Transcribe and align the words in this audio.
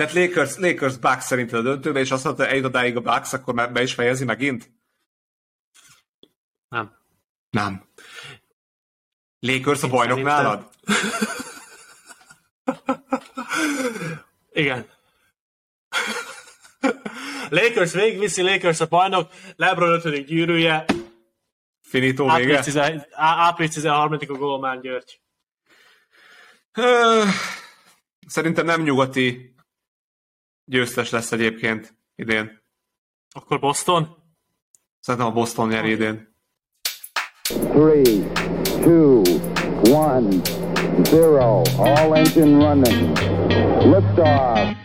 Tehát 0.00 0.14
Lakers, 0.14 0.56
Lakers 0.56 0.96
Bucks 0.96 1.24
szerinted 1.24 1.58
a 1.58 1.62
döntőbe, 1.62 2.00
és 2.00 2.10
azt 2.10 2.24
mondta, 2.24 2.46
eljut 2.46 2.64
odáig 2.64 2.96
a 2.96 3.00
Bucks, 3.00 3.32
akkor 3.32 3.54
már 3.54 3.72
be 3.72 3.82
is 3.82 3.94
fejezi 3.94 4.24
megint? 4.24 4.70
Nem. 6.68 6.96
Nem. 7.50 7.88
Lakers 9.40 9.82
a 9.82 9.88
bajnok 9.88 10.16
szerintem- 10.16 10.42
nálad? 10.42 10.70
Igen. 14.52 14.86
Lakers 17.48 17.92
végigviszi, 17.92 18.42
Lakers 18.42 18.80
a 18.80 18.86
bajnok, 18.86 19.32
LeBron 19.56 19.92
5. 19.92 20.24
gyűrűje, 20.24 20.84
Finito 21.80 22.28
április, 22.28 22.46
vége? 22.48 22.62
10, 22.62 22.76
á- 22.76 23.06
április 23.14 23.74
13 23.74 24.18
a 24.28 24.32
Golmán 24.32 24.80
György. 24.80 25.20
Szerintem 28.26 28.64
nem 28.64 28.82
nyugati 28.82 29.54
győztes 30.70 31.10
lesz 31.10 31.32
egyébként 31.32 31.94
idén. 32.14 32.62
Akkor 33.30 33.60
Boston? 33.60 34.16
Szerintem 35.00 35.30
a 35.30 35.32
Boston 35.32 35.68
nyer 35.68 35.84
idén. 35.84 36.34
Three, 37.42 38.32
two, 38.64 39.22
one, 39.92 40.28
zero. 41.02 41.62
All 41.76 42.14
engine 42.14 42.66
running. 42.66 43.18
Liftoff. 43.82 44.78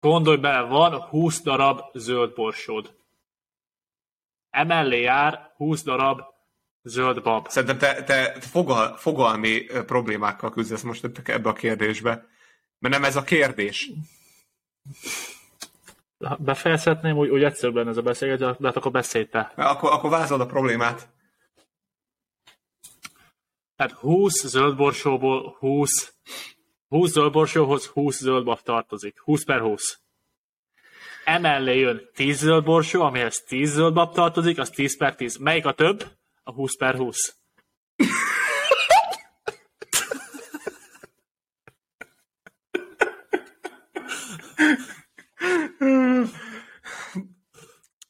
Gondolj 0.00 0.36
bele, 0.36 0.60
van 0.60 1.00
20 1.00 1.42
darab 1.42 1.80
zöld 1.94 2.34
borsód. 2.34 3.02
Emellé 4.54 5.00
jár 5.00 5.52
20 5.56 5.82
darab 5.82 6.20
zöld 6.82 7.22
bab. 7.22 7.48
Szerintem 7.48 7.78
te, 7.78 8.02
te 8.02 8.40
fogal, 8.40 8.96
fogalmi 8.96 9.64
problémákkal 9.86 10.50
küzdesz 10.50 10.82
most 10.82 11.10
ebbe 11.24 11.48
a 11.48 11.52
kérdésbe. 11.52 12.26
Mert 12.78 12.94
nem 12.94 13.04
ez 13.04 13.16
a 13.16 13.22
kérdés. 13.22 13.90
Befejezhetném, 16.38 17.16
úgy, 17.16 17.28
úgy 17.28 17.42
egyszerűbb 17.42 17.74
lenne 17.74 17.90
ez 17.90 17.96
a 17.96 18.02
beszélgetés, 18.02 18.56
de 18.58 18.66
hát 18.66 18.76
akkor 18.76 18.90
beszélj 18.90 19.24
te. 19.24 19.52
Akkor, 19.56 19.92
akkor 19.92 20.10
vázolod 20.10 20.46
a 20.46 20.50
problémát. 20.50 21.08
Tehát 23.76 23.92
20 23.92 24.46
zöld 24.46 24.76
borsóból 24.76 25.56
20 25.58 26.14
20 26.88 27.10
zöld 27.10 27.32
borsóhoz 27.32 27.86
20 27.86 28.20
zöld 28.20 28.44
bab 28.44 28.60
tartozik. 28.60 29.20
20 29.20 29.44
per 29.44 29.60
20. 29.60 30.03
Emellé 31.24 31.78
jön 31.78 32.10
10 32.14 32.38
zöld 32.38 32.64
borsó, 32.64 33.02
amihez 33.02 33.42
10 33.46 33.70
zöld 33.70 33.94
bab 33.94 34.14
tartozik, 34.14 34.58
az 34.58 34.70
10 34.70 34.96
per 34.96 35.14
10. 35.14 35.36
Melyik 35.36 35.66
a 35.66 35.72
több? 35.72 36.04
A 36.42 36.52
20 36.52 36.76
per 36.76 36.94
20. 36.94 37.36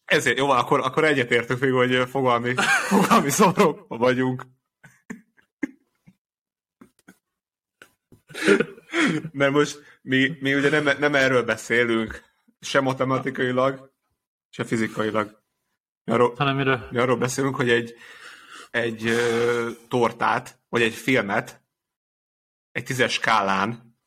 Ezért, 0.04 0.38
jó, 0.38 0.50
akkor, 0.50 0.80
akkor 0.80 1.04
egyetértünk 1.04 1.60
még, 1.60 1.72
hogy 1.72 2.08
fogalmi, 2.08 2.54
fogalmi 2.88 3.30
szorok 3.30 3.84
vagyunk. 3.88 4.42
Nem 9.32 9.52
most, 9.52 9.82
mi, 10.02 10.36
mi 10.40 10.54
ugye 10.54 10.70
nem, 10.70 10.98
nem 10.98 11.14
erről 11.14 11.42
beszélünk, 11.42 12.33
se 12.64 12.80
matematikailag, 12.80 13.92
se 14.50 14.64
fizikailag. 14.64 15.42
Mi 16.04 16.12
Arról, 16.12 16.34
Hanem 16.36 16.56
miről? 16.56 16.88
mi 16.90 16.98
arról 16.98 17.16
beszélünk, 17.16 17.56
hogy 17.56 17.70
egy, 17.70 17.94
egy 18.70 19.06
ö, 19.06 19.70
tortát, 19.88 20.58
vagy 20.68 20.82
egy 20.82 20.94
filmet 20.94 21.62
egy 22.72 22.84
tízes 22.84 23.12
skálán 23.12 23.98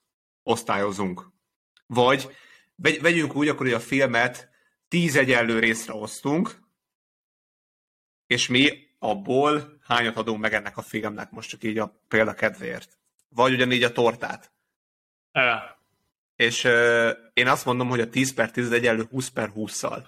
osztályozunk. 0.43 1.27
Vagy 1.85 2.35
vegy, 2.75 3.01
vegyünk 3.01 3.35
úgy, 3.35 3.47
akkor, 3.47 3.65
hogy 3.65 3.75
a 3.75 3.79
filmet 3.79 4.49
tíz 4.87 5.15
egyenlő 5.15 5.59
részre 5.59 5.93
osztunk, 5.93 6.59
és 8.25 8.47
mi 8.47 8.87
abból 8.99 9.79
hányat 9.83 10.17
adunk 10.17 10.39
meg 10.39 10.53
ennek 10.53 10.77
a 10.77 10.81
filmnek, 10.81 11.31
most 11.31 11.49
csak 11.49 11.63
így 11.63 11.77
a 11.77 12.01
példa 12.07 12.33
kedvéért. 12.33 12.97
Vagy 13.29 13.53
ugyanígy 13.53 13.83
a 13.83 13.91
tortát. 13.91 14.51
E, 15.31 15.76
És 16.37 16.63
ö, 16.63 17.11
én 17.33 17.47
azt 17.47 17.65
mondom, 17.65 17.89
hogy 17.89 17.99
a 17.99 18.09
10 18.09 18.33
per 18.33 18.51
10 18.51 18.71
egyenlő 18.71 19.03
20 19.03 19.29
per 19.29 19.51
20-szal. 19.55 20.07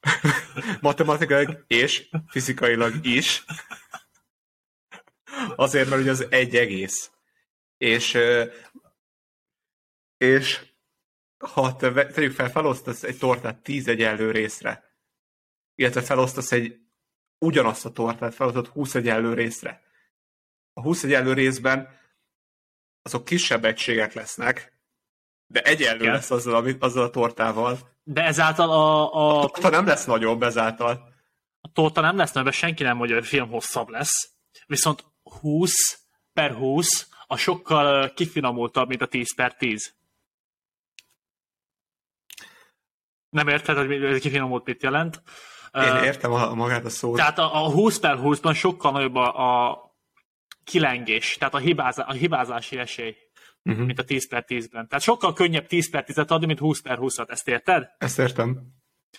Matematikailag 0.80 1.64
és 1.66 2.08
fizikailag 2.26 3.06
is. 3.06 3.44
Azért, 5.56 5.88
mert 5.88 6.00
ugye 6.00 6.10
az 6.10 6.26
egy 6.30 6.56
egész. 6.56 7.10
És, 7.76 8.14
ö, 8.14 8.44
és 10.16 10.66
ha 11.38 11.76
te 11.76 12.06
tegyük 12.06 12.32
fel, 12.32 12.50
felosztasz 12.50 13.02
egy 13.02 13.18
tortát 13.18 13.62
10 13.62 13.88
egyenlő 13.88 14.30
részre, 14.30 14.96
illetve 15.74 16.02
felosztasz 16.02 16.52
egy 16.52 16.80
ugyanazt 17.38 17.84
a 17.84 17.92
tortát, 17.92 18.34
felosztod 18.34 18.66
20 18.66 18.94
egyenlő 18.94 19.34
részre. 19.34 19.82
A 20.72 20.80
20 20.80 21.04
egyenlő 21.04 21.32
részben 21.32 21.96
azok 23.08 23.24
kisebb 23.24 23.64
egységek 23.64 24.12
lesznek, 24.12 24.72
de 25.46 25.60
egyenlő 25.62 26.00
Igen. 26.00 26.12
lesz 26.12 26.30
azzal, 26.30 26.54
amit, 26.54 26.82
azzal 26.82 27.04
a 27.04 27.10
tortával. 27.10 27.78
De 28.02 28.22
ezáltal 28.24 28.70
a, 28.70 29.14
a, 29.14 29.42
A 29.42 29.48
torta 29.48 29.68
nem 29.70 29.86
lesz 29.86 30.04
nagyobb 30.04 30.42
ezáltal. 30.42 31.12
a 31.60 31.72
torta 31.72 32.00
nem 32.00 32.16
lesz, 32.16 32.34
mert 32.34 32.52
senki 32.52 32.82
nem 32.82 32.96
mondja, 32.96 33.14
hogy 33.14 33.24
a 33.24 33.28
film 33.28 33.48
hosszabb 33.48 33.88
lesz. 33.88 34.30
Viszont 34.66 35.04
20 35.40 35.72
per 36.32 36.52
20 36.54 37.08
a 37.26 37.36
sokkal 37.36 38.12
kifinomultabb, 38.12 38.88
mint 38.88 39.02
a 39.02 39.06
10 39.06 39.34
per 39.34 39.54
10. 39.54 39.94
Nem 43.30 43.48
érted, 43.48 43.76
hogy 43.76 43.88
mi- 43.88 44.18
kifinomult 44.20 44.64
mit 44.64 44.82
jelent? 44.82 45.22
Én 45.72 45.96
értem 45.96 46.32
a, 46.32 46.54
magát 46.54 46.84
a 46.84 46.90
szót. 46.90 47.16
Tehát 47.16 47.38
a, 47.38 47.64
a 47.64 47.70
20 47.70 47.98
per 47.98 48.18
20-ban 48.22 48.56
sokkal 48.56 48.92
nagyobb 48.92 49.14
a, 49.14 49.68
a 49.70 49.87
kilengés, 50.68 51.36
tehát 51.38 51.54
a, 51.54 51.58
hibázá, 51.58 52.04
a 52.04 52.12
hibázási 52.12 52.78
esély, 52.78 53.16
uh-huh. 53.62 53.84
mint 53.84 53.98
a 53.98 54.04
10 54.04 54.28
per 54.28 54.44
10-ben. 54.48 54.88
Tehát 54.88 55.04
sokkal 55.04 55.32
könnyebb 55.32 55.66
10 55.66 55.90
per 55.90 56.04
10-et 56.08 56.26
adni, 56.26 56.46
mint 56.46 56.58
20 56.58 56.80
per 56.80 56.98
20-at. 57.00 57.30
Ezt 57.30 57.48
érted? 57.48 57.88
Ezt 57.98 58.18
értem. 58.18 58.60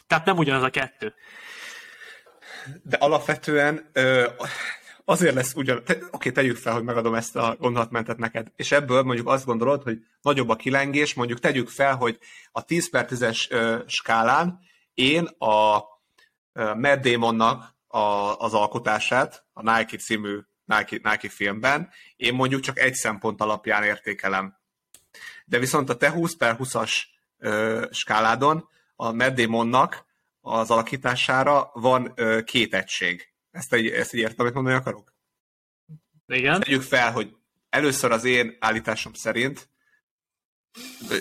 Tehát 0.08 0.26
nem 0.26 0.38
ugyanaz 0.38 0.64
a 0.64 0.70
kettő. 0.70 1.14
De 2.84 2.98
alapvetően 2.98 3.90
ö, 3.94 4.28
azért 5.06 5.36
lesz 5.36 5.54
ugyan... 5.56 5.84
Te, 5.84 5.98
oké, 6.12 6.32
tegyük 6.32 6.58
fel, 6.58 6.74
hogy 6.74 6.84
megadom 6.84 7.14
ezt 7.14 7.36
a 7.36 7.56
gondolatmentet 7.60 8.18
neked. 8.18 8.48
És 8.56 8.72
ebből 8.72 9.04
mondjuk 9.04 9.28
azt 9.28 9.46
gondolod, 9.46 9.84
hogy 9.84 9.98
nagyobb 10.22 10.50
a 10.50 10.56
kilengés, 10.56 11.14
mondjuk 11.14 11.40
tegyük 11.40 11.70
fel, 11.70 11.96
hogy 11.96 12.20
a 12.52 12.64
10 12.64 12.90
per 12.90 13.06
10-es 13.10 13.52
ö, 13.52 13.78
skálán 13.88 14.60
én 14.94 15.24
a 15.38 15.84
Matt 16.54 17.02
Damonnak 17.02 17.76
a, 17.88 18.36
az 18.38 18.54
alkotását, 18.54 19.46
a 19.54 19.62
Nike 19.62 19.98
című 19.98 20.40
Nike, 20.70 21.10
Nike 21.10 21.30
filmben, 21.30 21.90
én 22.16 22.34
mondjuk 22.34 22.62
csak 22.62 22.80
egy 22.80 22.94
szempont 22.94 23.42
alapján 23.42 23.84
értékelem. 23.84 24.58
De 25.46 25.60
viszont 25.60 25.90
a 25.90 25.98
te 25.98 26.10
20 26.10 26.36
per 26.36 26.56
20-as 26.60 26.92
ö, 27.38 27.86
skáládon 27.92 28.70
a 28.96 29.12
Matt 29.12 29.36
Damonnak 29.36 30.06
az 30.42 30.72
alakítására 30.72 31.70
van 31.74 32.12
ö, 32.16 32.44
két 32.44 32.74
egység. 32.74 33.34
Ezt 33.52 33.74
egy, 33.74 33.88
ezt 33.88 34.14
egy 34.14 34.20
értem, 34.20 34.36
amit 34.40 34.54
mondani 34.54 34.76
akarok? 34.76 35.14
Igen? 36.28 36.62
Tegyük 36.62 36.82
fel, 36.82 37.12
hogy 37.12 37.36
először 37.70 38.12
az 38.12 38.24
én 38.24 38.58
állításom 38.60 39.14
szerint, 39.14 39.70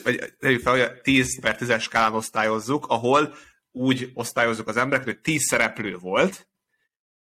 vagy- 0.04 0.34
tegyük 0.38 0.60
fel, 0.62 0.72
hogy 0.72 0.80
a 0.80 1.00
10 1.00 1.40
per 1.40 1.56
10-es 1.60 1.80
skálán 1.80 2.14
osztályozzuk, 2.14 2.86
ahol 2.86 3.34
úgy 3.70 4.10
osztályozzuk 4.14 4.68
az 4.68 4.76
embereket, 4.76 5.14
hogy 5.14 5.20
10 5.20 5.42
szereplő 5.42 5.96
volt, 5.96 6.48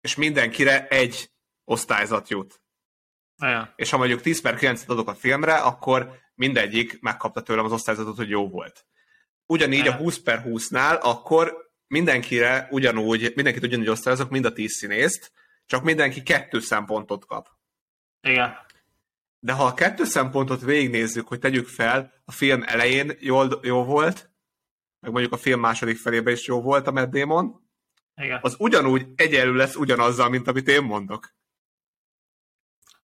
és 0.02 0.16
mindenkire 0.16 0.88
egy 0.88 1.32
osztályzat 1.68 2.30
jut. 2.30 2.62
Igen. 3.38 3.74
És 3.76 3.90
ha 3.90 3.98
mondjuk 3.98 4.22
10 4.22 4.42
per 4.42 4.58
9-et 4.60 4.88
adok 4.88 5.10
a 5.10 5.16
filmre, 5.16 5.54
akkor 5.54 6.12
mindegyik 6.36 7.02
megkapta 7.02 7.42
tőlem 7.42 7.66
az 7.66 7.72
osztályzatot, 7.72 8.16
hogy 8.16 8.30
jó 8.30 8.50
volt. 8.50 8.86
Ugyanígy 9.46 9.80
a 9.80 9.84
Igen. 9.84 9.98
20 9.98 10.18
per 10.18 10.44
20-nál, 10.46 11.02
akkor 11.02 11.72
mindenkire 11.88 12.68
ugyanúgy, 12.72 13.32
mindenkit 13.36 13.64
ugyanúgy 13.64 13.88
osztályozok, 13.88 14.30
mind 14.30 14.46
a 14.46 14.54
10 14.54 14.72
színészt, 14.72 15.32
csak 15.66 15.84
mindenki 15.84 16.24
kettő 16.24 16.60
szempontot 16.60 17.26
kap. 17.26 17.48
Igen. 18.22 18.56
De 19.40 19.52
ha 19.52 19.66
a 19.66 19.74
kettő 19.74 20.04
szempontot 20.04 20.62
végignézzük, 20.62 21.28
hogy 21.28 21.40
tegyük 21.40 21.68
fel, 21.68 22.14
a 22.26 22.32
film 22.32 22.64
elején 22.66 23.18
jól, 23.20 23.60
jó 23.62 23.84
volt, 23.84 24.32
meg 25.00 25.12
mondjuk 25.12 25.34
a 25.34 25.38
film 25.38 25.60
második 25.60 25.98
felében 25.98 26.34
is 26.34 26.48
jó 26.48 26.62
volt 26.62 26.88
a 26.88 26.92
Matt 26.92 27.12
Damon, 27.12 27.70
Igen. 28.16 28.40
az 28.42 28.56
ugyanúgy 28.60 29.08
egyenlő 29.16 29.56
lesz 29.56 29.76
ugyanazzal, 29.76 30.30
mint 30.30 30.48
amit 30.48 30.68
én 30.68 30.84
mondok. 30.84 31.36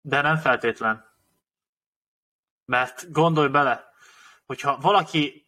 De 0.02 0.22
nem 0.22 0.38
feltétlen. 0.38 1.06
Mert 2.66 3.12
gondolj 3.12 3.48
bele, 3.48 3.90
hogyha 4.46 4.78
valaki 4.78 5.48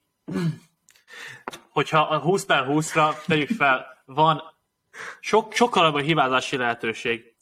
hogyha 1.69 2.00
a 2.00 2.19
20 2.19 2.46
per 2.46 2.66
20-ra 2.68 3.25
tegyük 3.25 3.50
fel, 3.50 4.04
van 4.06 4.44
sok, 5.19 5.54
sokkal 5.54 5.84
nagyobb 5.84 6.06
hibázási 6.06 6.57
lehetőség. 6.57 7.36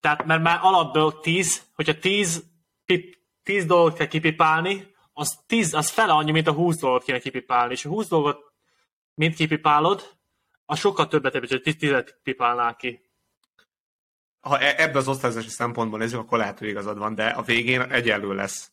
Tehát, 0.00 0.24
mert 0.24 0.42
már 0.42 0.58
alapból 0.62 1.20
10, 1.20 1.62
hogyha 1.74 1.98
10, 1.98 2.44
pip, 2.84 3.18
10 3.42 3.66
dolgot 3.66 3.96
kell 3.96 4.06
kipipálni, 4.06 4.94
az, 5.12 5.42
10, 5.46 5.74
az 5.74 5.90
fele 5.90 6.12
annyi, 6.12 6.30
mint 6.30 6.46
a 6.46 6.52
20 6.52 6.78
dolgot 6.78 7.04
kéne 7.04 7.18
kipipálni. 7.18 7.72
És 7.72 7.84
a 7.84 7.88
20 7.88 8.08
dolgot 8.08 8.52
mind 9.14 9.34
kipipálod, 9.34 10.16
a 10.64 10.76
sokkal 10.76 11.08
többet 11.08 11.34
ebből, 11.34 11.48
hogy 11.48 11.76
10 11.76 12.14
pipálnál 12.22 12.76
ki. 12.76 13.05
Ha 14.46 14.58
e- 14.58 14.74
ebbe 14.76 14.98
az 14.98 15.08
osztályozási 15.08 15.48
szempontból 15.48 15.98
nézzük, 15.98 16.18
akkor 16.18 16.38
lehet, 16.38 16.58
hogy 16.58 16.68
igazad 16.68 16.98
van, 16.98 17.14
de 17.14 17.26
a 17.26 17.42
végén 17.42 17.80
egyenlő 17.80 18.34
lesz. 18.34 18.70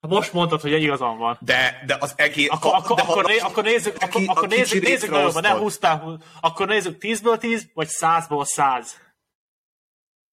Most 0.00 0.32
mondtad, 0.32 0.60
hogy 0.60 0.82
igazam 0.82 1.18
van. 1.18 1.38
De, 1.40 1.82
de 1.86 1.96
az 2.00 2.12
egész... 2.16 2.48
Akkor, 2.50 2.74
akkor, 2.74 2.96
de 2.96 3.02
akkor, 3.02 3.24
né, 3.24 3.38
akkor 3.38 3.64
nézzük, 3.64 3.94
akkor, 3.96 4.20
ki- 4.20 4.26
akkor 4.26 4.48
nézzük, 4.48 4.82
nézzük 4.82 5.10
nagyobban, 5.10 5.42
ne 5.42 5.48
osztod. 5.48 5.62
20 5.62 5.78
per 5.78 5.98
20. 5.98 6.20
Akkor 6.40 6.66
nézzük 6.66 6.96
10-ből 7.00 7.38
10, 7.38 7.66
vagy 7.74 7.88
100-ból 7.90 8.44
100. 8.44 8.96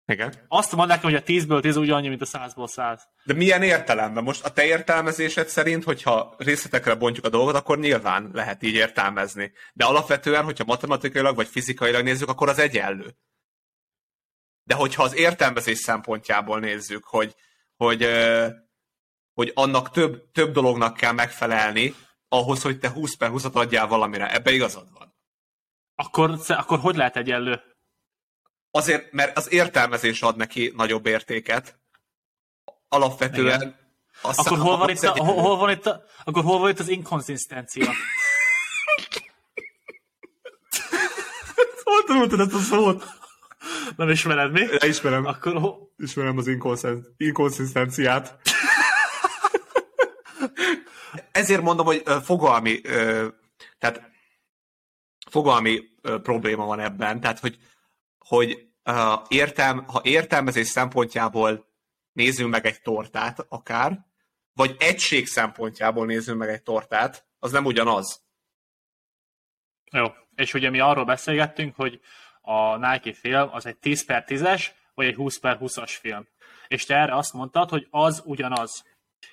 Igen. 0.07 0.34
Azt 0.48 0.72
mondd 0.72 0.88
nekem, 0.88 1.04
hogy 1.04 1.16
a 1.16 1.24
10-ből 1.24 1.62
10 1.62 1.75
ugyanannyi, 1.75 2.07
mint 2.07 2.22
a 2.22 2.25
100-ból 2.25 2.68
100. 2.68 3.07
De 3.24 3.34
milyen 3.34 3.63
értelemben? 3.63 4.24
Most 4.24 4.46
a 4.46 4.52
te 4.52 4.66
értelmezésed 4.66 5.48
szerint, 5.48 5.84
hogyha 5.84 6.36
részletekre 6.38 6.96
bontjuk 6.96 7.25
a 7.25 7.30
dolgot, 7.30 7.56
akkor 7.56 7.80
nyilván 7.80 8.30
lehet 8.34 8.63
így 8.63 8.74
értelmezni. 8.74 9.52
De 9.74 9.86
alapvetően, 9.86 10.44
hogyha 10.44 10.63
matematikailag 10.63 11.36
vagy 11.36 11.48
fizikailag 11.48 12.04
nézzük, 12.04 12.30
akkor 12.30 12.50
az 12.50 12.60
egyenlő. 12.60 13.16
De 14.63 14.75
hogyha 14.75 15.04
az 15.04 15.16
értelmezés 15.16 15.78
szempontjából 15.78 16.60
nézzük, 16.60 17.04
hogy, 17.04 17.36
hogy, 17.75 18.10
hogy 19.34 19.51
annak 19.54 19.92
több, 19.92 20.31
több 20.31 20.51
dolognak 20.51 20.98
kell 20.98 21.12
megfelelni, 21.12 21.96
ahhoz, 22.28 22.62
hogy 22.62 22.80
te 22.80 22.90
20 22.90 23.16
per 23.16 23.30
20 23.30 23.46
adjál 23.54 23.88
valamire. 23.88 24.34
Ebbe 24.34 24.51
igazad 24.51 24.88
van. 24.94 25.16
Akkor, 25.96 26.40
akkor 26.48 26.80
hogy 26.80 26.96
lehet 26.96 27.18
egyenlő? 27.18 27.75
Azért, 28.75 29.12
mert 29.12 29.38
az 29.38 29.51
értelmezés 29.51 30.22
ad 30.22 30.36
neki 30.36 30.74
nagyobb 30.75 31.06
értéket. 31.06 31.80
Alapvetően... 32.88 33.62
Igen. 33.62 33.75
Az 34.22 34.38
Akkor 34.38 34.57
hol 34.57 34.77
van, 34.77 34.89
itt 34.89 35.04
a, 35.04 35.12
hol, 35.12 35.42
hol 35.42 35.57
van 35.57 35.69
itt 35.69 35.86
a, 35.86 36.04
akkor 36.24 36.44
hol 36.44 36.60
van 36.60 36.69
itt 36.69 36.80
az 36.80 36.88
inkonzisztencia? 36.88 37.92
Hol 41.83 42.04
tanultad 42.06 42.39
ezt 42.39 42.54
a 42.54 42.60
szót? 42.60 43.06
Nem 43.95 44.10
ismered 44.10 44.51
mi? 44.51 44.68
Ismerem, 44.80 45.25
Akkor 45.25 45.54
ho, 45.57 45.75
ismerem 45.98 46.38
az 46.38 46.48
inkonszisztenciát. 47.18 48.39
Ezért 51.31 51.62
mondom, 51.62 51.86
hogy 51.86 52.04
fogalmi, 52.24 52.81
tehát 53.77 54.01
fogalmi 55.30 55.83
probléma 56.01 56.66
van 56.66 56.80
ebben, 56.80 57.19
tehát 57.19 57.39
hogy, 57.39 57.57
hogy 58.27 58.68
ö, 58.83 59.13
értelm, 59.27 59.86
ha 59.88 60.01
értelmezés 60.04 60.68
szempontjából 60.68 61.74
nézzünk 62.12 62.51
meg 62.51 62.66
egy 62.66 62.81
tortát 62.81 63.45
akár, 63.50 64.06
vagy 64.54 64.75
egység 64.80 65.27
szempontjából 65.27 66.06
nézzünk 66.06 66.38
meg 66.38 66.50
egy 66.50 66.63
tortát, 66.63 67.27
az 67.39 67.51
nem 67.51 67.66
ugyanaz. 67.66 68.24
Jó. 69.92 70.06
És 70.36 70.54
ugye 70.54 70.69
mi 70.69 70.80
arról 70.80 71.06
beszélgettünk, 71.06 71.75
hogy 71.75 72.00
a 72.42 72.77
Nike 72.77 73.13
film 73.13 73.50
az 73.51 73.66
egy 73.66 73.77
10 73.77 74.06
per 74.06 74.24
10-es, 74.27 74.68
vagy 74.94 75.06
egy 75.06 75.16
20 75.16 75.39
per 75.39 75.57
20-as 75.62 75.95
film. 76.00 76.27
És 76.68 76.86
te 76.86 76.95
erre 76.95 77.16
azt 77.16 77.33
mondtad, 77.33 77.69
hogy 77.69 77.88
az 77.89 78.22
ugyanaz. 78.25 78.86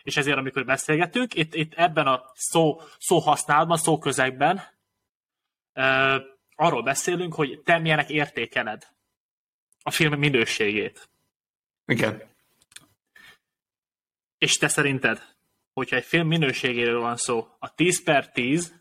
És 0.03 0.17
ezért, 0.17 0.37
amikor 0.37 0.65
beszélgetünk, 0.65 1.35
itt, 1.35 1.55
itt 1.55 1.75
ebben 1.75 2.07
a 2.07 2.23
szó, 2.35 2.81
szó 2.99 3.19
használatban, 3.19 3.77
szó 3.77 3.99
közegben, 3.99 4.63
uh, 5.75 6.17
arról 6.63 6.83
beszélünk, 6.83 7.35
hogy 7.35 7.61
te 7.65 7.79
milyenek 7.79 8.11
értékeled 8.11 8.89
a 9.83 9.91
film 9.91 10.19
minőségét. 10.19 11.09
Igen. 11.87 12.23
És 14.39 14.57
te 14.57 14.69
szerinted, 14.69 15.23
hogyha 15.73 15.97
egy 15.97 16.05
film 16.05 16.27
minőségéről 16.27 17.01
van 17.01 17.17
szó, 17.17 17.49
a 17.59 17.75
10 17.75 18.03
per 18.03 18.31
10, 18.31 18.81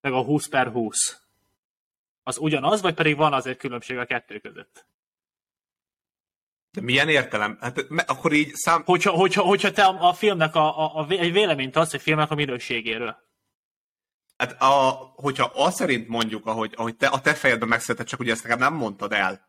meg 0.00 0.12
a 0.12 0.22
20 0.22 0.48
per 0.48 0.66
20, 0.66 1.22
az 2.22 2.38
ugyanaz, 2.38 2.80
vagy 2.80 2.94
pedig 2.94 3.16
van 3.16 3.32
azért 3.32 3.58
különbség 3.58 3.98
a 3.98 4.06
kettő 4.06 4.38
között? 4.38 4.86
De 6.70 6.80
milyen 6.80 7.08
értelem? 7.08 7.58
Hát 7.60 7.88
me- 7.88 8.10
akkor 8.10 8.32
így 8.32 8.54
szám... 8.54 8.82
Hogyha, 8.84 9.10
hogyha, 9.10 9.42
hogyha 9.42 9.70
te 9.70 9.84
a, 9.84 10.08
a 10.08 10.12
filmnek 10.12 10.54
a, 10.54 10.78
a, 10.78 11.00
a, 11.00 11.06
egy 11.08 11.32
véleményt 11.32 11.76
adsz 11.76 11.94
egy 11.94 12.02
filmnek 12.02 12.30
a 12.30 12.34
minőségéről. 12.34 13.25
Hát 14.36 14.62
a, 14.62 14.90
hogyha 15.14 15.50
azt 15.54 15.76
szerint 15.76 16.08
mondjuk, 16.08 16.46
ahogy, 16.46 16.72
ahogy 16.76 16.96
te, 16.96 17.06
a 17.06 17.20
te 17.20 17.34
fejedben 17.34 17.68
megszületett, 17.68 18.06
csak 18.06 18.20
ugye 18.20 18.32
ezt 18.32 18.42
nekem 18.42 18.58
nem 18.58 18.74
mondtad 18.74 19.12
el, 19.12 19.48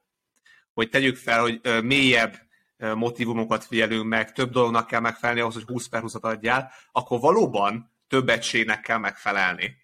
hogy 0.73 0.89
tegyük 0.89 1.15
fel, 1.17 1.41
hogy 1.41 1.59
ö, 1.61 1.81
mélyebb 1.81 2.35
ö, 2.77 2.93
motivumokat 2.95 3.65
figyelünk 3.65 4.05
meg, 4.05 4.31
több 4.31 4.51
dolognak 4.51 4.87
kell 4.87 4.99
megfelelni 4.99 5.41
ahhoz, 5.41 5.53
hogy 5.53 5.63
20 5.63 5.87
per 5.87 6.01
20-at 6.05 6.19
adjál, 6.21 6.71
akkor 6.91 7.19
valóban 7.19 7.91
több 8.07 8.29
egységnek 8.29 8.81
kell 8.81 8.97
megfelelni. 8.97 9.75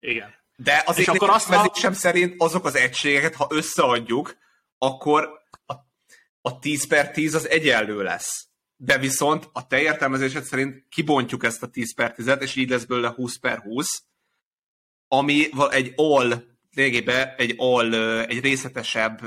Igen. 0.00 0.34
De 0.56 0.82
az 0.86 0.98
És 0.98 1.08
akkor 1.08 1.30
azt- 1.30 1.48
értelmezésem 1.48 1.92
szerint 1.92 2.34
azok 2.42 2.64
az 2.64 2.74
egységeket, 2.74 3.34
ha 3.34 3.46
összeadjuk, 3.50 4.36
akkor 4.78 5.28
a, 5.66 5.74
a 6.40 6.58
10 6.58 6.86
per 6.86 7.10
10 7.10 7.34
az 7.34 7.48
egyenlő 7.48 8.02
lesz. 8.02 8.46
De 8.76 8.98
viszont 8.98 9.48
a 9.52 9.66
te 9.66 9.80
értelmezésed 9.80 10.44
szerint 10.44 10.84
kibontjuk 10.88 11.44
ezt 11.44 11.62
a 11.62 11.66
10 11.66 11.94
per 11.94 12.14
10-et, 12.16 12.40
és 12.40 12.56
így 12.56 12.68
lesz 12.68 12.84
belőle 12.84 13.08
20 13.08 13.38
per 13.38 13.58
20, 13.58 14.02
ami 15.12 15.48
egy 15.70 15.92
all, 15.96 16.32
lényegében 16.74 17.34
egy 17.36 17.54
all, 17.56 17.94
egy 18.22 18.40
részletesebb 18.40 19.20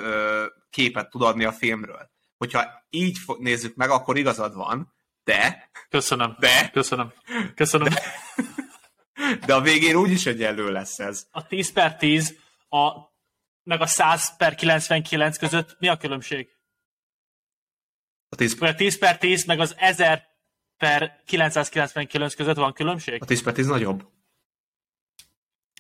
képet 0.70 1.10
tud 1.10 1.22
adni 1.22 1.44
a 1.44 1.52
filmről. 1.52 2.10
Hogyha 2.38 2.86
így 2.90 3.18
nézzük 3.40 3.76
meg, 3.76 3.90
akkor 3.90 4.18
igazad 4.18 4.56
van, 4.56 4.94
de, 5.24 5.70
Köszönöm. 5.90 6.36
de, 6.40 6.70
Köszönöm. 6.74 7.14
Köszönöm. 7.56 7.94
de 9.46 9.54
a 9.54 9.62
végén 9.62 9.96
úgyis 9.96 10.26
egyenlő 10.26 10.72
lesz 10.72 11.00
ez. 11.00 11.28
A 11.32 11.48
10 11.48 11.72
per 11.72 11.96
10 11.96 12.36
a, 12.70 12.92
meg 13.64 13.82
a 13.82 13.86
100 13.88 14.38
per 14.38 14.56
99 14.56 15.38
között 15.38 15.76
mi 15.80 15.88
a 15.88 15.98
különbség? 15.98 16.50
A 18.30 18.36
10, 18.36 18.58
Vagy 18.60 18.70
a 18.70 18.76
10 18.76 18.98
per 18.98 19.18
10 19.18 19.46
meg 19.46 19.60
az 19.60 19.76
1000 19.78 20.24
per 20.78 21.22
999 21.26 22.36
között 22.36 22.56
van 22.56 22.74
különbség? 22.74 23.22
a 23.22 23.26
10 23.26 23.44
per 23.44 23.54
10 23.54 23.68
nagyobb. 23.68 24.14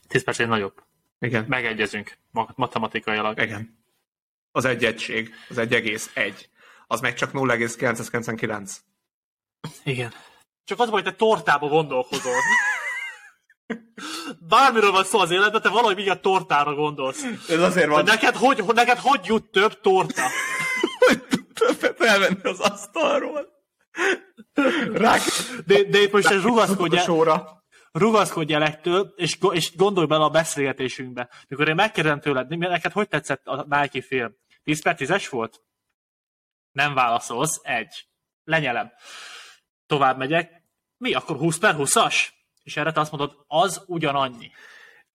10 0.07 0.23
per 0.23 0.35
10 0.35 0.47
nagyobb. 0.47 0.83
Igen. 1.19 1.45
Megegyezünk 1.47 2.17
ma- 2.31 2.53
matematikailag. 2.55 3.41
Igen. 3.41 3.83
Az 4.51 4.65
egy 4.65 4.85
egység, 4.85 5.33
az 5.49 5.57
egy 5.57 5.73
egész 5.73 6.11
egy. 6.13 6.49
Az 6.87 7.01
meg 7.01 7.13
csak 7.13 7.33
0,999. 7.33 8.81
Igen. 9.83 10.13
Csak 10.63 10.79
az, 10.79 10.89
hogy 10.89 11.03
te 11.03 11.13
tortába 11.13 11.67
gondolkozol. 11.67 12.39
Bármiről 14.39 14.91
van 14.91 15.03
szó 15.03 15.19
az 15.19 15.31
életben, 15.31 15.61
te 15.61 15.69
valahogy 15.69 15.95
mindig 15.95 16.13
a 16.13 16.19
tortára 16.19 16.73
gondolsz. 16.73 17.23
Ez 17.49 17.59
azért 17.59 17.85
Hogy 17.85 17.95
van, 17.95 18.03
neked 18.03 18.35
hogy, 18.35 18.63
neked 18.73 18.97
hogy 18.97 19.25
jut 19.25 19.51
több 19.51 19.81
torta? 19.81 20.21
hogy 21.05 21.23
többet 21.53 22.01
elvenni 22.01 22.41
az 22.43 22.59
asztalról. 22.59 23.53
Rá 24.93 25.17
De, 25.65 25.83
de 25.83 26.01
itt 26.01 26.11
most 26.11 26.29
a 26.29 26.41
rugaszkodj 26.41 26.97
el, 27.95 28.01
sóra. 28.01 28.11
rugaszkodj 28.11 28.53
el 28.53 28.63
ettől, 28.63 29.13
és, 29.15 29.37
és 29.51 29.75
gondolj 29.75 30.07
bele 30.07 30.23
a 30.23 30.29
beszélgetésünkbe. 30.29 31.29
Mikor 31.47 31.67
én 31.67 31.75
megkérdezem 31.75 32.19
tőled, 32.19 32.57
neked 32.57 32.91
hogy 32.91 33.07
tetszett 33.07 33.47
a 33.47 33.65
Nike 33.69 34.01
film? 34.01 34.35
10 34.63 34.81
per 34.81 34.95
10-es 34.99 35.27
volt? 35.29 35.61
Nem 36.71 36.93
válaszolsz, 36.93 37.59
egy. 37.63 38.07
Lenyelem. 38.43 38.91
Tovább 39.85 40.17
megyek. 40.17 40.63
Mi, 40.97 41.13
akkor 41.13 41.37
20 41.37 41.57
per 41.57 41.75
20-as? 41.77 42.27
És 42.63 42.77
erre 42.77 42.91
te 42.91 42.99
azt 42.99 43.11
mondod, 43.11 43.43
az 43.47 43.83
ugyanannyi. 43.87 44.51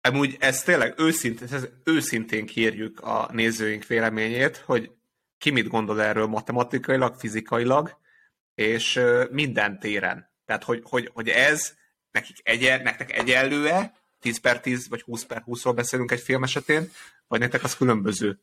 Amúgy 0.01 0.37
ez 0.39 0.63
tényleg 0.63 0.95
őszintén, 0.99 1.49
ez 1.51 1.69
őszintén 1.85 2.47
kérjük 2.47 3.01
a 3.01 3.29
nézőink 3.33 3.87
véleményét, 3.87 4.57
hogy 4.57 4.91
ki 5.39 5.51
mit 5.51 5.69
gondol 5.69 6.03
erről 6.03 6.27
matematikailag, 6.27 7.15
fizikailag, 7.15 7.99
és 8.55 9.01
minden 9.31 9.79
téren. 9.79 10.31
Tehát, 10.45 10.65
hogy, 10.65 10.83
hogy, 10.85 11.11
hogy 11.13 11.29
ez 11.29 11.79
nekik 12.11 12.37
egyen, 12.43 12.83
nektek 12.83 13.13
egyenlő-e, 13.13 13.95
10 14.21 14.41
per 14.41 14.61
10 14.61 14.89
vagy 14.89 15.03
20 15.03 15.25
per 15.25 15.43
20-ról 15.47 15.73
beszélünk 15.75 16.11
egy 16.11 16.21
film 16.21 16.43
esetén, 16.43 16.91
vagy 17.29 17.41
nektek 17.41 17.63
az 17.63 17.77
különböző. 17.77 18.41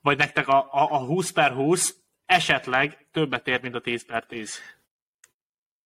Vagy 0.00 0.16
nektek 0.16 0.48
a, 0.48 0.58
a, 0.58 0.92
a 0.92 0.98
20 0.98 1.30
per 1.30 1.52
20 1.52 1.96
esetleg 2.26 3.06
többet 3.12 3.46
ér, 3.46 3.62
mint 3.62 3.74
a 3.74 3.80
10 3.80 4.04
per 4.04 4.26
10. 4.26 4.58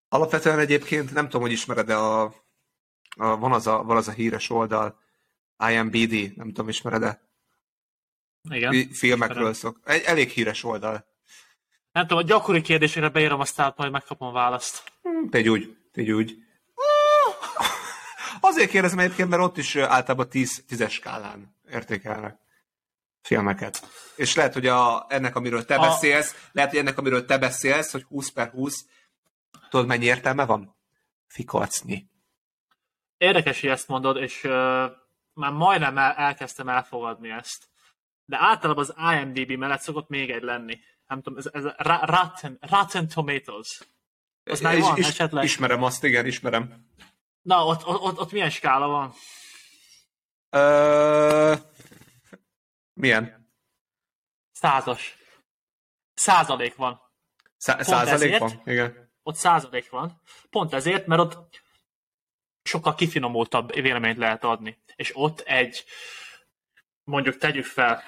Alapvetően 0.08 0.58
egyébként 0.58 1.12
nem 1.12 1.24
tudom, 1.24 1.40
hogy 1.40 1.52
ismered-e 1.52 1.98
a, 1.98 2.22
a 3.16 3.36
van, 3.36 3.52
az 3.52 3.66
a, 3.66 3.82
van 3.82 3.96
az 3.96 4.08
a 4.08 4.12
híres 4.12 4.50
oldal, 4.50 5.00
IMBD, 5.70 6.36
nem 6.36 6.46
tudom, 6.46 6.68
ismered-e? 6.68 7.30
Igen. 8.50 8.72
Fi- 8.72 8.96
Filmekről 8.96 9.52
szok. 9.52 9.80
Egy 9.84 10.02
elég 10.02 10.30
híres 10.30 10.64
oldal. 10.64 11.06
Nem 11.92 12.06
tudom, 12.06 12.18
a 12.18 12.26
gyakori 12.26 12.60
kérdésére 12.60 13.08
beírom, 13.08 13.40
aztán 13.40 13.72
majd 13.76 13.90
megkapom 13.90 14.28
a 14.28 14.32
választ. 14.32 14.91
Tégy 15.30 15.48
úgy, 15.48 15.76
tégy 15.92 16.10
úgy. 16.10 16.36
azért 18.40 18.70
kérdezem 18.70 18.98
egyébként, 18.98 19.28
mert 19.28 19.42
ott 19.42 19.56
is 19.56 19.76
általában 19.76 20.28
10, 20.28 20.64
10-es 20.68 20.90
skálán 20.90 21.56
értékelnek 21.70 22.40
filmeket. 23.22 23.88
És 24.16 24.34
lehet, 24.34 24.52
hogy 24.52 24.66
a, 24.66 25.06
ennek, 25.08 25.36
amiről 25.36 25.64
te 25.64 25.74
A- 25.74 25.80
beszélsz, 25.80 26.48
lehet, 26.52 26.70
hogy 26.70 26.78
ennek, 26.78 26.98
amiről 26.98 27.24
te 27.24 27.38
beszélsz, 27.38 27.92
hogy 27.92 28.02
20 28.02 28.30
per 28.30 28.50
20, 28.50 28.86
tudod, 29.68 29.86
mennyi 29.86 30.04
értelme 30.04 30.44
van? 30.44 30.76
Fikacnyi. 31.26 32.06
Érdekes, 33.16 33.60
hogy 33.60 33.70
ezt 33.70 33.88
mondod, 33.88 34.16
és 34.16 34.44
uh, 34.44 34.50
már 35.32 35.52
majdnem 35.52 35.98
el, 35.98 36.12
elkezdtem 36.12 36.68
elfogadni 36.68 37.30
ezt. 37.30 37.68
De 38.24 38.36
általában 38.40 38.84
az 38.88 39.14
IMDb 39.14 39.50
mellett 39.50 39.80
szokott 39.80 40.08
még 40.08 40.30
egy 40.30 40.42
lenni. 40.42 40.78
Nem 41.06 41.22
tudom, 41.22 41.38
ez, 41.38 41.46
ez 41.52 41.64
Rotten, 42.00 42.58
Rotten 42.60 43.08
Tomatoes. 43.08 43.80
Az 44.44 44.60
már 44.60 44.78
van 44.78 44.98
esetleg? 45.02 45.44
Ismerem 45.44 45.82
azt, 45.82 46.04
igen, 46.04 46.26
ismerem. 46.26 46.86
Na, 47.42 47.66
ott, 47.66 47.86
ott, 47.86 48.18
ott, 48.18 48.32
milyen 48.32 48.50
skála 48.50 48.86
van? 48.86 49.12
Ö... 50.50 51.54
Milyen? 52.92 53.50
Százas. 54.52 55.16
Százalék 56.14 56.74
van. 56.74 57.00
Szá- 57.56 57.82
százalék 57.82 58.12
ezért? 58.12 58.38
van? 58.38 58.62
Igen. 58.64 59.12
Ott 59.22 59.36
százalék 59.36 59.90
van. 59.90 60.20
Pont 60.50 60.72
ezért, 60.72 61.06
mert 61.06 61.20
ott 61.20 61.62
sokkal 62.62 62.94
kifinomultabb 62.94 63.72
véleményt 63.72 64.18
lehet 64.18 64.44
adni. 64.44 64.82
És 64.96 65.10
ott 65.14 65.40
egy, 65.40 65.84
mondjuk 67.04 67.36
tegyük 67.38 67.64
fel, 67.64 68.02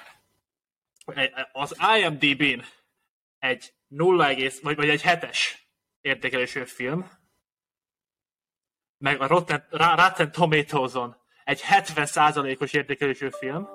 az 1.51 1.75
IMDb-n 1.97 2.65
egy 3.39 3.73
0, 3.87 4.27
egész- 4.27 4.61
vagy, 4.61 4.75
vagy 4.75 4.89
egy 4.89 5.01
7-es 5.03 5.37
értékelésű 6.05 6.63
film, 6.63 7.09
meg 8.97 9.21
a 9.21 9.27
Rotten, 9.27 9.65
Rotten 9.69 10.31
Tomatoes-on 10.31 11.15
egy 11.43 11.61
70%-os 11.69 12.73
értékelésű 12.73 13.29
film, 13.29 13.67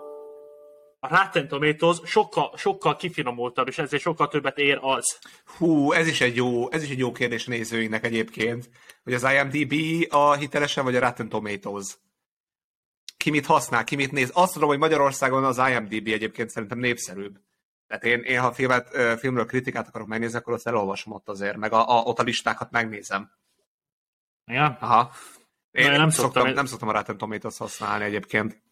a 0.99 1.09
Rotten 1.09 1.49
Tomatoes 1.49 1.97
sokkal, 2.05 2.57
sokkal 2.57 2.97
kifinomultabb, 2.97 3.69
és 3.69 3.79
ezért 3.79 4.03
sokkal 4.03 4.29
többet 4.29 4.59
ér 4.59 4.79
az. 4.81 5.19
Hú, 5.45 5.93
ez 5.93 6.07
is 6.07 6.21
egy 6.21 6.37
jó, 6.37 6.71
ez 6.71 6.83
is 6.83 6.91
egy 6.91 6.99
jó 6.99 7.13
kérdés 7.13 7.45
nézőinknek 7.45 8.05
egyébként, 8.05 8.71
hogy 9.03 9.15
az 9.15 9.27
IMDb 9.33 9.75
a 10.09 10.35
hitelesen, 10.35 10.85
vagy 10.85 10.97
a 10.97 11.01
Rotten 11.01 11.29
Tomatoes. 11.29 11.99
Ki 13.17 13.31
mit 13.31 13.47
használ, 13.47 13.85
ki 13.85 13.97
mit 13.97 14.13
néz. 14.13 14.31
Azt 14.35 14.53
tudom, 14.53 14.69
hogy 14.69 14.79
Magyarországon 14.79 15.45
az 15.45 15.59
IMDb 15.59 16.07
egyébként 16.07 16.51
szerintem 16.51 16.79
népszerűbb. 16.79 17.39
Tehát 17.91 18.05
én, 18.05 18.21
én 18.23 18.41
ha 18.41 18.53
filmet, 18.53 18.89
filmről 19.19 19.47
kritikát 19.47 19.89
akarok 19.89 20.07
megnézni, 20.09 20.39
akkor 20.39 20.53
azt 20.53 20.67
elolvasom 20.67 21.13
ott 21.13 21.29
azért, 21.29 21.57
meg 21.57 21.73
a, 21.73 21.89
a, 21.99 22.03
ott 22.03 22.19
a 22.19 22.23
listákat 22.23 22.71
megnézem. 22.71 23.33
Igen? 24.45 24.77
Aha. 24.81 25.13
Én 25.71 25.83
Na, 25.85 25.91
én 25.91 25.91
nem, 25.91 26.01
nem 26.01 26.11
szoktam, 26.11 26.33
szoktam- 26.33 26.55
nem 26.55 26.67
szoktam 26.67 26.89
a 26.89 26.93
Rotten 26.93 27.17
Tomatoes 27.19 27.57
használni 27.59 28.05
egyébként. 28.05 28.63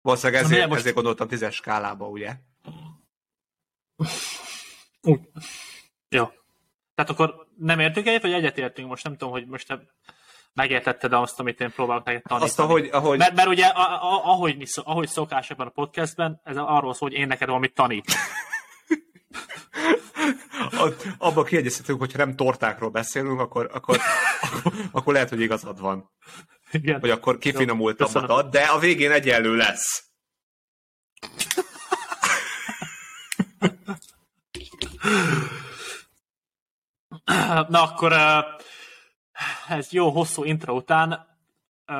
Valószínűleg 0.00 0.40
Na, 0.40 0.46
ezért, 0.46 0.50
miért 0.56 0.68
most- 0.68 0.80
ezért 0.80 0.94
gondoltam 0.94 1.28
tízes 1.28 1.54
skálába, 1.54 2.08
ugye? 2.08 2.36
Úgy. 5.02 5.28
Jó. 6.08 6.26
Tehát 6.94 7.10
akkor 7.10 7.46
nem 7.56 7.80
értünk 7.80 8.06
egyet, 8.06 8.22
vagy 8.22 8.32
egyetértünk? 8.32 8.88
Most 8.88 9.04
nem 9.04 9.12
tudom, 9.12 9.32
hogy 9.32 9.46
most 9.46 9.66
te 9.66 9.80
megértetted 10.54 11.12
azt, 11.12 11.40
amit 11.40 11.60
én 11.60 11.72
próbálok 11.72 12.04
neked 12.04 12.22
tanítani. 12.22 12.50
Azt, 12.50 12.60
ahogy, 12.60 12.88
ahogy 12.92 13.18
Mert, 13.18 13.34
mert 13.34 13.48
ugye, 13.48 13.66
a, 13.66 13.80
a, 13.80 14.24
ahogy, 14.24 14.56
mi 14.56 14.64
ahogy 14.74 15.08
szokás 15.08 15.50
ebben 15.50 15.66
a 15.66 15.70
podcastben, 15.70 16.40
ez 16.44 16.56
arról 16.56 16.94
szól, 16.94 17.08
hogy 17.08 17.18
én 17.18 17.26
neked 17.26 17.48
valamit 17.48 17.74
tanít. 17.74 18.04
Abba 21.18 21.42
kiegyeztetünk, 21.42 21.98
hogyha 21.98 22.18
nem 22.18 22.36
tortákról 22.36 22.90
beszélünk, 22.90 23.40
akkor, 23.40 23.70
akkor, 23.72 23.98
akkor, 24.42 24.72
akkor 24.92 25.12
lehet, 25.12 25.28
hogy 25.28 25.40
igazad 25.40 25.80
van. 25.80 26.10
Igen. 26.70 27.00
Vagy 27.00 27.10
akkor 27.10 27.38
kifinomultabbat 27.38 28.30
ad, 28.30 28.50
de 28.50 28.60
a 28.60 28.78
végén 28.78 29.10
egyenlő 29.10 29.56
lesz. 29.56 30.04
Na 37.68 37.82
akkor 37.82 38.12
uh, 38.12 38.44
ez 39.68 39.92
jó 39.92 40.10
hosszú 40.10 40.44
intro 40.44 40.74
után 40.74 41.10
uh, 41.86 41.96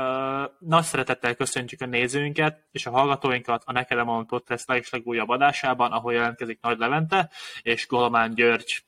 nagy 0.58 0.82
szeretettel 0.82 1.34
köszöntjük 1.34 1.80
a 1.80 1.86
nézőinket 1.86 2.64
és 2.70 2.86
a 2.86 2.90
hallgatóinkat 2.90 3.62
a 3.66 3.72
Neked 3.72 3.98
Emon 3.98 4.26
Podcast 4.26 4.90
legújabb 4.90 5.28
adásában, 5.28 5.92
ahol 5.92 6.12
jelentkezik 6.12 6.58
Nagy 6.60 6.78
Levente 6.78 7.30
és 7.62 7.86
Golomán 7.86 8.34
György. 8.34 8.84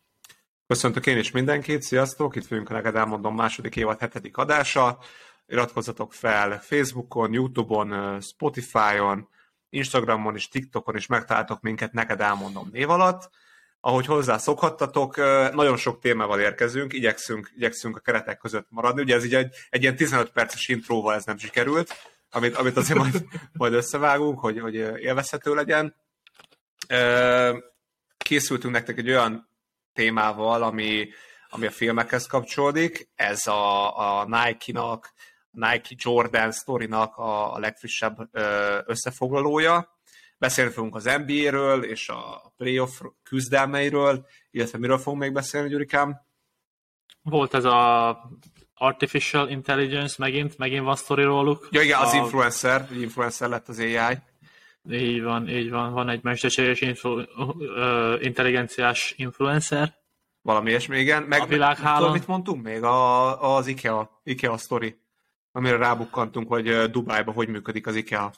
Köszöntök 0.66 1.06
én 1.06 1.18
is 1.18 1.30
mindenkit, 1.30 1.83
sziasztok! 1.83 2.37
Itt 2.37 2.47
fogunk 2.47 2.68
neked 2.68 2.97
elmondom 2.97 3.35
második 3.35 3.76
évad 3.76 3.99
hetedik 3.99 4.37
adása. 4.37 4.99
Iratkozzatok 5.47 6.12
fel 6.12 6.61
Facebookon, 6.61 7.33
Youtube-on, 7.33 8.21
Spotify-on, 8.21 9.28
Instagramon 9.71 10.35
és 10.35 10.49
TikTokon 10.49 10.97
is 10.97 11.06
megtaláltok 11.06 11.61
minket, 11.61 11.92
neked 11.92 12.21
elmondom 12.21 12.68
név 12.73 12.90
alatt. 12.90 13.30
Ahogy 13.86 14.06
hozzászokhattatok, 14.06 15.16
nagyon 15.52 15.76
sok 15.76 16.00
témával 16.00 16.40
érkezünk, 16.40 16.92
igyekszünk, 16.92 17.50
igyekszünk 17.56 17.96
a 17.96 18.00
keretek 18.00 18.38
között 18.38 18.66
maradni. 18.70 19.02
Ugye 19.02 19.14
ez 19.14 19.24
így 19.24 19.34
egy, 19.34 19.54
egy 19.70 19.82
ilyen 19.82 19.96
15 19.96 20.30
perces 20.30 20.68
intróval 20.68 21.14
ez 21.14 21.24
nem 21.24 21.38
sikerült, 21.38 21.94
amit, 22.30 22.56
amit 22.56 22.76
azért 22.76 22.98
majd, 22.98 23.24
majd 23.52 23.72
összevágunk, 23.72 24.38
hogy, 24.38 24.60
hogy 24.60 24.74
élvezhető 24.74 25.54
legyen. 25.54 25.96
Készültünk 28.16 28.74
nektek 28.74 28.98
egy 28.98 29.08
olyan 29.08 29.48
témával, 29.92 30.62
ami, 30.62 31.08
ami 31.48 31.66
a 31.66 31.70
filmekhez 31.70 32.26
kapcsolódik. 32.26 33.08
Ez 33.14 33.46
a, 33.46 33.98
a 33.98 34.24
Nike-nak, 34.24 35.12
Nike 35.50 35.94
Jordan 35.96 36.52
sztorinak 36.52 37.16
a, 37.16 37.54
a 37.54 37.58
legfrissebb 37.58 38.16
összefoglalója. 38.86 39.95
Beszélni 40.38 40.70
fogunk 40.70 40.94
az 40.94 41.04
NBA-ről 41.04 41.84
és 41.84 42.08
a 42.08 42.52
playoff 42.56 43.00
küzdelmeiről, 43.22 44.26
illetve 44.50 44.78
miről 44.78 44.98
fogunk 44.98 45.22
még 45.22 45.32
beszélni, 45.32 45.68
Gyurikám? 45.68 46.20
Volt 47.22 47.54
ez 47.54 47.64
a 47.64 48.18
Artificial 48.74 49.48
Intelligence, 49.48 50.14
megint, 50.18 50.58
megint 50.58 50.84
van 50.84 50.96
sztori 50.96 51.22
róluk. 51.22 51.68
Ja 51.70 51.80
igen, 51.80 52.00
az 52.00 52.12
a, 52.12 52.16
influencer, 52.16 52.88
influencer 52.92 53.48
lett 53.48 53.68
az 53.68 53.78
AI. 53.78 54.18
Így 54.90 55.22
van, 55.22 55.48
így 55.48 55.70
van, 55.70 55.92
van 55.92 56.08
egy 56.08 56.22
mesterséges 56.22 56.80
influ, 56.80 57.22
ö, 57.58 58.16
intelligenciás 58.20 59.14
influencer. 59.16 59.94
Valami 60.42 60.70
ilyesmi, 60.70 60.98
igen. 60.98 61.22
Meg, 61.22 61.40
A 61.40 61.46
világhálón. 61.46 61.98
Tudod, 61.98 62.12
mit 62.12 62.26
mondtunk 62.26 62.62
még? 62.62 62.82
A, 62.82 63.56
az 63.56 63.66
IKEA, 63.66 64.20
IKEA 64.22 64.56
sztori, 64.56 65.00
amire 65.52 65.76
rábukkantunk, 65.76 66.48
hogy 66.48 66.90
Dubájban 66.90 67.34
hogy 67.34 67.48
működik 67.48 67.86
az 67.86 67.94
IKEA. 67.94 68.32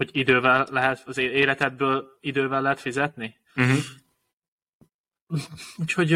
Hogy 0.00 0.16
idővel 0.16 0.66
lehet, 0.70 1.02
az 1.06 1.18
életedből 1.18 2.18
idővel 2.20 2.62
lehet 2.62 2.80
fizetni. 2.80 3.38
Uh-huh. 3.56 3.78
Úgyhogy 5.76 6.10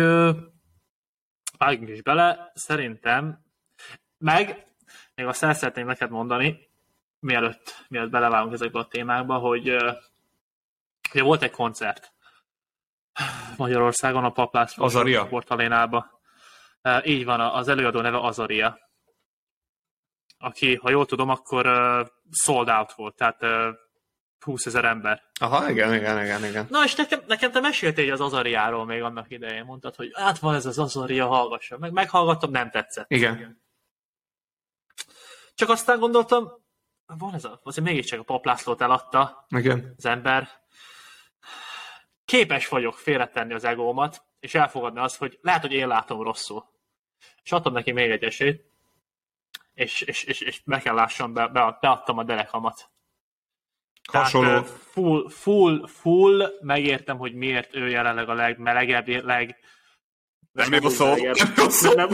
vágjunk 1.59 1.89
is 1.89 2.03
bele, 2.03 2.51
szerintem. 2.55 3.45
Meg, 4.19 4.67
még 5.15 5.27
azt 5.27 5.43
el 5.43 5.55
szeretném 5.55 5.87
neked 5.87 6.11
mondani, 6.11 6.69
mielőtt, 7.19 7.85
mielőtt 7.89 8.11
belevágunk 8.11 8.53
ezekbe 8.53 8.79
a 8.79 8.87
témákba, 8.87 9.39
hogy 9.39 9.69
ugye 11.13 11.23
volt 11.23 11.43
egy 11.43 11.51
koncert 11.51 12.13
Magyarországon 13.57 14.25
a 14.25 14.33
Paplászló 14.33 14.85
Azaria? 14.85 15.25
sportalénába. 15.25 16.21
Így 17.03 17.25
van, 17.25 17.41
az 17.41 17.69
előadó 17.69 18.01
neve 18.01 18.19
Azaria. 18.19 18.79
Aki, 20.45 20.75
ha 20.75 20.91
jól 20.91 21.07
tudom, 21.07 21.29
akkor 21.29 21.67
uh, 21.67 22.07
sold 22.31 22.69
out 22.69 22.93
volt, 22.93 23.17
tehát 23.17 23.43
uh, 23.43 23.75
20 24.45 24.67
ezer 24.67 24.85
ember. 24.85 25.23
Aha, 25.41 25.71
igen, 25.71 25.95
igen, 25.95 26.25
igen, 26.25 26.45
igen. 26.45 26.67
Na, 26.71 26.85
és 26.85 26.95
nekem, 26.95 27.21
nekem 27.27 27.51
te 27.51 27.61
meséltél 27.61 28.13
az 28.13 28.21
Azariáról 28.21 28.85
még 28.85 29.03
annak 29.03 29.31
idején, 29.31 29.65
mondtad, 29.65 29.95
hogy 29.95 30.11
hát 30.15 30.39
van 30.39 30.55
ez 30.55 30.67
az 30.67 30.79
Azaria, 30.79 31.27
hallgassam. 31.27 31.81
Meg 31.81 31.93
meghallgattam, 31.93 32.51
nem 32.51 32.71
tetszett. 32.71 33.11
Igen. 33.11 33.63
Csak 35.55 35.69
aztán 35.69 35.99
gondoltam, 35.99 36.53
van 37.07 37.35
ez 37.35 37.45
a, 37.45 37.61
azért 37.63 37.87
mégiscsak 37.87 38.21
a 38.21 38.23
paplászlót 38.23 38.81
eladta 38.81 39.47
Igen. 39.49 39.95
az 39.97 40.07
ember. 40.07 40.49
Képes 42.25 42.69
vagyok 42.69 42.95
félretenni 42.95 43.55
az 43.55 43.65
egómat, 43.65 44.23
és 44.41 44.55
elfogadni 44.55 45.01
azt, 45.01 45.17
hogy 45.17 45.39
lehet, 45.43 45.61
hogy 45.61 45.73
én 45.73 45.89
látom 45.89 46.23
rosszul. 46.23 46.65
És 47.43 47.53
adtam 47.53 47.73
neki 47.73 47.93
még 47.93 48.11
egy 48.11 48.23
esélyt, 48.23 48.74
és, 49.75 50.01
és, 50.01 50.23
és, 50.25 50.41
és 50.41 50.61
be 50.65 50.81
kell 50.81 50.95
lássam, 50.95 51.33
be, 51.33 51.49
be, 51.49 51.79
beadtam 51.81 52.19
a 52.19 52.25
derekamat. 52.25 52.91
Hasonló. 54.13 54.49
Tehát, 54.49 54.69
full, 54.69 55.29
full, 55.31 55.87
full, 55.87 56.59
megértem, 56.61 57.19
hogy 57.19 57.35
miért 57.35 57.75
ő 57.75 57.89
jelenleg 57.89 58.29
a 58.29 58.35
legmelegebb, 58.35 59.07
leg... 59.07 59.57
Nem 60.53 60.73
jó 60.73 60.89
szó. 60.89 61.15
Nem 61.57 61.69
szó. 61.69 61.93
Nem. 61.93 62.09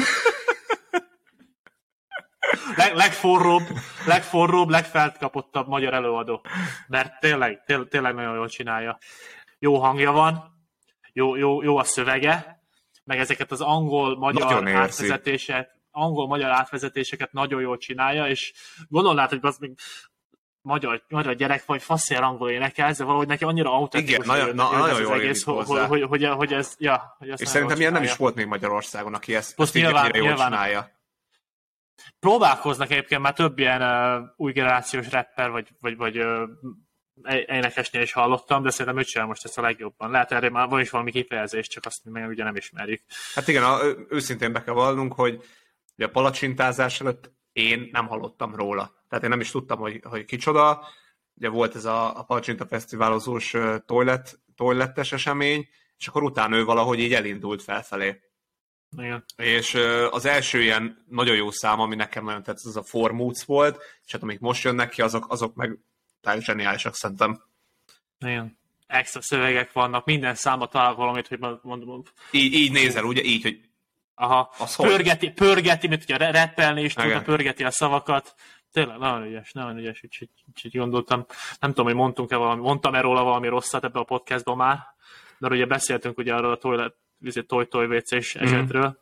Leg, 2.76 2.94
legforróbb, 2.94 3.62
legforróbb, 4.06 4.68
legfelkapottabb 4.68 5.68
magyar 5.68 5.94
előadó. 5.94 6.44
Mert 6.88 7.20
tényleg, 7.20 7.64
tényleg, 7.64 7.88
tényleg 7.88 8.14
nagyon 8.14 8.34
jól 8.34 8.48
csinálja. 8.48 8.98
Jó 9.58 9.78
hangja 9.78 10.12
van, 10.12 10.58
jó, 11.12 11.36
jó, 11.36 11.62
jó 11.62 11.76
a 11.76 11.84
szövege, 11.84 12.62
meg 13.04 13.18
ezeket 13.18 13.50
az 13.50 13.60
angol-magyar 13.60 14.68
átvezetések, 14.68 15.79
angol-magyar 15.90 16.50
átvezetéseket 16.50 17.32
nagyon 17.32 17.60
jól 17.60 17.78
csinálja, 17.78 18.28
és 18.28 18.52
gondolnád, 18.88 19.28
hogy 19.28 19.38
az 19.42 19.58
még 19.58 19.72
magyar, 20.62 21.04
magyar 21.08 21.34
gyerek 21.34 21.64
vagy 21.64 21.82
faszér 21.82 22.22
angol 22.22 22.50
énekelsz, 22.50 22.98
de 22.98 23.04
valahogy 23.04 23.26
neki 23.26 23.44
annyira 23.44 23.72
autentikus. 23.72 24.24
Igen, 24.24 24.38
nagyon, 24.38 24.54
na, 24.54 24.70
nagyon 24.70 24.90
az 24.90 25.00
jól 25.00 25.14
egész, 25.14 25.42
hogy, 25.42 25.66
hogy, 25.66 26.02
hogy, 26.02 26.24
hogy, 26.24 26.52
ez, 26.52 26.74
ja, 26.78 27.14
hogy 27.18 27.28
ezt 27.28 27.40
És 27.40 27.48
szerintem 27.48 27.80
ilyen 27.80 27.92
nem 27.92 28.02
is 28.02 28.16
volt 28.16 28.34
még 28.34 28.46
Magyarországon, 28.46 29.14
aki 29.14 29.34
ezt, 29.34 29.56
Most 29.56 29.74
ezt 29.74 29.84
nyilván- 29.84 30.16
jól 30.16 30.26
nyilván- 30.26 30.50
csinálja. 30.50 30.90
próbálkoznak 32.18 32.90
egyébként 32.90 33.20
már 33.20 33.32
több 33.32 33.58
ilyen 33.58 33.82
uh, 33.82 34.28
új 34.36 34.52
generációs 34.52 35.10
rapper, 35.10 35.50
vagy, 35.50 35.68
vagy, 35.80 35.96
vagy 35.96 36.18
uh, 36.18 36.48
énekesnél 37.46 38.02
is 38.02 38.12
hallottam, 38.12 38.62
de 38.62 38.70
szerintem 38.70 38.98
ő 38.98 39.04
csinál 39.04 39.26
most 39.26 39.44
ezt 39.44 39.58
a 39.58 39.62
legjobban. 39.62 40.10
Lehet 40.10 40.32
erre 40.32 40.50
már 40.50 40.68
van 40.68 40.80
is 40.80 40.90
valami 40.90 41.10
kifejezés, 41.10 41.68
csak 41.68 41.84
azt 41.86 42.00
meg 42.04 42.28
ugye 42.28 42.44
nem 42.44 42.56
ismerjük. 42.56 43.02
Hát 43.34 43.48
igen, 43.48 43.62
a, 43.64 43.78
őszintén 44.08 44.52
be 44.52 44.62
kell 44.62 44.74
vallnunk, 44.74 45.12
hogy 45.12 45.44
ugye 46.00 46.08
a 46.08 46.12
palacsintázás 46.12 47.00
előtt 47.00 47.32
én 47.52 47.88
nem 47.92 48.06
hallottam 48.06 48.54
róla. 48.54 49.04
Tehát 49.08 49.24
én 49.24 49.30
nem 49.30 49.40
is 49.40 49.50
tudtam, 49.50 49.78
hogy, 49.78 50.00
hogy 50.02 50.24
kicsoda. 50.24 50.86
Ugye 51.34 51.48
volt 51.48 51.74
ez 51.74 51.84
a, 51.84 52.18
a 52.18 52.22
Palacsinta 52.22 52.66
Fesztiválozós 52.66 53.54
toilet, 53.86 54.40
toilettes 54.54 55.12
esemény, 55.12 55.68
és 55.98 56.06
akkor 56.06 56.22
utána 56.22 56.56
ő 56.56 56.64
valahogy 56.64 56.98
így 56.98 57.14
elindult 57.14 57.62
felfelé. 57.62 58.20
Igen. 58.96 59.24
És 59.36 59.74
az 60.10 60.24
első 60.24 60.62
ilyen 60.62 61.04
nagyon 61.08 61.36
jó 61.36 61.50
szám, 61.50 61.80
ami 61.80 61.94
nekem 61.94 62.24
nagyon 62.24 62.42
tetszett, 62.42 62.68
az 62.68 62.76
a 62.76 62.82
Four 62.82 63.12
Moods 63.12 63.44
volt, 63.44 63.82
és 64.04 64.12
hát 64.12 64.22
amik 64.22 64.40
most 64.40 64.64
jönnek 64.64 64.88
ki, 64.90 65.02
azok, 65.02 65.26
azok 65.28 65.54
meg 65.54 65.78
teljesen 66.20 66.54
zseniálisak 66.54 66.94
szerintem. 66.94 67.42
Igen. 68.18 68.58
Extra 68.86 69.22
szövegek 69.22 69.72
vannak, 69.72 70.04
minden 70.04 70.34
számba 70.34 70.66
találok 70.68 70.96
valamit, 70.96 71.28
hogy 71.28 71.38
mondom, 71.62 72.02
Így, 72.30 72.52
így 72.52 72.72
nézel, 72.72 73.04
ugye? 73.04 73.22
Így, 73.22 73.42
hogy 73.42 73.69
aha, 74.20 74.50
Az 74.58 74.74
hogy? 74.74 74.88
pörgeti, 74.88 75.30
pörgeti, 75.30 75.86
mint 75.88 76.02
ugye 76.02 76.16
reppelni 76.16 76.82
is 76.82 76.94
tudna, 76.94 77.22
pörgeti 77.22 77.64
a 77.64 77.70
szavakat. 77.70 78.34
Tényleg, 78.72 78.98
nagyon 78.98 79.22
ügyes, 79.26 79.52
nagyon 79.52 79.78
ügyes, 79.78 80.00
úgyhogy, 80.04 80.28
úgyhogy 80.48 80.76
gondoltam. 80.76 81.26
Nem 81.60 81.70
tudom, 81.70 81.86
hogy 81.86 81.94
mondtunk-e 81.94 82.36
valami, 82.36 82.60
mondtam-e 82.60 83.00
róla 83.00 83.22
valami 83.22 83.48
rosszat 83.48 83.84
ebbe 83.84 83.98
a 83.98 84.04
podcastban 84.04 84.56
már, 84.56 84.78
de 85.38 85.48
ugye 85.48 85.66
beszéltünk 85.66 86.18
ugye 86.18 86.34
arról 86.34 86.52
a 86.52 86.56
toilet, 86.56 86.94
toy 87.48 87.86
WC-s 87.86 88.34
Mhm. 88.34 88.44
esetről, 88.44 88.98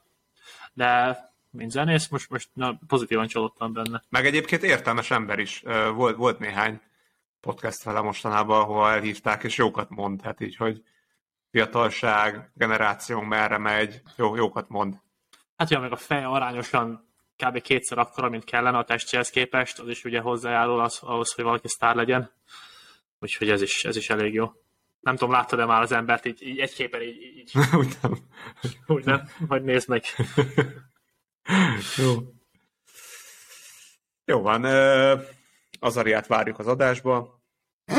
de 0.72 1.18
mint 1.50 1.70
zenész, 1.70 2.08
most, 2.08 2.30
most 2.30 2.48
na, 2.52 2.78
pozitívan 2.86 3.26
csalódtam 3.26 3.72
benne. 3.72 4.02
Meg 4.08 4.26
egyébként 4.26 4.62
értelmes 4.62 5.10
ember 5.10 5.38
is. 5.38 5.62
Volt, 5.94 6.16
volt 6.16 6.38
néhány 6.38 6.80
podcast 7.40 7.82
vele 7.84 8.00
mostanában, 8.00 8.60
ahova 8.60 8.90
elhívták, 8.90 9.42
és 9.44 9.56
jókat 9.56 9.90
mond. 9.90 10.22
Hát 10.22 10.40
így, 10.40 10.56
hogy 10.56 10.82
fiatalság, 11.50 12.50
generációnk 12.54 13.28
merre 13.28 13.58
megy, 13.58 14.02
jó, 14.16 14.36
jókat 14.36 14.68
mond. 14.68 14.94
Hát 15.58 15.70
ugye 15.70 15.78
meg 15.78 15.92
a 15.92 15.96
feje 15.96 16.26
arányosan 16.26 17.08
kb. 17.36 17.60
kétszer 17.60 17.98
akkora, 17.98 18.28
mint 18.28 18.44
kellene 18.44 18.78
a 18.78 18.84
testjéhez 18.84 19.30
képest, 19.30 19.78
az 19.78 19.88
is 19.88 20.04
ugye 20.04 20.20
hozzájárul 20.20 20.80
az, 20.80 20.98
ahhoz, 21.02 21.32
hogy 21.32 21.44
valaki 21.44 21.68
sztár 21.68 21.94
legyen. 21.94 22.32
Úgyhogy 23.18 23.50
ez 23.50 23.62
is, 23.62 23.84
ez 23.84 23.96
is 23.96 24.10
elég 24.10 24.34
jó. 24.34 24.52
Nem 25.00 25.16
tudom, 25.16 25.32
láttad-e 25.32 25.64
már 25.64 25.82
az 25.82 25.92
embert 25.92 26.24
így, 26.24 26.42
így 26.42 26.58
egy 26.58 26.74
képen 26.74 27.02
így, 27.02 27.22
így, 27.22 27.52
Úgy 27.78 27.96
nem. 28.02 28.18
úgy 28.86 29.04
nem? 29.04 29.28
Vagy 29.38 29.62
nézd 29.62 29.88
meg. 29.88 30.04
Jó. 31.96 32.14
Jó 34.24 34.40
van, 34.40 34.64
ö, 34.64 35.14
Azariát 35.78 36.26
várjuk 36.26 36.58
az 36.58 36.66
adásba. 36.66 37.42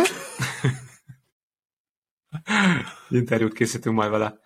Interjút 3.09 3.53
készítünk 3.53 3.95
majd 3.95 4.11
vele. 4.11 4.39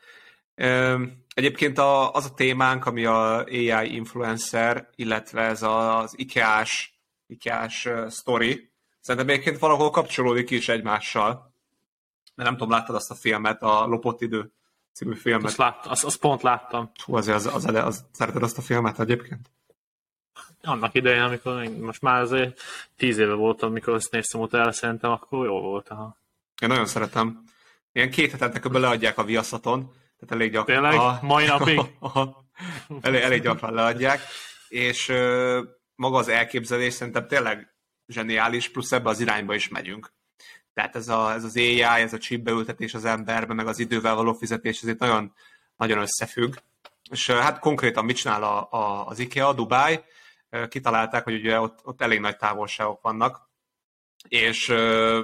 Egyébként 1.34 1.78
a, 1.78 2.12
az 2.12 2.26
a 2.26 2.34
témánk, 2.34 2.86
ami 2.86 3.06
a 3.06 3.44
AI 3.44 3.96
influencer, 3.96 4.90
illetve 4.96 5.42
ez 5.42 5.62
az 5.62 6.14
IKEA-s, 6.18 6.94
IKEA-s 7.28 7.90
sztori, 8.08 8.72
szerintem 9.00 9.30
egyébként 9.30 9.60
valahol 9.60 9.90
kapcsolódik 9.90 10.50
is 10.50 10.70
egymással. 10.70 11.54
Mert 12.36 12.50
nem 12.50 12.58
tudom, 12.58 12.74
láttad 12.74 12.96
azt 12.96 13.12
a 13.12 13.16
filmet, 13.16 13.62
a 13.62 13.86
Lopott 13.86 14.22
idő 14.22 14.52
című 14.94 15.16
filmet. 15.16 15.44
Azt, 15.44 15.58
lát, 15.58 15.86
azt, 15.86 16.04
azt 16.04 16.20
pont 16.20 16.42
láttam. 16.42 16.92
Hú, 17.06 17.16
azért 17.16 17.36
az, 17.36 17.46
az, 17.46 17.66
az, 17.66 17.76
az, 17.76 18.06
szereted 18.12 18.44
azt 18.44 18.58
a 18.58 18.62
filmet 18.62 19.00
egyébként? 19.00 19.52
Annak 20.62 20.94
idején, 20.94 21.22
amikor 21.22 21.60
még, 21.60 21.78
most 21.78 22.02
már 22.02 22.22
azért 22.22 22.60
tíz 22.98 23.18
éve 23.18 23.34
voltam, 23.34 23.70
amikor 23.70 23.94
azt 23.94 24.12
néztem 24.12 24.42
utána, 24.42 24.72
szerintem 24.72 25.12
akkor 25.12 25.46
jó 25.46 25.62
volt. 25.62 25.90
Aha. 25.90 26.18
Én 26.62 26.70
nagyon 26.70 26.86
szeretem. 26.86 27.44
Ilyen 27.92 28.12
két 28.12 28.32
hetente 28.32 28.80
leadják 28.80 29.18
a 29.18 29.24
viaszaton, 29.24 29.92
tehát 30.26 30.42
elég 30.42 30.52
gyakran. 30.52 30.82
Tényleg? 30.82 31.22
Mai 31.22 31.46
napig? 31.46 31.80
Aha. 32.00 32.46
elég, 33.02 33.22
elég 33.22 33.42
gyakran 33.42 33.74
leadják, 33.74 34.22
és 34.68 35.10
ö, 35.10 35.62
maga 35.96 36.18
az 36.18 36.28
elképzelés 36.28 36.94
szerintem 36.94 37.28
tényleg 37.28 37.76
zseniális, 38.08 38.70
plusz 38.70 38.92
ebbe 38.92 39.10
az 39.10 39.20
irányba 39.20 39.56
is 39.56 39.68
megyünk. 39.68 40.14
Tehát 40.74 40.96
ez, 40.96 41.08
a, 41.08 41.32
ez 41.34 41.44
az 41.44 41.56
AI, 41.56 41.82
ez 41.82 42.14
a 42.14 42.18
chip 42.18 42.44
beültetés 42.44 42.94
az 42.94 43.06
emberbe, 43.06 43.54
meg 43.54 43.68
az 43.68 43.80
idővel 43.80 44.16
való 44.16 44.34
fizetés, 44.34 44.82
ez 44.82 44.88
itt 44.88 45.00
nagyon, 45.00 45.34
nagyon 45.76 46.00
összefügg. 46.00 46.56
És 47.10 47.30
hát 47.30 47.60
konkrétan 47.60 48.06
mit 48.06 48.16
csinál 48.16 48.44
a, 48.44 48.68
a, 48.72 49.08
az 49.08 49.20
IKEA, 49.20 49.54
Dubai? 49.54 50.00
Kitalálták, 50.68 51.24
hogy 51.24 51.34
ugye 51.34 51.60
ott, 51.60 51.80
ott 51.84 52.02
elég 52.02 52.20
nagy 52.20 52.38
távolságok 52.38 53.02
vannak, 53.02 53.50
és 54.28 54.70
ö, 54.70 55.22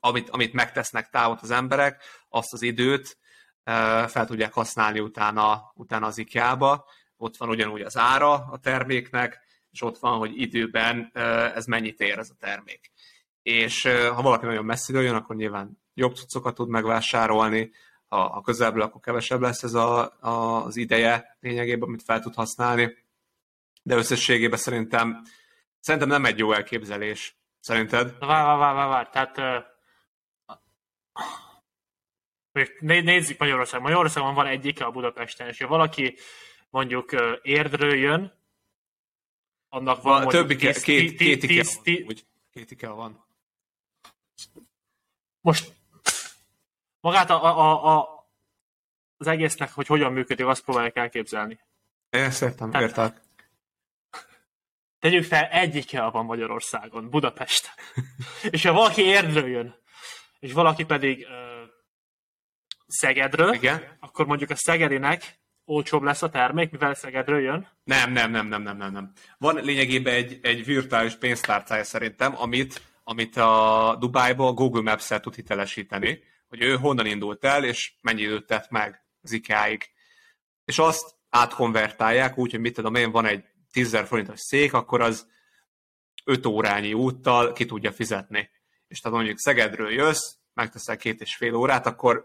amit, 0.00 0.30
amit 0.30 0.52
megtesznek 0.52 1.10
távot 1.10 1.40
az 1.40 1.50
emberek, 1.50 2.02
azt 2.28 2.52
az 2.52 2.62
időt 2.62 3.18
fel 4.06 4.26
tudják 4.26 4.52
használni 4.52 5.00
utána, 5.00 5.72
utána 5.74 6.06
az 6.06 6.18
IKEA-ba. 6.18 6.84
Ott 7.16 7.36
van 7.36 7.48
ugyanúgy 7.48 7.80
az 7.80 7.96
ára 7.96 8.32
a 8.32 8.58
terméknek, 8.58 9.40
és 9.70 9.82
ott 9.82 9.98
van, 9.98 10.18
hogy 10.18 10.40
időben 10.40 11.10
ez 11.54 11.66
mennyit 11.66 12.00
ér 12.00 12.18
ez 12.18 12.30
a 12.30 12.36
termék. 12.38 12.90
És 13.42 13.82
ha 14.14 14.22
valaki 14.22 14.46
nagyon 14.46 14.64
messziről 14.64 15.02
jön, 15.02 15.14
akkor 15.14 15.36
nyilván 15.36 15.82
jobb 15.94 16.14
cuccokat 16.14 16.54
tud 16.54 16.68
megvásárolni, 16.68 17.72
ha, 18.08 18.28
ha 18.28 18.40
közelből, 18.40 18.82
akkor 18.82 19.00
kevesebb 19.00 19.40
lesz 19.40 19.62
ez 19.62 19.74
a, 19.74 20.16
a, 20.20 20.64
az 20.64 20.76
ideje 20.76 21.36
lényegében, 21.40 21.88
amit 21.88 22.02
fel 22.02 22.20
tud 22.20 22.34
használni. 22.34 22.96
De 23.82 23.94
összességében 23.94 24.58
szerintem, 24.58 25.22
szerintem 25.80 26.08
nem 26.08 26.24
egy 26.24 26.38
jó 26.38 26.52
elképzelés. 26.52 27.38
Szerinted? 27.60 28.18
Várj, 28.18 28.58
várj, 28.58 28.74
várj, 28.74 28.88
várj. 28.88 29.08
Tehát 29.12 29.38
uh, 29.38 29.64
nézzük 32.80 33.38
Magyarország. 33.38 33.80
Magyarországon 33.80 34.34
van 34.34 34.46
egyik 34.46 34.84
a 34.84 34.90
Budapesten, 34.90 35.48
és 35.48 35.58
ha 35.58 35.66
valaki 35.66 36.16
mondjuk 36.70 37.12
Érdről 37.42 37.94
jön, 37.94 38.38
annak 39.68 40.02
van 40.02 40.22
mondjuk 40.22 40.42
többi 40.42 40.56
tíz- 40.56 40.82
két, 40.82 41.16
két, 41.16 41.40
tíz- 41.40 41.74
van. 41.74 41.82
tí- 41.82 42.08
Úgy, 42.08 42.26
két 42.52 42.70
IKEA 42.70 42.94
van. 42.94 43.24
most 45.40 45.72
magát 47.00 47.30
a, 47.30 47.44
a, 47.44 47.96
a, 47.96 48.24
az 49.16 49.26
egésznek, 49.26 49.72
hogy 49.72 49.86
hogyan 49.86 50.12
működik, 50.12 50.46
azt 50.46 50.64
próbálják 50.64 50.96
elképzelni. 50.96 51.60
Ezt 52.10 52.42
értem, 52.42 52.70
Tehát- 52.70 52.88
értek. 52.88 53.20
Tegyük 54.98 55.24
fel, 55.24 55.44
egy 55.44 55.74
IKEA 55.74 56.10
van 56.10 56.24
Magyarországon, 56.24 57.10
Budapesten. 57.10 57.72
és 58.50 58.64
ha 58.64 58.72
valaki 58.72 59.02
Érdről 59.02 59.48
jön, 59.48 59.74
és 60.38 60.52
valaki 60.52 60.84
pedig 60.84 61.26
uh, 61.28 61.49
Szegedről, 62.90 63.54
Igen? 63.54 63.96
akkor 64.00 64.26
mondjuk 64.26 64.50
a 64.50 64.56
Szegedinek 64.56 65.38
olcsóbb 65.64 66.02
lesz 66.02 66.22
a 66.22 66.30
termék, 66.30 66.70
mivel 66.70 66.94
Szegedről 66.94 67.40
jön. 67.40 67.68
Nem, 67.84 68.12
nem, 68.12 68.30
nem, 68.30 68.46
nem, 68.46 68.62
nem, 68.62 68.76
nem, 68.76 68.92
nem. 68.92 69.12
Van 69.38 69.54
lényegében 69.54 70.14
egy, 70.14 70.38
egy 70.42 70.64
virtuális 70.64 71.14
pénztárcája 71.14 71.84
szerintem, 71.84 72.36
amit, 72.36 72.82
amit 73.04 73.36
a 73.36 73.96
Dubájba 74.00 74.46
a 74.46 74.52
Google 74.52 74.82
Maps-el 74.82 75.20
tud 75.20 75.34
hitelesíteni, 75.34 76.22
hogy 76.48 76.62
ő 76.62 76.76
honnan 76.76 77.06
indult 77.06 77.44
el, 77.44 77.64
és 77.64 77.92
mennyi 78.00 78.22
időt 78.22 78.46
tett 78.46 78.70
meg 78.70 79.04
az 79.22 79.32
IKEA-ig. 79.32 79.90
És 80.64 80.78
azt 80.78 81.14
átkonvertálják 81.28 82.38
úgy, 82.38 82.50
hogy 82.50 82.60
mit 82.60 82.74
tudom 82.74 82.94
én, 82.94 83.10
van 83.10 83.26
egy 83.26 83.44
10 83.72 83.92
000 83.92 84.04
forintos 84.04 84.40
szék, 84.40 84.72
akkor 84.72 85.00
az 85.00 85.28
5 86.24 86.46
órányi 86.46 86.94
úttal 86.94 87.52
ki 87.52 87.64
tudja 87.64 87.92
fizetni. 87.92 88.50
És 88.88 89.00
tehát 89.00 89.16
mondjuk 89.16 89.38
Szegedről 89.38 89.90
jössz, 89.90 90.34
megteszel 90.54 90.96
két 90.96 91.20
és 91.20 91.36
fél 91.36 91.54
órát, 91.54 91.86
akkor, 91.86 92.24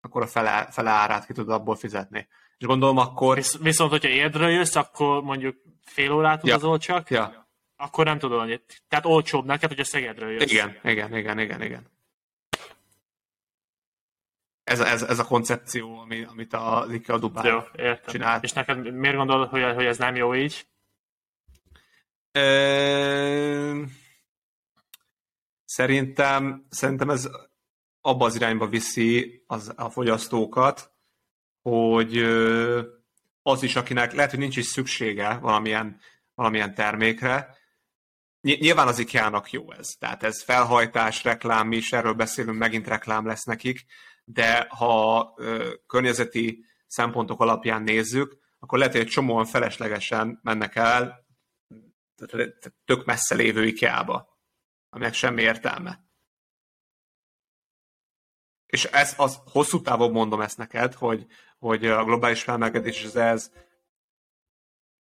akkor 0.00 0.22
a 0.22 0.26
fele, 0.26 0.68
fele 0.70 0.90
árát 0.90 1.26
ki 1.26 1.32
tudod 1.32 1.54
abból 1.54 1.76
fizetni. 1.76 2.28
És 2.58 2.66
gondolom 2.66 2.96
akkor... 2.98 3.36
Visz, 3.36 3.58
viszont, 3.58 3.90
hogyha 3.90 4.08
Érdről 4.08 4.50
jössz, 4.50 4.74
akkor 4.74 5.22
mondjuk 5.22 5.56
fél 5.84 6.12
órát 6.12 6.46
Ja. 6.46 6.54
utazol 6.54 6.78
csak, 6.78 7.10
Ja, 7.10 7.48
akkor 7.76 8.04
nem 8.04 8.18
tudod 8.18 8.40
annyit. 8.40 8.82
Tehát 8.88 9.04
olcsóbb 9.06 9.44
neked, 9.44 9.68
hogyha 9.68 9.84
Szegedről 9.84 10.30
jössz. 10.30 10.50
Igen, 10.52 10.76
igen, 10.82 11.16
igen, 11.16 11.38
igen, 11.38 11.62
igen. 11.62 11.86
Ez, 14.64 14.80
a- 14.80 14.86
ez, 14.86 15.02
ez 15.02 15.18
a 15.18 15.24
koncepció, 15.24 15.98
ami, 15.98 16.24
amit 16.24 16.52
a 16.52 16.84
Lika 16.84 17.18
Dubai 17.18 17.48
Jó, 17.48 17.58
értem. 17.76 18.12
csinált. 18.12 18.42
És 18.44 18.52
neked 18.52 18.94
miért 18.94 19.16
gondolod, 19.16 19.48
hogy, 19.48 19.62
hogy 19.74 19.84
ez 19.84 19.98
nem 19.98 20.14
jó 20.16 20.34
így? 20.34 20.66
Ö, 22.32 23.82
Szerintem, 25.64 26.66
szerintem 26.68 27.10
ez 27.10 27.28
abba 28.00 28.24
az 28.24 28.34
irányba 28.34 28.66
viszi 28.66 29.44
az, 29.46 29.72
a 29.76 29.90
fogyasztókat, 29.90 30.92
hogy 31.62 32.18
az 33.42 33.62
is, 33.62 33.76
akinek 33.76 34.12
lehet, 34.12 34.30
hogy 34.30 34.38
nincs 34.38 34.56
is 34.56 34.66
szüksége 34.66 35.38
valamilyen, 35.38 36.00
valamilyen 36.34 36.74
termékre, 36.74 37.58
Nyilván 38.40 38.88
az 38.88 38.98
IKEA-nak 38.98 39.50
jó 39.50 39.72
ez. 39.72 39.88
Tehát 39.98 40.22
ez 40.22 40.42
felhajtás, 40.42 41.24
reklám, 41.24 41.66
mi 41.66 41.76
is 41.76 41.92
erről 41.92 42.12
beszélünk, 42.12 42.58
megint 42.58 42.86
reklám 42.86 43.26
lesz 43.26 43.44
nekik, 43.44 43.84
de 44.24 44.66
ha 44.68 45.34
környezeti 45.86 46.64
szempontok 46.86 47.40
alapján 47.40 47.82
nézzük, 47.82 48.38
akkor 48.58 48.78
lehet, 48.78 48.92
hogy 48.92 49.02
egy 49.02 49.08
csomóan 49.08 49.44
feleslegesen 49.44 50.40
mennek 50.42 50.74
el 50.74 51.26
tök 52.84 53.04
messze 53.04 53.34
lévő 53.34 53.66
IKEA-ba, 53.66 54.38
aminek 54.90 55.14
semmi 55.14 55.42
értelme. 55.42 56.09
És 58.70 58.84
ez 58.84 59.14
az 59.16 59.38
hosszú 59.46 59.80
távon 59.80 60.10
mondom 60.10 60.40
ezt 60.40 60.58
neked, 60.58 60.94
hogy, 60.94 61.26
hogy 61.58 61.86
a 61.86 62.04
globális 62.04 62.42
felmelegedés 62.42 63.04
az 63.04 63.16
ez 63.16 63.50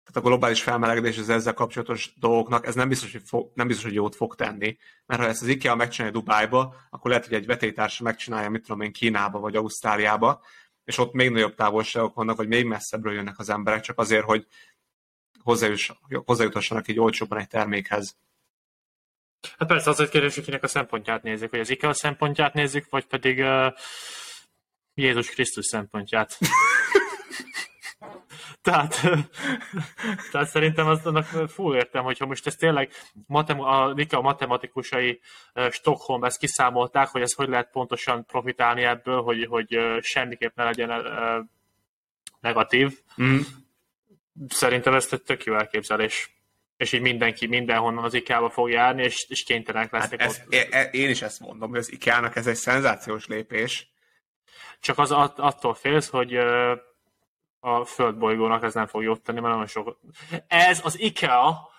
tehát 0.08 0.24
a 0.24 0.28
globális 0.28 0.62
felmelegedés 0.62 1.18
az 1.18 1.28
ezzel 1.28 1.54
kapcsolatos 1.54 2.12
dolgoknak, 2.16 2.66
ez 2.66 2.74
nem 2.74 2.88
biztos, 2.88 3.12
hogy, 3.12 3.22
fog, 3.24 3.50
nem 3.54 3.66
biztos, 3.66 3.84
hogy 3.84 3.94
jót 3.94 4.16
fog 4.16 4.34
tenni. 4.34 4.76
Mert 5.06 5.20
ha 5.20 5.26
ezt 5.26 5.42
az 5.42 5.48
IKEA 5.48 5.74
megcsinálja 5.74 6.18
Dubájba, 6.18 6.74
akkor 6.90 7.10
lehet, 7.10 7.26
hogy 7.26 7.34
egy 7.34 7.46
vetélytársa 7.46 8.02
megcsinálja, 8.02 8.50
mit 8.50 8.62
tudom 8.62 8.80
én, 8.80 8.92
Kínába 8.92 9.38
vagy 9.38 9.56
Ausztráliába, 9.56 10.44
és 10.84 10.98
ott 10.98 11.12
még 11.12 11.30
nagyobb 11.30 11.54
távolságok 11.54 12.14
vannak, 12.14 12.36
vagy 12.36 12.48
még 12.48 12.66
messzebbről 12.66 13.12
jönnek 13.12 13.38
az 13.38 13.48
emberek, 13.48 13.80
csak 13.80 13.98
azért, 13.98 14.24
hogy 14.24 14.46
hozzájutassanak 16.24 16.88
így 16.88 16.98
olcsóban 17.00 17.38
egy 17.38 17.48
termékhez. 17.48 18.16
Hát 19.58 19.68
persze 19.68 19.90
az 19.90 20.00
egy 20.00 20.08
kérdés, 20.08 20.34
hogy 20.34 20.44
kinek 20.44 20.62
a 20.62 20.66
szempontját 20.66 21.22
nézzük, 21.22 21.50
hogy 21.50 21.60
az 21.60 21.70
IKEA 21.70 21.92
szempontját 21.92 22.54
nézzük, 22.54 22.86
vagy 22.90 23.06
pedig 23.06 23.38
uh, 23.38 23.72
Jézus 24.94 25.30
Krisztus 25.30 25.66
szempontját. 25.66 26.38
tehát, 28.62 29.00
tehát 30.30 30.48
szerintem 30.48 30.86
azt 30.86 31.06
annak 31.06 31.24
full 31.48 31.76
értem, 31.76 32.04
hogyha 32.04 32.26
most 32.26 32.46
ez 32.46 32.54
tényleg 32.54 32.90
matem- 33.26 33.60
a 33.60 33.92
Nika 33.92 34.20
matematikusai 34.20 35.20
Stockholm 35.70 36.24
ezt 36.24 36.38
kiszámolták, 36.38 37.08
hogy 37.08 37.22
ez 37.22 37.32
hogy 37.32 37.48
lehet 37.48 37.70
pontosan 37.70 38.24
profitálni 38.24 38.82
ebből, 38.82 39.22
hogy, 39.22 39.46
hogy 39.46 39.78
semmiképp 40.00 40.56
ne 40.56 40.64
legyen 40.64 40.90
negatív. 42.40 43.00
Mm. 43.22 43.38
Szerintem 44.48 44.94
ez 44.94 45.08
egy 45.10 45.22
tök 45.22 45.44
jó 45.44 45.54
elképzelés. 45.54 46.37
És 46.78 46.92
így 46.92 47.00
mindenki 47.00 47.46
mindenhonnan 47.46 48.04
az 48.04 48.14
IKEA-ba 48.14 48.50
fog 48.50 48.70
járni, 48.70 49.02
és, 49.02 49.26
és 49.28 49.42
kénytelenek 49.42 49.92
lesznek 49.92 50.20
hát 50.20 50.46
ez, 50.48 50.64
e, 50.70 50.82
Én 50.82 51.10
is 51.10 51.22
ezt 51.22 51.40
mondom, 51.40 51.68
hogy 51.68 51.78
az 51.78 51.92
IKEA-nak 51.92 52.36
ez 52.36 52.46
egy 52.46 52.56
szenzációs 52.56 53.26
lépés. 53.26 53.90
Csak 54.80 54.98
az 54.98 55.10
attól 55.36 55.74
félsz, 55.74 56.08
hogy 56.08 56.36
a 57.60 57.84
földbolygónak 57.84 58.62
ez 58.62 58.74
nem 58.74 58.86
fog 58.86 59.02
jót 59.02 59.22
tenni, 59.22 59.40
mert 59.40 59.52
nagyon 59.52 59.66
sok... 59.66 60.00
Ez 60.46 60.80
az 60.84 61.00
IKEA 61.00 61.70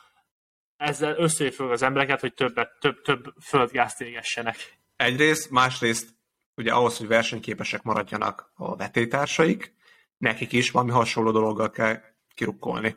ezzel 0.77 1.15
összejöjjön 1.17 1.69
az 1.69 1.81
embereket, 1.81 2.19
hogy 2.19 2.33
többet, 2.33 2.71
több, 2.79 3.01
több 3.01 3.33
földgázt 3.41 4.01
égessenek. 4.01 4.77
Egyrészt, 4.95 5.49
másrészt 5.49 6.09
ugye 6.55 6.73
ahhoz, 6.73 6.97
hogy 6.97 7.07
versenyképesek 7.07 7.81
maradjanak 7.81 8.51
a 8.55 8.75
vetétársaik, 8.75 9.73
nekik 10.17 10.51
is 10.51 10.71
valami 10.71 10.91
hasonló 10.91 11.31
dologgal 11.31 11.69
kell 11.69 12.01
kirukkolni. 12.35 12.95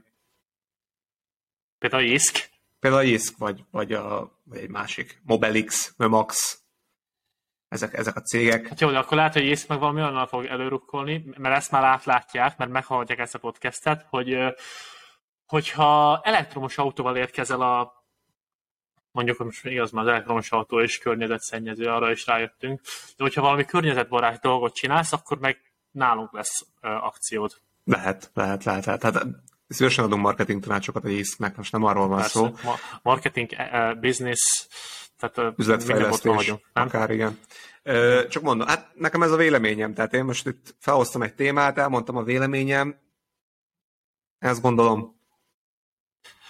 Például 1.82 2.02
a 2.02 2.06
JISK? 2.06 2.50
Például 2.80 3.02
a 3.02 3.06
JISK, 3.06 3.36
vagy, 3.38 3.64
vagy, 3.70 3.92
a, 3.92 4.38
vagy 4.44 4.58
egy 4.58 4.68
másik, 4.68 5.20
Mobilix, 5.24 5.94
Momax, 5.96 6.60
ezek, 7.68 7.94
ezek 7.94 8.16
a 8.16 8.20
cégek. 8.20 8.68
Hát 8.68 8.80
jó, 8.80 8.90
de 8.90 8.98
akkor 8.98 9.16
lehet, 9.16 9.32
hogy 9.32 9.44
ész 9.44 9.66
meg 9.66 9.78
valami 9.78 10.02
onnal 10.02 10.26
fog 10.26 10.44
előrukkolni, 10.44 11.24
mert 11.36 11.56
ezt 11.56 11.70
már 11.70 11.84
átlátják, 11.84 12.58
mert 12.58 12.70
meghallgatják 12.70 13.18
ezt 13.18 13.34
a 13.34 13.38
podcastet, 13.38 14.06
hogy 14.08 14.38
hogyha 15.46 16.20
elektromos 16.22 16.78
autóval 16.78 17.16
érkezel 17.16 17.60
a 17.60 18.04
mondjuk, 19.10 19.36
hogy 19.36 19.46
most 19.46 19.64
igaz, 19.64 19.90
már 19.90 20.04
az 20.04 20.10
elektromos 20.10 20.50
autó 20.50 20.80
és 20.80 20.98
környezetszennyező, 20.98 21.86
arra 21.86 22.10
is 22.10 22.26
rájöttünk, 22.26 22.80
de 23.16 23.22
hogyha 23.22 23.42
valami 23.42 23.64
környezetbarát 23.64 24.40
dolgot 24.40 24.74
csinálsz, 24.74 25.12
akkor 25.12 25.38
meg 25.38 25.72
nálunk 25.90 26.32
lesz 26.32 26.66
akciód. 26.80 27.52
Lehet, 27.84 28.30
lehet, 28.34 28.64
lehet, 28.64 28.84
lehet. 28.84 29.02
Hát 29.02 29.26
szívesen 29.72 30.04
adunk 30.04 30.22
marketing 30.22 30.62
tanácsokat 30.62 31.04
a 31.04 31.08
észnek, 31.08 31.56
most 31.56 31.72
nem 31.72 31.84
arról 31.84 32.08
van 32.08 32.18
Persze, 32.18 32.38
szó. 32.38 32.44
Ma- 32.64 32.78
marketing, 33.02 33.50
uh, 33.58 34.00
business, 34.00 34.66
tehát 35.18 35.54
üzletfejlesztés, 35.58 36.34
vagyunk, 36.34 36.60
nem? 36.72 36.86
akár 36.86 37.10
igen. 37.10 37.38
Csak 38.28 38.42
mondom, 38.42 38.66
hát 38.66 38.90
nekem 38.94 39.22
ez 39.22 39.30
a 39.30 39.36
véleményem, 39.36 39.94
tehát 39.94 40.14
én 40.14 40.24
most 40.24 40.46
itt 40.46 40.74
felhoztam 40.78 41.22
egy 41.22 41.34
témát, 41.34 41.78
elmondtam 41.78 42.16
a 42.16 42.22
véleményem, 42.22 42.96
ezt 44.38 44.62
gondolom. 44.62 45.20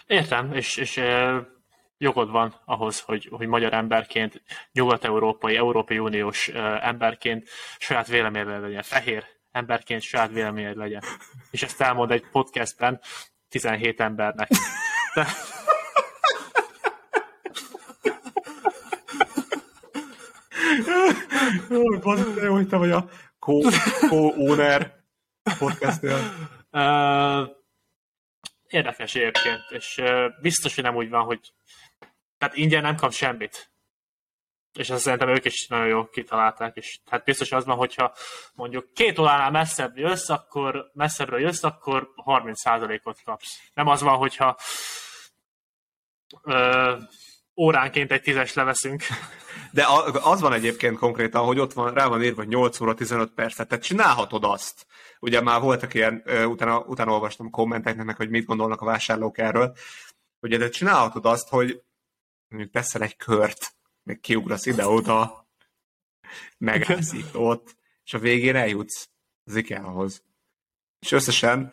Értem, 0.06 0.52
és, 0.52 0.76
és 0.76 1.02
jogod 1.98 2.30
van 2.30 2.60
ahhoz, 2.64 3.00
hogy, 3.00 3.28
hogy 3.30 3.46
magyar 3.46 3.72
emberként, 3.72 4.42
nyugat-európai, 4.72 5.56
Európai 5.56 5.98
Uniós 5.98 6.48
emberként 6.80 7.48
saját 7.78 8.06
véleményed 8.06 8.60
legyen, 8.60 8.82
fehér 8.82 9.24
emberként 9.52 10.02
saját 10.02 10.30
véleményed 10.30 10.76
legyen. 10.76 11.02
És 11.50 11.62
ezt 11.62 11.80
elmond 11.80 12.10
egy 12.10 12.24
podcastben 12.30 13.00
17 13.48 14.00
embernek. 14.00 14.48
De... 15.14 15.26
Jó, 21.70 22.52
hogy 22.52 22.68
te 22.68 22.76
vagy 22.76 22.90
a 22.90 23.08
co-owner 23.38 24.94
podcastnél. 25.58 26.18
Uh, 26.70 27.48
érdekes 28.68 29.14
egyébként, 29.14 29.60
és 29.68 29.98
uh, 29.98 30.40
biztos, 30.40 30.74
hogy 30.74 30.84
nem 30.84 30.96
úgy 30.96 31.08
van, 31.08 31.24
hogy 31.24 31.52
tehát 32.38 32.56
ingyen 32.56 32.82
nem 32.82 32.96
kap 32.96 33.12
semmit. 33.12 33.71
És 34.72 34.90
ezt 34.90 35.02
szerintem 35.02 35.28
ők 35.28 35.44
is 35.44 35.66
nagyon 35.66 35.86
jól 35.86 36.08
kitalálták, 36.08 36.76
és 36.76 37.00
hát 37.10 37.24
biztos 37.24 37.52
az 37.52 37.64
van, 37.64 37.76
hogyha 37.76 38.14
mondjuk 38.54 38.92
két 38.92 39.18
óránál 39.18 39.50
messzebb 39.50 39.96
jössz, 39.96 40.28
akkor 40.28 40.90
messzebbről 40.92 41.40
jössz, 41.40 41.62
akkor 41.62 42.08
30%-ot 42.26 43.22
kapsz. 43.24 43.60
Nem 43.74 43.86
az 43.86 44.02
van, 44.02 44.16
hogyha 44.16 44.56
ö, 46.42 46.96
óránként 47.56 48.12
egy 48.12 48.22
tízes 48.22 48.54
leveszünk. 48.54 49.02
De 49.72 49.86
az 50.22 50.40
van 50.40 50.52
egyébként 50.52 50.98
konkrétan, 50.98 51.44
hogy 51.44 51.58
ott 51.58 51.72
van, 51.72 51.94
rá 51.94 52.06
van 52.06 52.22
írva, 52.22 52.36
hogy 52.36 52.48
8 52.48 52.80
óra 52.80 52.94
15 52.94 53.32
percet, 53.34 53.68
tehát 53.68 53.84
csinálhatod 53.84 54.44
azt. 54.44 54.86
Ugye 55.20 55.40
már 55.40 55.60
voltak 55.60 55.94
ilyen, 55.94 56.22
utána, 56.46 56.78
utána 56.78 57.12
olvastam 57.12 57.50
kommenteknek, 57.50 58.16
hogy 58.16 58.30
mit 58.30 58.44
gondolnak 58.44 58.80
a 58.80 58.84
vásárlók 58.84 59.38
erről, 59.38 59.72
ugye 60.40 60.56
de 60.56 60.68
csinálhatod 60.68 61.26
azt, 61.26 61.48
hogy 61.48 61.82
mondjuk 62.48 62.72
teszel 62.72 63.02
egy 63.02 63.16
kört, 63.16 63.74
még 64.02 64.20
kiugrasz 64.20 64.66
ide-oda, 64.66 65.48
megállsz 66.58 67.14
ott, 67.32 67.76
és 68.04 68.14
a 68.14 68.18
végén 68.18 68.56
eljutsz 68.56 69.08
az 69.44 69.56
IKEA-hoz. 69.56 70.22
És 70.98 71.12
összesen 71.12 71.72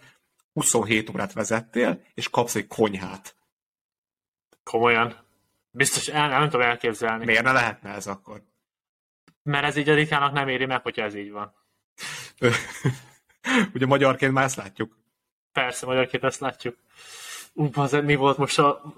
27 0.53 1.09
órát 1.09 1.33
vezettél, 1.33 2.01
és 2.13 2.29
kapsz 2.29 2.55
egy 2.55 2.67
konyhát. 2.67 3.35
Komolyan? 4.63 5.27
Biztos 5.71 6.07
el, 6.07 6.27
nem 6.27 6.49
tudom 6.49 6.61
elképzelni. 6.61 7.25
Miért 7.25 7.43
ne 7.43 7.51
lehetne 7.51 7.89
ez 7.89 8.07
akkor? 8.07 8.43
Mert 9.43 9.65
ez 9.65 9.75
így 9.75 9.89
a 9.89 9.93
Rikának 9.93 10.33
nem 10.33 10.47
éri 10.47 10.65
meg, 10.65 10.81
hogyha 10.81 11.01
ez 11.01 11.15
így 11.15 11.31
van. 11.31 11.53
Ugye 13.73 13.85
magyarként 13.85 14.33
már 14.33 14.43
ezt 14.43 14.55
látjuk. 14.55 14.97
Persze, 15.51 15.85
magyarként 15.85 16.23
ezt 16.23 16.39
látjuk. 16.39 16.77
Ú, 17.53 17.69
az 17.73 17.91
mi 17.91 18.15
volt 18.15 18.37
most 18.37 18.59
a, 18.59 18.93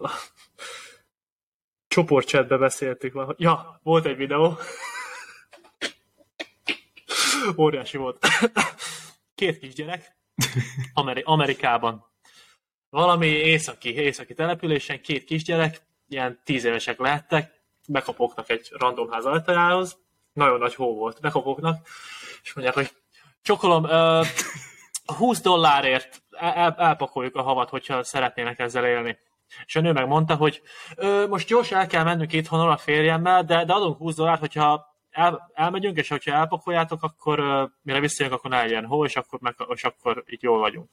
a 1.92 1.94
csoportchatbe 1.94 2.58
beszéltük. 2.58 3.34
Ja, 3.38 3.80
volt 3.84 4.06
egy 4.06 4.16
videó. 4.16 4.58
Óriási 7.58 7.98
volt. 7.98 8.28
Két 9.36 9.60
kisgyerek 9.60 10.16
Ameri- 10.94 11.24
Amerikában. 11.26 12.06
Valami 12.90 13.28
északi, 13.28 13.94
északi 13.94 14.34
településen 14.34 15.02
két 15.02 15.24
kisgyerek 15.24 15.82
ilyen 16.08 16.42
tíz 16.44 16.64
évesek 16.64 17.00
lehettek, 17.00 17.62
bekapognak 17.88 18.50
egy 18.50 18.68
random 18.72 19.10
ház 19.12 19.26
ajtajához, 19.26 19.98
nagyon 20.34 20.60
nagy 20.60 20.76
hó 20.76 20.96
volt, 20.96 21.22
bekapognak, 21.22 21.88
és 22.44 22.54
mondják, 22.54 22.76
hogy 22.76 22.92
csokolom, 23.42 23.84
uh, 23.84 24.26
20 25.18 25.42
dollárért 25.42 26.24
el, 26.30 26.76
elpakoljuk 26.78 27.36
a 27.36 27.42
havat, 27.42 27.70
hogyha 27.70 28.04
szeretnének 28.04 28.60
ezzel 28.60 28.86
élni. 28.86 29.18
És 29.66 29.76
a 29.76 29.82
nő 29.82 29.92
megmondta, 29.92 30.36
hogy 30.36 30.62
ö, 30.96 31.28
most 31.28 31.48
gyors 31.48 31.72
el 31.72 31.88
kell 31.88 32.04
mennünk 32.04 32.34
itthonról 32.34 32.72
a 32.72 32.78
férjemmel, 32.78 33.44
de, 33.44 33.66
de 33.66 33.74
adunk 33.74 33.98
20 33.98 34.16
dollárt, 34.16 34.40
hogyha 34.40 34.90
el, 35.12 35.52
elmegyünk, 35.54 35.98
és 35.98 36.08
hogyha 36.08 36.32
elpakoljátok, 36.32 37.04
akkor 37.04 37.40
uh, 37.40 37.70
mire 37.82 38.00
visszajönk, 38.00 38.36
akkor 38.36 38.50
ne 38.50 38.62
legyen 38.62 38.86
hó, 38.86 39.06
és 39.06 39.16
akkor, 39.16 39.40
meg, 39.40 39.56
és 39.68 39.84
akkor 39.84 40.24
itt 40.26 40.42
jól 40.42 40.60
vagyunk. 40.60 40.90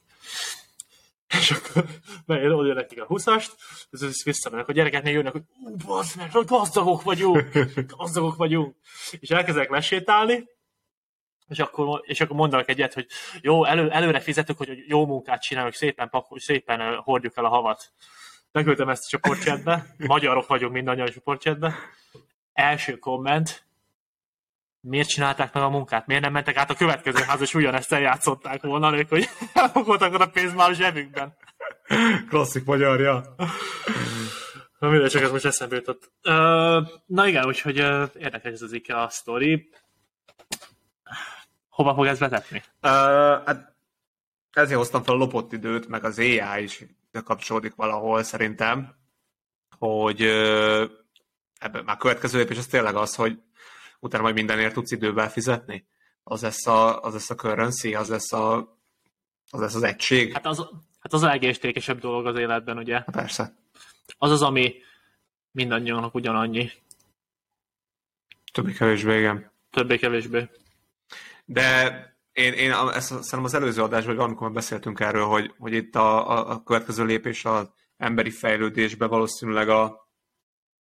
És 1.39 1.51
akkor 1.51 1.85
bejön, 2.25 2.51
oda 2.51 2.73
nekik 2.73 3.01
a 3.01 3.07
20-ast, 3.07 3.49
és 3.91 3.99
ez 4.01 4.23
visszamennek, 4.23 4.67
a 4.67 4.71
gyerekek 4.71 5.03
még 5.03 5.13
jönnek, 5.13 5.31
hogy 5.31 5.43
ú, 5.63 5.75
bazd 5.75 6.17
meg, 6.17 6.31
gazdagok 6.45 7.01
vagyunk, 7.01 7.49
gazdagok 7.97 8.35
vagyunk. 8.35 8.75
És 9.19 9.29
elkezdek 9.29 9.69
lesétálni, 9.69 10.47
és 11.47 11.59
akkor, 11.59 12.01
és 12.03 12.21
akkor 12.21 12.35
mondanak 12.35 12.69
egyet, 12.69 12.93
hogy 12.93 13.07
jó, 13.41 13.65
elő, 13.65 13.89
előre 13.89 14.19
fizetök, 14.19 14.57
hogy 14.57 14.83
jó 14.87 15.05
munkát 15.05 15.41
csinálok, 15.41 15.73
szépen, 15.73 16.09
pakol, 16.09 16.39
szépen 16.39 16.79
ö, 16.79 16.95
hordjuk 16.95 17.37
el 17.37 17.45
a 17.45 17.49
havat. 17.49 17.91
Beküldtem 18.51 18.89
ezt 18.89 19.03
a 19.05 19.09
csoportchatbe, 19.09 19.95
magyarok 19.97 20.47
vagyunk 20.47 20.73
mindannyian 20.73 21.07
a 21.07 21.11
csoportchatbe. 21.11 21.75
Első 22.53 22.97
komment, 22.97 23.67
miért 24.81 25.07
csinálták 25.07 25.53
meg 25.53 25.63
a 25.63 25.69
munkát? 25.69 26.07
Miért 26.07 26.21
nem 26.23 26.31
mentek 26.31 26.57
át 26.57 26.69
a 26.69 26.75
következő 26.75 27.23
ház, 27.23 27.41
és 27.41 27.53
ugyanezt 27.53 27.91
eljátszották 27.91 28.61
volna, 28.61 28.97
ők, 28.97 29.09
hogy 29.09 29.29
elfogoltak 29.53 30.13
a 30.13 30.29
pénz 30.29 30.53
már 30.53 30.69
a 30.69 30.73
zsebükben. 30.73 31.35
Klasszik 32.29 32.65
magyarja. 32.65 33.35
Na 34.79 34.89
mindegy, 34.89 35.09
csak 35.09 35.21
ez 35.21 35.31
most 35.31 35.45
eszembe 35.45 35.75
jutott. 35.75 36.11
Na 37.05 37.27
igen, 37.27 37.45
úgyhogy 37.45 37.77
érdekes 38.15 38.51
ez 38.51 38.61
az 38.61 38.73
IKEA 38.73 39.09
sztori. 39.09 39.69
Hova 41.69 41.93
fog 41.93 42.05
ez 42.05 42.19
vezetni? 42.19 42.63
Uh, 42.81 42.91
hát 43.45 43.75
ezért 44.51 44.77
hoztam 44.77 45.03
fel 45.03 45.13
a 45.13 45.17
lopott 45.17 45.51
időt, 45.51 45.87
meg 45.87 46.03
az 46.03 46.19
AI 46.19 46.63
is 46.63 46.85
kapcsolódik 47.23 47.75
valahol 47.75 48.23
szerintem, 48.23 48.95
hogy 49.77 50.21
ebben 51.59 51.83
már 51.85 51.97
következő 51.97 52.37
lépés 52.37 52.57
az 52.57 52.67
tényleg 52.67 52.95
az, 52.95 53.15
hogy 53.15 53.39
utána 53.99 54.23
majd 54.23 54.35
mindenért 54.35 54.73
tudsz 54.73 54.91
idővel 54.91 55.29
fizetni. 55.29 55.87
Az 56.23 56.41
lesz 56.41 56.67
a, 56.67 57.01
az 57.01 57.13
lesz 57.13 57.29
a 57.29 57.35
currency, 57.35 57.95
az 57.95 58.09
lesz, 58.09 58.33
a, 58.33 58.57
az 59.49 59.59
lesz 59.59 59.75
az 59.75 59.83
egység. 59.83 60.33
Hát 60.33 60.45
az, 60.45 60.57
hát 60.99 61.13
az 61.13 61.23
a 61.23 61.27
legértékesebb 61.27 61.99
dolog 61.99 62.25
az 62.25 62.37
életben, 62.37 62.77
ugye? 62.77 62.99
Persze. 63.01 63.55
Az 64.17 64.31
az, 64.31 64.41
ami 64.41 64.75
mindannyiunknak 65.51 66.15
ugyanannyi, 66.15 66.71
Többé-kevésbé, 68.51 69.17
igen. 69.17 69.51
többé-kevésbé. 69.69 70.49
De 71.45 72.17
én, 72.39 72.53
én 72.53 72.71
ezt 72.71 73.07
szerintem 73.07 73.43
az 73.43 73.53
előző 73.53 73.81
adásban, 73.81 74.15
vagy 74.15 74.25
amikor 74.25 74.51
beszéltünk 74.51 74.99
erről, 74.99 75.25
hogy, 75.25 75.53
hogy 75.57 75.73
itt 75.73 75.95
a, 75.95 76.29
a, 76.29 76.51
a 76.51 76.63
következő 76.63 77.05
lépés 77.05 77.45
az 77.45 77.69
emberi 77.97 78.29
fejlődésbe 78.29 79.05
valószínűleg 79.05 79.69
a, 79.69 80.09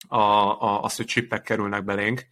a, 0.08 0.18
a, 0.18 0.82
az, 0.82 0.96
hogy 0.96 1.06
csippek 1.06 1.42
kerülnek 1.42 1.84
belénk, 1.84 2.26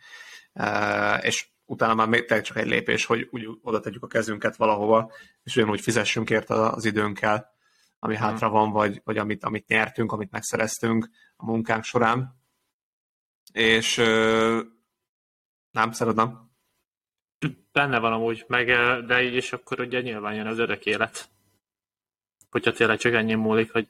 e, 0.54 1.18
és 1.18 1.48
utána 1.66 1.96
már 1.96 2.08
még 2.08 2.26
csak 2.26 2.58
egy 2.58 2.68
lépés, 2.68 3.06
hogy 3.06 3.28
úgy 3.32 3.48
oda 3.62 3.80
tegyük 3.80 4.04
a 4.04 4.08
kezünket 4.08 4.56
valahova, 4.56 5.12
és 5.44 5.56
ugyanúgy 5.56 5.82
fizessünk 5.82 6.30
érte 6.30 6.54
az 6.54 6.86
időnkkel, 6.86 7.54
ami 8.00 8.16
hátra 8.16 8.50
van, 8.50 8.72
vagy, 8.72 9.02
vagy 9.04 9.18
amit, 9.18 9.44
amit 9.44 9.68
nyertünk, 9.68 10.12
amit 10.12 10.32
megszereztünk 10.32 11.10
a 11.36 11.46
munkánk 11.46 11.84
során. 11.84 12.44
És 13.54 13.98
ö, 13.98 14.62
nem, 15.72 15.92
szeretem. 15.92 16.55
Benne 17.72 18.00
van 18.00 18.14
amúgy, 18.14 18.46
meg, 18.48 18.70
eh, 18.70 18.98
de 19.02 19.24
így 19.24 19.36
is 19.36 19.54
akkor 19.54 19.80
ugye 19.80 20.02
nyilván 20.02 20.34
jön 20.34 20.48
az 20.48 20.58
örök 20.58 20.86
élet. 20.86 21.30
Hogyha 22.50 22.72
tényleg 22.72 22.98
csak 22.98 23.14
ennyi 23.14 23.34
múlik, 23.34 23.72
hogy 23.72 23.88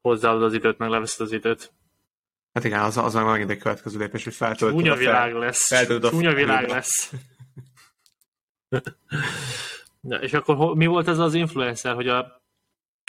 hozzáadod 0.00 0.42
az 0.42 0.54
időt, 0.54 0.78
meg 0.78 0.88
leveszed 0.88 1.26
az 1.26 1.32
időt. 1.32 1.72
Hát 2.52 2.64
igen, 2.64 2.80
az, 2.80 2.96
az 2.96 3.14
megint 3.14 3.50
egy 3.50 3.58
következő 3.58 3.98
lépés, 3.98 4.24
hogy 4.24 4.34
feltöltöd 4.34 4.78
Csúnya 4.78 4.92
a 4.92 4.96
fel- 4.96 5.04
világ 5.04 5.34
lesz. 5.34 5.66
feltöltöd 5.66 6.04
a 6.04 6.10
Csúnya 6.10 6.34
világ 6.34 6.48
felhőbe. 6.56 6.74
lesz. 6.74 7.12
Na, 10.00 10.16
és 10.22 10.32
akkor 10.32 10.76
mi 10.76 10.86
volt 10.86 11.08
ez 11.08 11.18
az 11.18 11.34
influencer, 11.34 11.94
hogy 11.94 12.08
a 12.08 12.43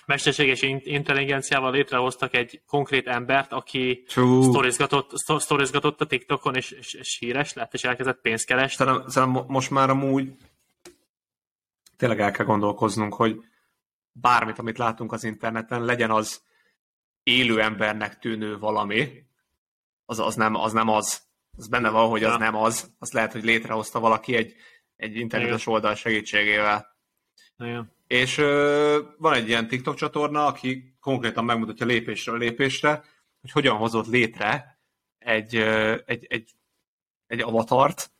mesterséges 0.06 0.62
in- 0.62 0.86
intelligenciával 0.86 1.72
létrehoztak 1.72 2.34
egy 2.36 2.62
konkrét 2.68 3.08
embert, 3.08 3.52
aki 3.52 4.04
sztorizgatott, 4.42 5.18
szto- 5.18 5.42
sztorizgatott 5.42 6.02
a 6.02 6.06
TikTokon, 6.06 6.56
és, 6.56 6.72
és, 6.72 6.94
és 6.94 7.18
híres 7.20 7.54
lett, 7.54 7.74
és 7.74 7.84
elkezdett 7.84 8.22
pénzt 8.22 8.46
keresni. 8.46 8.76
Szerintem, 8.86 9.10
szerintem 9.10 9.42
mo- 9.42 9.48
most 9.50 9.70
már 9.70 9.90
amúgy 9.90 10.32
tényleg 11.98 12.20
el 12.20 12.32
kell 12.32 12.46
gondolkoznunk, 12.46 13.14
hogy 13.14 13.40
bármit, 14.12 14.60
amit 14.60 14.78
látunk 14.78 15.12
az 15.12 15.24
interneten, 15.24 15.86
legyen 15.86 16.12
az 16.12 16.44
élő 17.24 17.62
embernek 17.62 18.20
tűnő 18.20 18.58
valami, 18.58 19.24
az, 20.06 20.20
az, 20.20 20.36
nem, 20.36 20.56
az 20.56 20.74
nem 20.74 20.88
az. 20.88 21.24
Az 21.58 21.68
benne 21.68 21.90
van, 21.90 22.10
hogy 22.10 22.24
az 22.24 22.32
Ja. 22.32 22.38
nem 22.38 22.56
az. 22.56 22.92
Az 23.00 23.12
lehet, 23.12 23.32
hogy 23.32 23.44
létrehozta 23.44 24.00
valaki 24.00 24.36
egy, 24.36 24.56
egy 24.96 25.16
internetes 25.16 25.68
oldal 25.68 25.96
segítségével. 25.96 26.95
Igen. 27.58 27.92
És 28.08 28.38
ö, 28.38 29.02
van 29.18 29.34
egy 29.34 29.48
ilyen 29.48 29.68
TikTok 29.68 29.96
csatorna, 29.96 30.46
aki 30.46 30.96
konkrétan 31.00 31.46
megmutatja 31.46 31.86
lépésről 31.86 32.38
lépésre, 32.38 33.04
hogy 33.42 33.52
hogyan 33.52 33.78
hozott 33.78 34.08
létre 34.08 34.80
egy, 35.18 35.56
ö, 35.56 35.98
egy, 36.06 36.26
egy, 36.30 36.52
egy 37.28 37.42
avatart, 37.42 38.12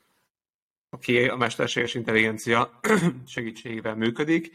aki 0.90 1.28
a 1.28 1.36
mesterséges 1.36 1.94
intelligencia 1.94 2.80
segítségével 3.26 3.96
működik, 3.96 4.52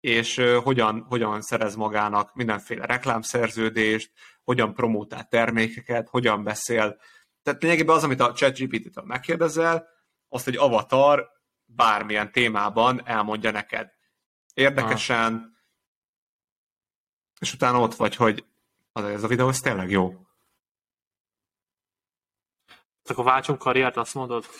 és 0.00 0.42
hogyan, 0.62 1.06
hogyan 1.08 1.40
szerez 1.40 1.74
magának 1.74 2.34
mindenféle 2.34 2.86
reklámszerződést, 2.86 4.10
hogyan 4.44 4.74
promótál 4.74 5.28
termékeket, 5.28 6.08
hogyan 6.08 6.44
beszél. 6.44 7.00
Tehát 7.42 7.62
lényegében 7.62 7.96
az, 7.96 8.04
amit 8.04 8.20
a 8.20 8.32
ChatGPT-től 8.32 9.04
megkérdezel, 9.04 9.88
azt 10.28 10.48
egy 10.48 10.56
avatar 10.56 11.30
bármilyen 11.64 12.32
témában 12.32 13.00
elmondja 13.04 13.50
neked 13.50 13.98
érdekesen, 14.54 15.58
és 17.40 17.52
utána 17.54 17.80
ott 17.80 17.94
vagy, 17.94 18.16
hogy 18.16 18.44
az, 18.92 19.04
ez 19.04 19.22
a 19.22 19.28
videó, 19.28 19.48
ez 19.48 19.60
tényleg 19.60 19.90
jó. 19.90 20.26
Akkor 23.04 23.24
váltsunk 23.24 23.58
karriert, 23.58 23.96
azt 23.96 24.14
mondod? 24.14 24.46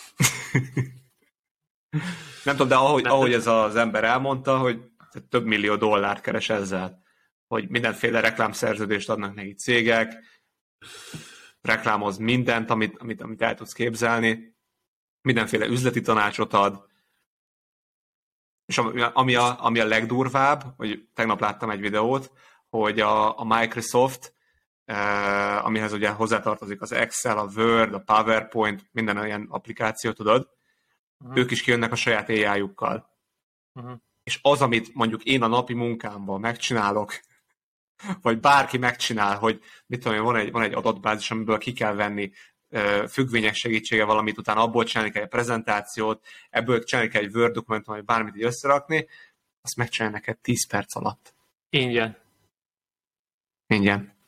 Nem 2.43 2.55
tudom, 2.55 2.67
de 2.67 2.75
ahogy, 2.75 3.03
Nem. 3.03 3.11
ahogy 3.11 3.33
ez 3.33 3.47
az 3.47 3.75
ember 3.75 4.03
elmondta, 4.03 4.57
hogy 4.57 4.91
több 5.29 5.45
millió 5.45 5.75
dollárt 5.75 6.21
keres 6.21 6.49
ezzel, 6.49 7.03
hogy 7.47 7.69
mindenféle 7.69 8.19
reklámszerződést 8.19 9.09
adnak 9.09 9.33
neki 9.33 9.53
cégek, 9.53 10.23
reklámoz 11.61 12.17
mindent, 12.17 12.69
amit, 12.69 12.97
amit, 12.97 13.21
amit 13.21 13.41
el 13.41 13.55
tudsz 13.55 13.73
képzelni, 13.73 14.55
mindenféle 15.21 15.65
üzleti 15.65 16.01
tanácsot 16.01 16.53
ad, 16.53 16.89
és 18.65 18.77
ami, 18.77 19.01
ami, 19.13 19.35
a, 19.35 19.65
ami 19.65 19.79
a 19.79 19.85
legdurvább, 19.85 20.63
hogy 20.77 21.07
tegnap 21.13 21.39
láttam 21.39 21.69
egy 21.69 21.79
videót, 21.79 22.31
hogy 22.69 22.99
a, 22.99 23.39
a 23.39 23.43
Microsoft, 23.43 24.33
eh, 24.85 25.65
amihez 25.65 25.93
ugye 25.93 26.09
hozzátartozik 26.09 26.81
az 26.81 26.91
Excel, 26.91 27.37
a 27.37 27.49
Word, 27.55 27.93
a 27.93 27.99
PowerPoint, 27.99 28.85
minden 28.91 29.17
olyan 29.17 29.47
applikáció, 29.49 30.11
tudod, 30.11 30.49
Mhm. 31.21 31.37
ők 31.37 31.51
is 31.51 31.61
kijönnek 31.61 31.91
a 31.91 31.95
saját 31.95 32.29
AI-jukkal. 32.29 33.09
Mhm. 33.73 33.93
És 34.23 34.39
az, 34.41 34.61
amit 34.61 34.93
mondjuk 34.93 35.23
én 35.23 35.43
a 35.43 35.47
napi 35.47 35.73
munkámban 35.73 36.39
megcsinálok, 36.39 37.19
vagy 38.21 38.39
bárki 38.39 38.77
megcsinál, 38.77 39.37
hogy 39.37 39.61
mit 39.85 39.99
tudom 39.99 40.17
én, 40.17 40.23
van 40.23 40.35
egy, 40.35 40.51
van 40.51 40.63
egy 40.63 40.73
adatbázis, 40.73 41.31
amiből 41.31 41.57
ki 41.57 41.73
kell 41.73 41.93
venni 41.93 42.31
függvények 43.07 43.53
segítsége 43.53 44.03
valamit, 44.03 44.37
utána 44.37 44.61
abból 44.61 44.83
csinálni 44.83 45.11
kell 45.11 45.23
egy 45.23 45.29
prezentációt, 45.29 46.25
ebből 46.49 46.83
csinálni 46.83 47.11
kell 47.11 47.21
egy 47.21 47.35
Word 47.35 47.53
dokumentum, 47.53 47.95
vagy 47.95 48.05
bármit 48.05 48.35
így 48.35 48.43
összerakni, 48.43 49.07
azt 49.61 49.75
megcsinálni 49.75 50.15
neked 50.15 50.37
10 50.37 50.67
perc 50.67 50.95
alatt. 50.95 51.33
Ingyen. 51.69 52.17
Ingyen. 53.67 54.19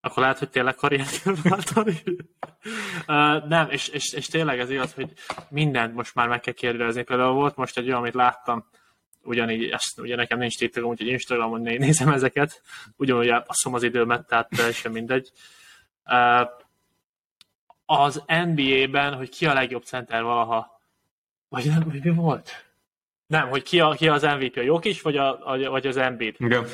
Akkor 0.00 0.22
lehet, 0.22 0.38
hogy 0.38 0.50
tényleg 0.50 0.74
karriert 0.74 1.22
kell 1.22 1.34
váltani. 1.42 2.02
uh, 3.06 3.48
nem, 3.48 3.70
és, 3.70 3.88
és, 3.88 4.12
és, 4.12 4.26
tényleg 4.26 4.58
ez 4.58 4.70
igaz, 4.70 4.94
hogy 4.94 5.12
mindent 5.48 5.94
most 5.94 6.14
már 6.14 6.28
meg 6.28 6.40
kell 6.40 6.54
kérdezni. 6.54 7.02
Például 7.02 7.32
volt 7.32 7.56
most 7.56 7.78
egy 7.78 7.86
olyan, 7.86 7.98
amit 7.98 8.14
láttam, 8.14 8.66
ugyanígy, 9.22 9.70
ezt, 9.70 9.98
ugye 10.00 10.16
nekem 10.16 10.38
nincs 10.38 10.58
TikTokom, 10.58 10.90
úgyhogy 10.90 11.06
Instagramon 11.06 11.60
né- 11.60 11.78
nézem 11.78 12.08
ezeket, 12.08 12.62
ugyanúgy 12.96 13.28
elpasszom 13.28 13.74
az 13.74 13.82
időmet, 13.82 14.26
tehát 14.26 14.72
sem 14.72 14.92
mindegy. 14.92 15.32
Az 17.86 18.22
NBA-ben, 18.26 19.14
hogy 19.14 19.28
ki 19.28 19.46
a 19.46 19.52
legjobb 19.52 19.84
center 19.84 20.22
valaha, 20.22 20.80
vagy 21.48 21.66
nem, 21.66 21.82
vagy 21.84 22.04
mi 22.04 22.10
volt? 22.10 22.66
Nem, 23.26 23.48
hogy 23.48 23.62
ki, 23.62 23.80
a, 23.80 23.90
ki 23.90 24.08
az 24.08 24.22
MVP, 24.22 24.56
a 24.56 24.60
Jokic, 24.60 25.02
vagy, 25.02 25.16
a, 25.16 25.50
a, 25.50 25.70
vagy 25.70 25.86
az 25.86 25.96
Embiid. 25.96 26.34
Igen. 26.38 26.66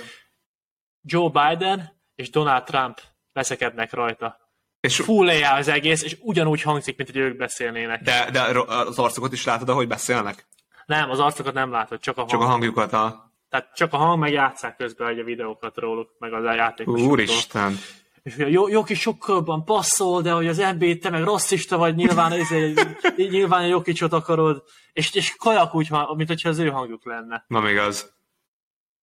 Joe 1.02 1.28
Biden 1.28 1.92
és 2.14 2.30
Donald 2.30 2.64
Trump 2.64 3.00
veszekednek 3.32 3.92
rajta. 3.92 4.38
És, 4.80 4.96
Full 4.96 5.28
AI 5.28 5.42
az 5.42 5.68
egész, 5.68 6.02
és 6.02 6.16
ugyanúgy 6.20 6.62
hangzik, 6.62 6.96
mint 6.96 7.10
hogy 7.10 7.20
ők 7.20 7.36
beszélnének. 7.36 8.02
de, 8.02 8.30
de 8.30 8.40
az 8.66 8.98
arcokat 8.98 9.32
is 9.32 9.44
látod, 9.44 9.68
ahogy 9.68 9.88
beszélnek? 9.88 10.46
Nem, 10.86 11.10
az 11.10 11.20
arcokat 11.20 11.54
nem 11.54 11.70
látod, 11.70 12.00
csak 12.00 12.16
a 12.16 12.20
hang. 12.20 12.30
Csak 12.30 12.40
a 12.40 12.44
hangjukat 12.44 12.92
a... 12.92 13.32
Tehát 13.48 13.74
csak 13.74 13.92
a 13.92 13.96
hang, 13.96 14.18
meg 14.18 14.32
játszák 14.32 14.76
közben 14.76 15.08
egy 15.08 15.18
a 15.18 15.24
videókat 15.24 15.76
róluk, 15.76 16.10
meg 16.18 16.32
az 16.32 16.44
a 16.44 16.54
játékosokról. 16.54 17.10
Úristen! 17.10 17.76
És 18.24 18.34
ugye, 18.34 18.48
jó, 18.48 18.68
jó 18.68 18.82
kis 18.82 19.00
sokkal 19.00 19.64
passzol, 19.64 20.22
de 20.22 20.32
hogy 20.32 20.46
az 20.46 20.56
NBA 20.56 20.96
te 21.00 21.10
meg 21.10 21.22
rasszista 21.22 21.76
vagy, 21.76 21.94
nyilván, 21.94 22.32
ezért, 22.32 23.00
nyilván 23.16 23.62
a 23.62 23.66
Jokicsot 23.66 24.12
akarod, 24.12 24.64
és, 24.92 25.14
és 25.14 25.36
kajak 25.36 25.74
úgy, 25.74 25.90
mint 26.16 26.28
hogyha 26.28 26.48
az 26.48 26.58
ő 26.58 26.68
hangjuk 26.70 27.04
lenne. 27.04 27.44
Nem 27.48 27.66
igaz. 27.66 28.14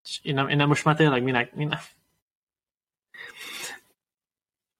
És 0.04 0.20
innen, 0.22 0.50
innen 0.50 0.68
most 0.68 0.84
már 0.84 0.96
tényleg 0.96 1.24
minek, 1.24 1.54
minek. 1.54 1.82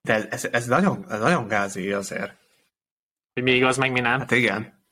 De 0.02 0.14
ez, 0.14 0.26
ez, 0.30 0.46
ez, 0.46 0.68
nagyon, 0.68 1.06
ez 1.10 1.20
nagyon 1.20 1.48
gázi 1.48 1.92
azért. 1.92 2.38
Hogy 3.34 3.44
mi 3.44 3.52
igaz, 3.52 3.78
meg 3.78 3.92
mi 3.92 4.00
nem. 4.00 4.20
Hát 4.20 4.32
igen. 4.32 4.84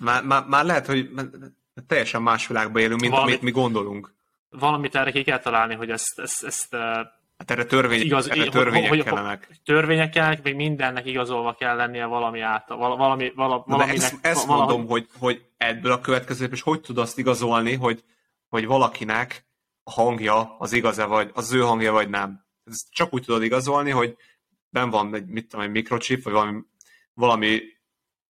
Már, 0.00 0.24
már, 0.24 0.44
már 0.44 0.64
lehet, 0.64 0.86
hogy 0.86 1.10
teljesen 1.86 2.22
más 2.22 2.46
világban 2.46 2.82
élünk, 2.82 3.00
mint 3.00 3.12
Valamit- 3.12 3.34
amit 3.34 3.54
mi 3.54 3.60
gondolunk. 3.60 4.14
Valamit 4.48 4.94
erre 4.94 5.10
ki 5.10 5.22
kell 5.22 5.38
találni, 5.38 5.74
hogy 5.74 5.90
ezt, 5.90 6.18
ezt, 6.18 6.44
ezt 6.44 6.74
uh, 6.74 7.14
Hát 7.38 7.50
erre, 7.50 7.64
törvény, 7.64 8.00
igaz, 8.00 8.30
erre 8.30 8.48
törvények 8.48 8.88
hogy, 8.88 9.02
kellenek. 9.02 9.48
törvények 9.64 10.10
kellenek, 10.10 10.42
még 10.42 10.54
mindennek 10.54 11.06
igazolva 11.06 11.54
kell 11.54 11.76
lennie 11.76 12.04
valami 12.04 12.40
által, 12.40 12.76
val- 12.76 12.96
valami, 12.98 13.32
vala, 13.34 13.54
Na, 13.56 13.62
de 13.62 13.72
valaminek, 13.72 13.96
ezt, 14.02 14.16
ezt 14.20 14.44
valahogy- 14.44 14.68
mondom, 14.68 14.88
hogy, 14.90 15.08
hogy 15.18 15.44
ebből 15.56 15.92
a 15.92 16.00
következő 16.00 16.48
és 16.52 16.62
hogy 16.62 16.80
tud 16.80 16.98
azt 16.98 17.18
igazolni, 17.18 17.74
hogy, 17.74 18.04
hogy 18.48 18.66
valakinek 18.66 19.46
a 19.82 19.90
hangja 19.90 20.56
az 20.58 20.72
igaz-e, 20.72 21.04
vagy 21.04 21.30
az 21.34 21.52
ő 21.52 21.60
hangja, 21.60 21.92
vagy 21.92 22.08
nem. 22.08 22.44
Ezt 22.64 22.86
csak 22.90 23.14
úgy 23.14 23.22
tudod 23.24 23.42
igazolni, 23.42 23.90
hogy 23.90 24.16
ben 24.68 24.90
van 24.90 25.14
egy, 25.14 25.26
mit 25.26 25.48
tudom, 25.48 25.64
egy 25.64 25.70
mikrochip, 25.70 26.22
vagy 26.22 26.32
valami, 26.32 26.60
valami 27.14 27.60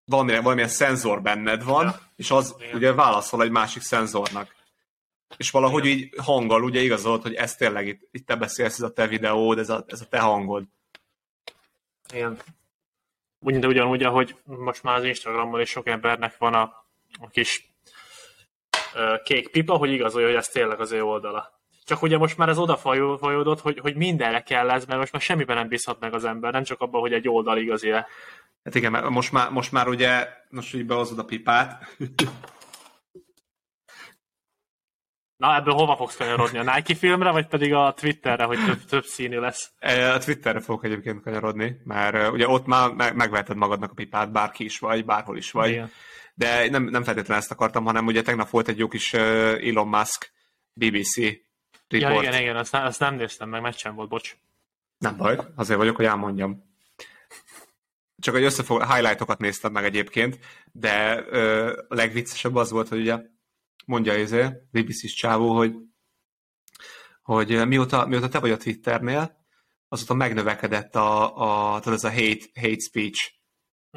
valamilyen, 0.04 0.42
valamilyen 0.42 0.68
szenzor 0.70 1.22
benned 1.22 1.64
van, 1.64 1.84
Ja. 1.84 2.00
és 2.16 2.30
az 2.30 2.54
Igen. 2.58 2.74
ugye 2.76 2.92
válaszol 2.92 3.42
egy 3.42 3.50
másik 3.50 3.82
szenzornak. 3.82 4.54
És 5.36 5.50
valahogy 5.50 5.84
így 5.84 6.14
hanggal 6.22 6.62
ugye 6.62 6.80
igazolod, 6.80 7.22
hogy 7.22 7.34
ez 7.34 7.54
tényleg 7.54 7.86
itt, 7.86 8.08
itt 8.10 8.26
te 8.26 8.36
beszélsz, 8.36 8.78
ez 8.78 8.84
a 8.84 8.92
te 8.92 9.06
videód, 9.06 9.58
ez 9.58 9.70
a, 9.70 9.84
ez 9.86 10.00
a 10.00 10.08
te 10.08 10.18
hangod. 10.18 10.64
Igen. 12.12 12.38
Úgy, 13.40 13.58
de 13.58 13.66
ugyanúgy, 13.66 14.02
ahogy 14.02 14.36
most 14.44 14.82
már 14.82 14.96
az 14.96 15.04
Instagramon 15.04 15.60
is 15.60 15.68
sok 15.68 15.86
embernek 15.86 16.38
van 16.38 16.54
a, 16.54 16.62
a 17.20 17.28
kis 17.28 17.70
ö, 18.94 19.14
kék 19.24 19.48
pipa, 19.48 19.76
hogy 19.76 19.92
igazolja, 19.92 20.26
hogy 20.26 20.36
ez 20.36 20.48
tényleg 20.48 20.80
az 20.80 20.92
ő 20.92 21.02
oldala. 21.02 21.54
Csak 21.84 22.02
ugye 22.02 22.18
most 22.18 22.36
már 22.36 22.48
ez 22.48 22.58
odafajódott, 22.58 23.60
hogy, 23.60 23.78
hogy 23.78 23.96
mindenre 23.96 24.40
kell 24.42 24.70
ez, 24.70 24.84
mert 24.84 24.98
most 24.98 25.12
már 25.12 25.22
semmiben 25.22 25.56
nem 25.56 25.68
bízhat 25.68 26.00
meg 26.00 26.14
az 26.14 26.24
ember, 26.24 26.52
nem 26.52 26.64
csak 26.64 26.80
abban, 26.80 27.00
hogy 27.00 27.12
egy 27.12 27.28
oldal 27.28 27.58
igazi 27.58 27.90
-e. 27.90 28.06
Hát 28.64 28.74
igen, 28.74 28.90
mert 28.90 29.08
most 29.08 29.32
már, 29.32 29.50
most 29.50 29.72
már 29.72 29.88
ugye, 29.88 30.28
most 30.50 30.74
így 30.74 30.86
behozod 30.86 31.18
a 31.18 31.24
pipát, 31.24 31.96
Na, 35.36 35.54
ebből 35.56 35.74
hova 35.74 35.96
fogsz 35.96 36.16
kanyarodni? 36.16 36.58
A 36.58 36.74
Nike 36.74 36.94
filmre, 36.94 37.30
vagy 37.30 37.46
pedig 37.46 37.72
a 37.74 37.92
Twitterre, 37.96 38.44
hogy 38.44 38.58
több, 38.64 38.84
több 38.84 39.04
színű 39.04 39.38
lesz? 39.38 39.70
A 40.14 40.18
Twitterre 40.18 40.60
fogok 40.60 40.84
egyébként 40.84 41.22
kanyarodni, 41.22 41.76
mert 41.84 42.32
ugye 42.32 42.48
ott 42.48 42.66
már 42.66 42.90
me- 42.90 43.14
megveheted 43.14 43.56
magadnak 43.56 43.90
a 43.90 43.94
pipát, 43.94 44.32
bárki 44.32 44.64
is 44.64 44.78
vagy, 44.78 45.04
bárhol 45.04 45.36
is 45.36 45.50
vagy. 45.50 45.70
Igen. 45.70 45.90
De 46.34 46.68
nem, 46.70 46.82
nem 46.84 47.02
feltétlenül 47.04 47.42
ezt 47.42 47.50
akartam, 47.52 47.84
hanem 47.84 48.06
ugye 48.06 48.22
tegnap 48.22 48.50
volt 48.50 48.68
egy 48.68 48.78
jó 48.78 48.88
kis 48.88 49.12
Elon 49.14 49.88
Musk 49.88 50.32
BBC 50.72 51.16
Ja, 51.88 52.08
report. 52.08 52.22
igen, 52.26 52.40
igen, 52.40 52.56
azt, 52.56 52.74
azt 52.74 53.00
nem 53.00 53.14
néztem 53.14 53.48
meg, 53.48 53.60
meccsen 53.60 53.94
volt, 53.94 54.08
bocs. 54.08 54.36
Nem 54.98 55.16
baj, 55.16 55.38
azért 55.54 55.78
vagyok, 55.78 55.96
hogy 55.96 56.04
elmondjam. 56.04 56.64
Csak 58.18 58.34
egy 58.36 58.42
összefog, 58.42 58.92
highlightokat 58.92 59.38
néztem 59.38 59.72
meg 59.72 59.84
egyébként, 59.84 60.38
de 60.72 61.24
ö, 61.30 61.70
a 61.88 61.94
legviccesebb 61.94 62.54
az 62.56 62.70
volt, 62.70 62.88
hogy 62.88 63.00
ugye 63.00 63.16
mondja 63.86 64.18
izé, 64.18 64.48
BBC-s 64.70 65.14
csávó, 65.14 65.56
hogy, 65.56 65.74
hogy 67.22 67.66
mióta, 67.66 68.06
mióta 68.06 68.28
te 68.28 68.38
vagy 68.38 68.50
a 68.50 68.56
Twitternél, 68.56 69.44
azóta 69.88 70.14
megnövekedett 70.14 70.94
a, 70.94 71.36
a, 71.74 71.80
tudod, 71.80 71.98
ez 71.98 72.04
a 72.04 72.12
hate, 72.12 72.44
hate 72.54 72.80
speech, 72.80 73.34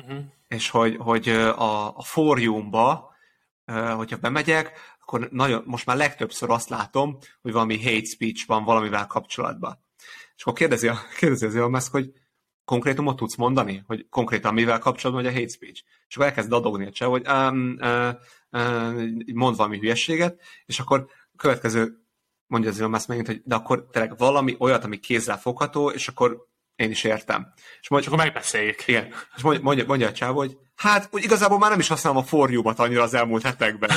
Uh-huh. 0.06 0.24
és 0.48 0.70
hogy, 0.70 0.96
hogy 1.00 1.30
a, 1.30 1.98
a 1.98 2.02
fóriumba, 2.02 3.16
hogyha 3.96 4.18
bemegyek, 4.18 4.80
akkor 5.02 5.28
nagyon, 5.32 5.64
most 5.66 5.86
már 5.86 5.98
legtöbbször 5.98 6.50
azt 6.50 6.70
látom, 6.70 7.18
hogy 7.42 7.52
valami 7.52 7.84
hate 7.84 8.06
speech 8.06 8.48
van 8.48 8.64
valamivel 8.64 9.08
kapcsolatban. 9.08 9.84
És 10.36 10.42
akkor 10.42 10.54
kérdezi, 10.54 10.88
a, 10.88 10.98
kérdezi 11.20 11.46
az 11.46 11.56
Elon 11.56 11.72
Musk, 11.72 11.92
hogy 11.92 12.12
konkrétumot 12.66 13.16
tudsz 13.16 13.36
mondani? 13.36 13.84
Hogy 13.88 14.06
konkrétan 14.10 14.54
mivel 14.54 14.80
kapcsolatban 14.80 15.24
vagy 15.24 15.34
a 15.34 15.40
hate 15.40 15.52
speech? 15.52 15.84
És 16.08 16.16
akkor 16.16 16.28
elkezd 16.28 16.50
dadogni 16.50 16.86
a 16.86 16.92
cseh, 16.92 17.08
hogy 17.08 17.28
um, 17.28 17.78
uh, 17.80 18.14
mond 19.34 19.56
valami 19.56 19.78
hülyességet, 19.78 20.40
és 20.66 20.80
akkor 20.80 21.08
következő 21.38 22.04
mondja 22.48 22.70
az 22.70 22.80
Elon 22.80 22.92
Musk 22.92 23.08
megint, 23.08 23.28
hogy 23.28 23.42
de 23.44 23.56
akkor 23.56 23.88
tényleg 23.92 24.18
valami 24.18 24.56
olyat, 24.60 24.84
ami 24.84 24.98
kézzel 24.98 25.40
fogható, 25.40 25.90
és 25.90 26.08
akkor 26.08 26.48
én 26.76 26.90
is 26.92 27.04
értem. 27.04 27.54
És 27.82 27.90
mondja, 27.90 28.12
akkor 28.12 28.24
megbeszéljük. 28.24 28.88
igen. 28.88 29.14
És 29.36 29.42
mondja, 29.42 29.64
mondja, 29.64 29.86
mondja 29.86 30.08
a 30.08 30.12
csávó, 30.12 30.38
hogy 30.38 30.58
hát 30.76 31.08
úgy 31.12 31.24
igazából 31.24 31.58
már 31.58 31.70
nem 31.70 31.80
is 31.80 31.88
használom 31.88 32.18
a 32.18 32.24
forjúbat 32.24 32.80
annyira 32.80 33.04
az 33.04 33.14
elmúlt 33.14 33.44
hetekben. 33.44 33.90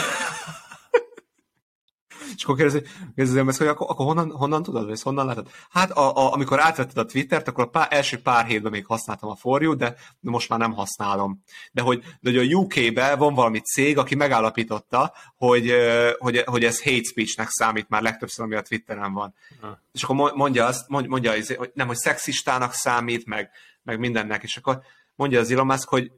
És 2.36 2.44
akkor 2.44 2.56
kérdezi, 2.56 2.82
kérdezi 3.14 3.38
az 3.38 3.56
hogy 3.56 3.66
akkor, 3.66 3.86
akkor 3.90 4.06
honnan, 4.06 4.30
honnan 4.30 4.62
tudod, 4.62 4.84
vagy 4.84 4.92
ezt 4.92 5.02
honnan 5.02 5.26
látod? 5.26 5.48
Hát 5.70 5.90
a, 5.90 6.16
a, 6.16 6.32
amikor 6.32 6.60
átvetted 6.60 6.96
a 6.96 7.04
Twittert, 7.04 7.48
akkor 7.48 7.64
a 7.64 7.68
pár, 7.68 7.86
első 7.90 8.18
pár 8.18 8.46
hétben 8.46 8.70
még 8.70 8.86
használtam 8.86 9.30
a 9.30 9.36
forjú, 9.36 9.76
de 9.76 9.94
most 10.20 10.48
már 10.48 10.58
nem 10.58 10.72
használom. 10.72 11.42
De 11.72 11.82
hogy, 11.82 12.04
de 12.20 12.30
hogy 12.30 12.38
a 12.38 12.56
UK-ben 12.56 13.18
van 13.18 13.34
valami 13.34 13.60
cég, 13.60 13.98
aki 13.98 14.14
megállapította, 14.14 15.12
hogy, 15.36 15.68
ö, 15.68 16.10
hogy, 16.18 16.42
hogy 16.46 16.64
ez 16.64 16.82
hate 16.82 17.02
speechnek 17.02 17.48
számít 17.48 17.88
már 17.88 18.02
legtöbbször, 18.02 18.44
ami 18.44 18.54
a 18.54 18.62
Twitteren 18.62 19.12
van. 19.12 19.34
Ha. 19.60 19.80
És 19.92 20.02
akkor 20.02 20.16
mo- 20.16 20.34
mondja 20.34 20.66
azt, 20.66 20.88
mond- 20.88 21.08
mondja, 21.08 21.32
hogy 21.32 21.70
nem, 21.74 21.86
hogy 21.86 21.96
szexistának 21.96 22.72
számít, 22.72 23.26
meg, 23.26 23.50
meg 23.82 23.98
mindennek, 23.98 24.42
és 24.42 24.56
akkor 24.56 24.80
mondja 25.14 25.40
az 25.40 25.50
Elon 25.50 25.66
Musk, 25.66 25.88
hogy 25.88 26.12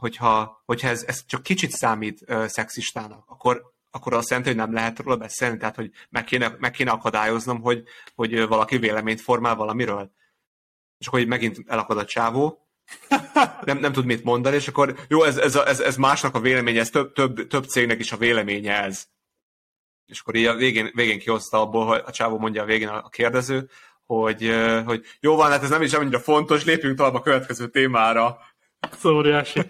hogyha, 0.00 0.62
hogyha 0.66 0.88
ez, 0.88 1.02
ez 1.06 1.24
csak 1.26 1.42
kicsit 1.42 1.70
számít 1.70 2.20
uh, 2.28 2.46
szexistának, 2.46 3.24
akkor, 3.26 3.72
akkor 3.90 4.14
azt 4.14 4.28
jelenti, 4.28 4.50
hogy 4.50 4.58
nem 4.58 4.72
lehet 4.72 4.98
róla 4.98 5.16
beszélni, 5.16 5.56
tehát 5.56 5.74
hogy 5.74 5.90
meg 6.08 6.24
kéne, 6.24 6.56
meg 6.58 6.70
kéne 6.70 6.90
akadályoznom, 6.90 7.60
hogy, 7.60 7.82
hogy 8.14 8.46
valaki 8.46 8.78
véleményt 8.78 9.20
formál 9.20 9.54
valamiről. 9.54 10.12
És 10.98 11.06
akkor 11.06 11.20
így 11.20 11.26
megint 11.26 11.58
elakad 11.66 11.98
a 11.98 12.04
csávó, 12.04 12.70
nem, 13.64 13.78
nem 13.78 13.92
tud 13.92 14.04
mit 14.04 14.24
mondani, 14.24 14.56
és 14.56 14.68
akkor 14.68 14.94
jó, 15.08 15.22
ez, 15.22 15.36
ez, 15.36 15.56
ez, 15.56 15.80
ez 15.80 15.96
másnak 15.96 16.34
a 16.34 16.40
véleménye, 16.40 16.80
ez 16.80 16.90
több, 16.90 17.12
több, 17.12 17.46
több 17.46 17.64
cégnek 17.64 17.98
is 17.98 18.12
a 18.12 18.16
véleménye 18.16 18.82
ez. 18.82 19.04
És 20.06 20.20
akkor 20.20 20.34
így 20.34 20.46
a 20.46 20.54
végén, 20.54 20.90
végén 20.94 21.18
kihozta 21.18 21.60
abból, 21.60 21.86
hogy 21.86 22.02
a 22.06 22.10
csávó 22.10 22.38
mondja 22.38 22.62
a 22.62 22.66
végén 22.66 22.88
a 22.88 23.08
kérdező, 23.08 23.68
hogy, 24.06 24.54
hogy 24.84 25.04
jó 25.20 25.36
van, 25.36 25.50
hát 25.50 25.62
ez 25.62 25.70
nem 25.70 25.82
is 25.82 25.92
annyira 25.92 26.20
fontos, 26.20 26.64
lépjünk 26.64 26.96
tovább 26.96 27.14
a 27.14 27.20
következő 27.20 27.68
témára. 27.68 28.38
Ez 28.80 29.06
óriási. 29.06 29.60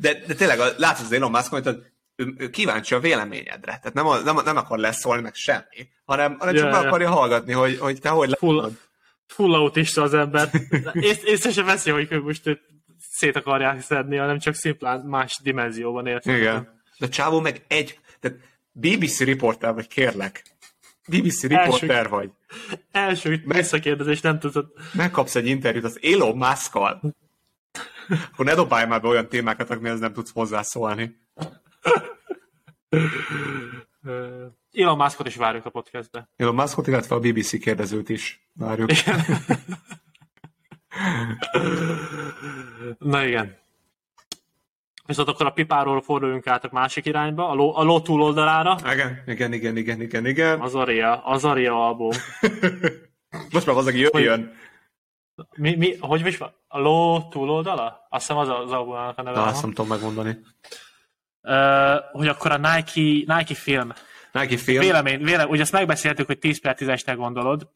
De, 0.00 0.14
de 0.26 0.34
tényleg 0.34 0.58
látod 0.58 1.04
az 1.04 1.12
Elon 1.12 1.30
Musk, 1.30 1.50
hogy 1.50 1.93
ő, 2.16 2.34
ő 2.36 2.50
kíváncsi 2.50 2.94
a 2.94 3.00
véleményedre. 3.00 3.78
Tehát 3.82 3.92
nem, 3.92 4.06
nem, 4.24 4.44
nem 4.44 4.56
akar 4.56 4.78
leszólni 4.78 5.22
meg 5.22 5.34
semmi, 5.34 5.88
hanem, 6.04 6.36
hanem 6.38 6.54
csak 6.54 6.64
Ja, 6.64 6.70
be 6.70 6.80
ja. 6.80 6.86
akarja 6.86 7.10
hallgatni, 7.10 7.52
hogy, 7.52 7.78
hogy 7.78 8.00
te 8.00 8.08
hogy 8.08 8.34
Full, 8.38 8.56
látod. 8.56 8.78
full 9.26 9.54
autista 9.54 10.02
az 10.02 10.14
ember. 10.14 10.50
Ész, 10.92 11.20
észre 11.24 11.50
sem 11.50 11.64
veszi, 11.64 11.90
hogy 11.90 12.06
ők 12.10 12.24
most 12.24 12.60
szét 13.10 13.36
akarják 13.36 13.80
szedni, 13.80 14.16
hanem 14.16 14.38
csak 14.38 14.54
szimplán 14.54 15.00
más 15.00 15.38
dimenzióban 15.42 16.06
élt. 16.06 16.24
Igen. 16.24 16.82
De 16.98 17.08
Csávó 17.08 17.40
meg 17.40 17.64
egy, 17.68 17.98
tehát 18.20 18.38
BBC 18.72 19.20
riporter 19.20 19.74
vagy, 19.74 19.86
kérlek. 19.86 20.42
BBC 21.08 21.42
riporter 21.42 22.08
vagy. 22.08 22.30
Első 22.90 23.42
visszakérdezés 23.44 24.20
nem 24.20 24.38
tudod. 24.38 24.66
Megkapsz 24.92 25.34
egy 25.34 25.46
interjút 25.46 25.84
az 25.84 25.98
Elon 26.02 26.36
Musk-kal. 26.36 27.00
Akkor 28.32 28.44
ne 28.44 28.54
dobálj 28.54 28.86
már 28.86 29.00
be 29.00 29.08
olyan 29.08 29.28
témákat, 29.28 29.70
amihez 29.70 30.00
nem 30.00 30.12
tudsz 30.12 30.32
hozzászólni. 30.32 31.16
Elon 34.72 34.96
Muskot 34.96 35.26
is 35.26 35.36
várjuk 35.36 35.64
a 35.64 35.70
podcastbe. 35.70 36.28
Elon 36.36 36.54
Muskot, 36.54 36.86
illetve 36.86 37.14
a 37.14 37.18
BBC 37.18 37.58
kérdezőt 37.60 38.08
is 38.08 38.48
várjuk. 38.52 38.90
Na 42.98 43.24
igen. 43.24 43.62
Viszont 45.06 45.28
akkor 45.28 45.46
a 45.46 45.50
pipáról 45.50 46.02
forduljunk 46.02 46.46
át 46.46 46.64
a 46.64 46.68
másik 46.72 47.06
irányba, 47.06 47.48
a 47.48 47.54
ló, 47.54 47.76
a 47.76 47.82
ló 47.82 48.00
túloldalára. 48.00 48.76
Igen, 48.92 49.22
igen, 49.26 49.52
igen, 49.52 49.76
igen, 49.76 50.00
igen, 50.00 50.26
igen. 50.26 50.60
Az 50.60 50.74
Aria, 50.74 51.24
az 51.24 51.44
Aria 51.44 51.86
album. 51.86 52.10
Most 53.52 53.66
már 53.66 53.74
valaki 53.74 53.98
jöjjön. 53.98 54.52
Mi, 55.56 55.74
mi, 55.76 55.96
hogy 56.00 56.26
is 56.26 56.36
van? 56.36 56.54
A 56.68 56.78
ló 56.78 57.28
túloldala? 57.30 58.06
Azt 58.08 58.26
hiszem 58.26 58.36
az 58.36 58.48
az 58.48 58.72
albumnak 58.72 59.18
a 59.18 59.22
neve. 59.22 59.36
Na, 59.36 59.46
azt 59.46 59.62
nem 59.62 59.70
tudom 59.70 59.86
megmondani. 59.86 60.38
Hogy 62.12 62.28
akkor 62.28 62.50
a 62.50 62.56
Nike, 62.56 63.34
Nike 63.36 63.54
film. 63.54 63.92
Nike 64.32 64.56
film. 64.56 64.80
Vélemény, 64.80 65.24
vélemény, 65.24 65.52
ugye 65.52 65.62
ezt 65.62 65.72
megbeszéltük, 65.72 66.26
hogy 66.26 66.38
10 66.38 66.60
per 66.60 66.76
10-esnek 66.78 67.14
gondolod. 67.16 67.70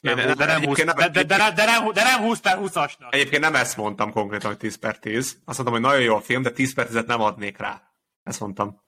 Nem, 0.00 0.18
Én- 0.18 0.34
de, 0.36 0.44
nem 0.44 0.64
20, 0.64 0.78
egyébként 0.78 0.88
de, 0.88 1.02
nem- 1.02 1.12
de, 1.12 1.22
de, 1.22 1.36
de, 1.36 1.52
de, 1.52 1.64
nem, 1.64 1.92
de 1.92 2.02
nem 2.02 2.20
20 2.20 2.40
per 2.40 2.58
20-asnak. 2.60 3.08
Egyébként 3.10 3.42
nem 3.42 3.54
ezt 3.54 3.76
mondtam 3.76 4.12
konkrétan, 4.12 4.50
hogy 4.50 4.58
10 4.58 4.76
per 4.76 4.98
10. 4.98 5.38
Azt 5.44 5.58
mondtam, 5.58 5.72
hogy 5.72 5.90
nagyon 5.90 6.04
jó 6.04 6.16
a 6.16 6.20
film, 6.20 6.42
de 6.42 6.50
10 6.50 6.74
per 6.74 6.86
10-et 6.90 7.06
nem 7.06 7.20
adnék 7.20 7.58
rá. 7.58 7.82
Ezt 8.22 8.40
mondtam. 8.40 8.82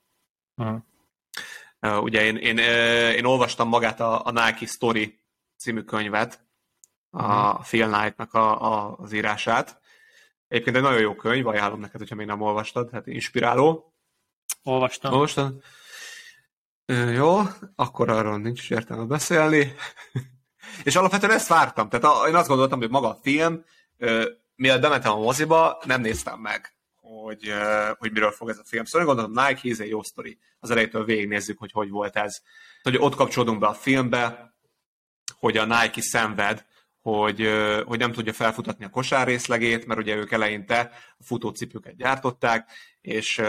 Uh-huh. 0.56 0.78
Uh, 1.80 2.02
ugye 2.02 2.22
én, 2.22 2.36
én, 2.36 2.58
én 3.16 3.24
olvastam 3.24 3.68
magát 3.68 4.00
a, 4.00 4.26
a 4.26 4.30
Nike 4.30 4.66
Story 4.66 5.20
című 5.56 5.80
könyvet, 5.80 6.40
a 7.10 7.54
Phil 7.58 7.88
Knight-nak 7.90 8.34
a, 8.34 8.72
a, 8.72 8.96
az 8.98 9.12
írását. 9.12 9.80
Egyébként 10.48 10.76
egy 10.76 10.82
nagyon 10.82 11.00
jó 11.00 11.14
könyv, 11.14 11.46
ajánlom 11.46 11.80
neked, 11.80 12.00
hogyha 12.00 12.14
még 12.14 12.26
nem 12.26 12.40
olvastad, 12.40 12.90
hát 12.90 13.06
inspiráló. 13.06 13.95
Olvastam. 14.62 15.12
Olvastad? 15.12 15.62
Ö, 16.86 17.10
Jó, 17.10 17.40
akkor 17.74 18.10
arról 18.10 18.38
nincs 18.38 18.70
értelme 18.70 19.04
beszélni. 19.04 19.74
És 20.84 20.96
alapvetően 20.96 21.32
ezt 21.32 21.48
vártam. 21.48 21.88
Tehát 21.88 22.28
én 22.28 22.34
azt 22.34 22.48
gondoltam, 22.48 22.78
hogy 22.78 22.90
maga 22.90 23.08
a 23.08 23.18
film, 23.22 23.64
mielőtt 24.56 24.80
bementem 24.80 25.12
a 25.12 25.18
moziba, 25.18 25.82
nem 25.84 26.00
néztem 26.00 26.38
meg, 26.40 26.76
hogy, 27.00 27.52
hogy 27.98 28.12
miről 28.12 28.30
fog 28.30 28.48
ez 28.48 28.58
a 28.58 28.64
film 28.64 28.84
szólni. 28.84 29.06
Gondolom 29.06 29.30
Nike, 29.30 29.70
ez 29.70 29.80
egy 29.80 29.88
jó 29.88 30.02
sztori. 30.02 30.38
Az 30.58 30.70
elejétől 30.70 31.04
végignézzük, 31.04 31.58
hogy 31.58 31.72
hogy 31.72 31.90
volt 31.90 32.16
ez. 32.16 32.40
Hogy 32.82 32.96
ott 32.96 33.14
kapcsolódunk 33.14 33.58
be 33.58 33.66
a 33.66 33.74
filmbe, 33.74 34.54
hogy 35.38 35.56
a 35.56 35.64
Nike 35.64 36.00
szenved, 36.00 36.66
hogy, 37.10 37.48
hogy 37.84 37.98
nem 37.98 38.12
tudja 38.12 38.32
felfutatni 38.32 38.84
a 38.84 38.90
kosárrészlegét, 38.90 39.86
mert 39.86 40.00
ugye 40.00 40.16
ők 40.16 40.32
eleinte 40.32 40.90
a 41.18 41.22
futócipőket 41.24 41.96
gyártották, 41.96 42.70
és 43.00 43.42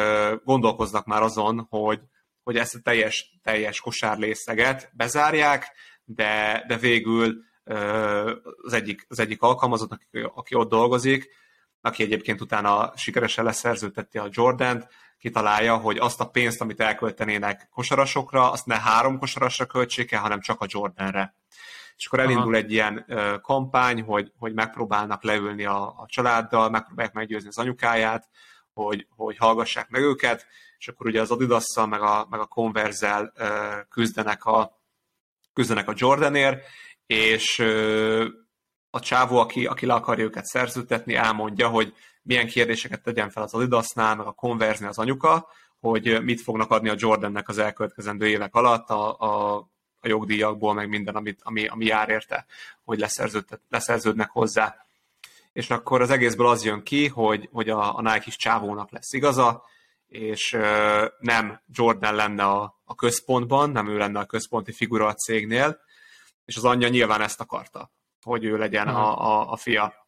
gondolkoznak 0.44 1.06
már 1.06 1.22
azon, 1.22 1.68
hogy, 1.70 2.00
hogy 2.44 2.58
ezt 2.58 2.76
a 2.76 2.80
teljes, 2.84 3.40
teljes 3.44 3.80
kosárrésleget 3.80 4.92
bezárják, 4.94 5.72
de, 6.04 6.64
de 6.68 6.78
végül 6.78 7.36
az 8.62 8.74
egyik, 8.74 9.06
az 9.08 9.20
egyik 9.20 9.42
alkalmazott, 9.42 9.92
aki, 9.92 10.06
aki 10.34 10.56
ott 10.56 10.70
dolgozik, 10.70 11.30
aki 11.82 12.04
egyébként 12.04 12.42
utána 12.42 12.94
sikeresen 12.96 13.46
leszerződteti 13.46 14.18
a 14.18 14.30
Jordant, 14.32 14.88
kitalálja, 15.20 15.78
hogy 15.78 15.98
azt 15.98 16.22
a 16.22 16.30
pénzt, 16.30 16.62
amit 16.62 16.80
elköltenének 16.80 17.68
kosarasokra, 17.72 18.52
azt 18.52 18.66
ne 18.66 18.80
három 18.80 19.18
kosarasra 19.18 19.66
költsék 19.66 20.12
el, 20.12 20.22
hanem 20.22 20.40
csak 20.40 20.62
a 20.62 20.66
Jordanre. 20.70 21.36
És 21.98 22.06
akkor 22.06 22.20
elindul 22.20 22.54
Aha. 22.54 22.64
egy 22.64 22.72
ilyen 22.72 23.06
uh, 23.08 23.42
kampány, 23.42 24.02
hogy, 24.02 24.32
hogy 24.38 24.54
megpróbálnak 24.54 25.24
leülni 25.24 25.66
a, 25.66 25.82
a 25.88 26.06
családdal, 26.08 26.70
megpróbálják 26.70 27.14
meggyőzni 27.14 27.48
az 27.48 27.58
anyukáját, 27.58 28.30
hogy, 28.74 29.08
hogy 29.16 29.38
hallgassák 29.38 29.90
meg 29.90 30.02
őket, 30.02 30.46
és 30.78 30.88
akkor 30.88 31.06
ugye 31.06 31.22
az 31.22 31.32
adidas 31.32 31.66
meg 31.90 32.02
a, 32.02 32.28
meg 32.30 32.40
a 32.40 32.46
Converse-zel 32.46 33.34
uh, 33.40 33.88
küzdenek 33.90 34.46
a, 34.46 34.82
küzdenek 35.54 35.90
a 35.90 35.94
Jordanért, 35.96 36.66
és 37.06 37.60
a 38.90 39.00
csávó, 39.00 39.38
aki, 39.38 39.66
aki 39.66 39.86
le 39.86 39.94
akarja 39.94 40.24
őket 40.24 40.46
szerződtetni, 40.46 41.16
elmondja, 41.16 41.68
hogy 41.68 41.94
milyen 42.22 42.48
kérdéseket 42.48 43.04
tegyen 43.04 43.30
fel 43.30 43.44
az 43.44 43.54
Adidasnál, 43.54 44.16
meg 44.16 44.26
a 44.26 44.32
Converse-nél 44.32 44.90
az 44.90 44.98
anyuka, 44.98 45.48
hogy 45.80 46.24
mit 46.24 46.42
fognak 46.42 46.72
adni 46.72 46.90
a 46.90 46.96
Jordannek 46.98 47.50
az 47.50 47.58
elkövetkezendő 47.58 48.28
évek 48.28 48.56
alatt 48.56 48.90
a, 48.90 49.20
a, 49.20 49.68
a 50.08 50.14
jogdíjakból, 50.16 50.74
meg 50.74 50.90
minden, 50.90 51.16
amit, 51.16 51.40
ami, 51.44 51.68
ami 51.68 51.86
jár 51.86 52.10
érte, 52.10 52.46
hogy 52.84 53.06
leszerződnek 53.70 54.30
hozzá. 54.30 54.76
És 55.54 55.70
akkor 55.70 56.02
az 56.02 56.10
egészből 56.10 56.48
az 56.48 56.64
jön 56.64 56.84
ki, 56.84 57.08
hogy, 57.08 57.50
hogy 57.52 57.70
a, 57.70 57.98
a 57.98 58.02
Nike 58.02 58.24
is 58.26 58.36
csávónak 58.36 58.92
lesz 58.92 59.14
igaza, 59.14 59.64
és 60.08 60.54
ö, 60.54 61.06
nem 61.20 61.62
Jordan 61.74 62.16
lenne 62.16 62.44
a, 62.44 62.80
a 62.86 62.96
központban, 62.96 63.70
nem 63.70 63.88
ő 63.88 63.98
lenne 63.98 64.20
a 64.20 64.26
központi 64.26 64.72
figura 64.72 65.08
a 65.08 65.14
cégnél, 65.14 65.80
és 66.46 66.56
az 66.56 66.66
anyja 66.66 66.88
nyilván 66.88 67.22
ezt 67.22 67.42
akarta 67.42 67.92
hogy 68.28 68.44
ő 68.44 68.58
legyen 68.58 68.88
a, 68.88 69.22
a, 69.22 69.52
a 69.52 69.56
fia. 69.56 70.08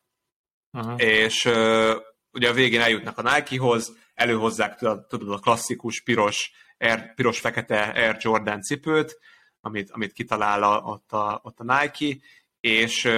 Uh-huh. 0.72 1.02
És 1.02 1.46
uh, 1.46 1.96
ugye 2.32 2.50
a 2.50 2.54
végén 2.54 2.82
eljutnak 2.82 3.18
a 3.18 3.22
Nike-hoz, 3.22 3.98
előhozzák 4.14 4.76
tudod, 4.76 5.08
tudod 5.08 5.32
a 5.32 5.40
klasszikus 5.40 6.02
piros, 6.02 6.52
Air, 6.78 7.14
piros-fekete 7.14 7.92
Air 7.96 8.18
Jordan 8.20 8.62
cipőt, 8.62 9.20
amit, 9.62 9.92
amit 9.92 10.14
kitalál 10.14 10.64
a, 10.64 10.82
ott, 10.82 11.12
a, 11.12 11.40
ott 11.44 11.60
a 11.60 11.64
Nike, 11.64 12.18
és, 12.60 13.10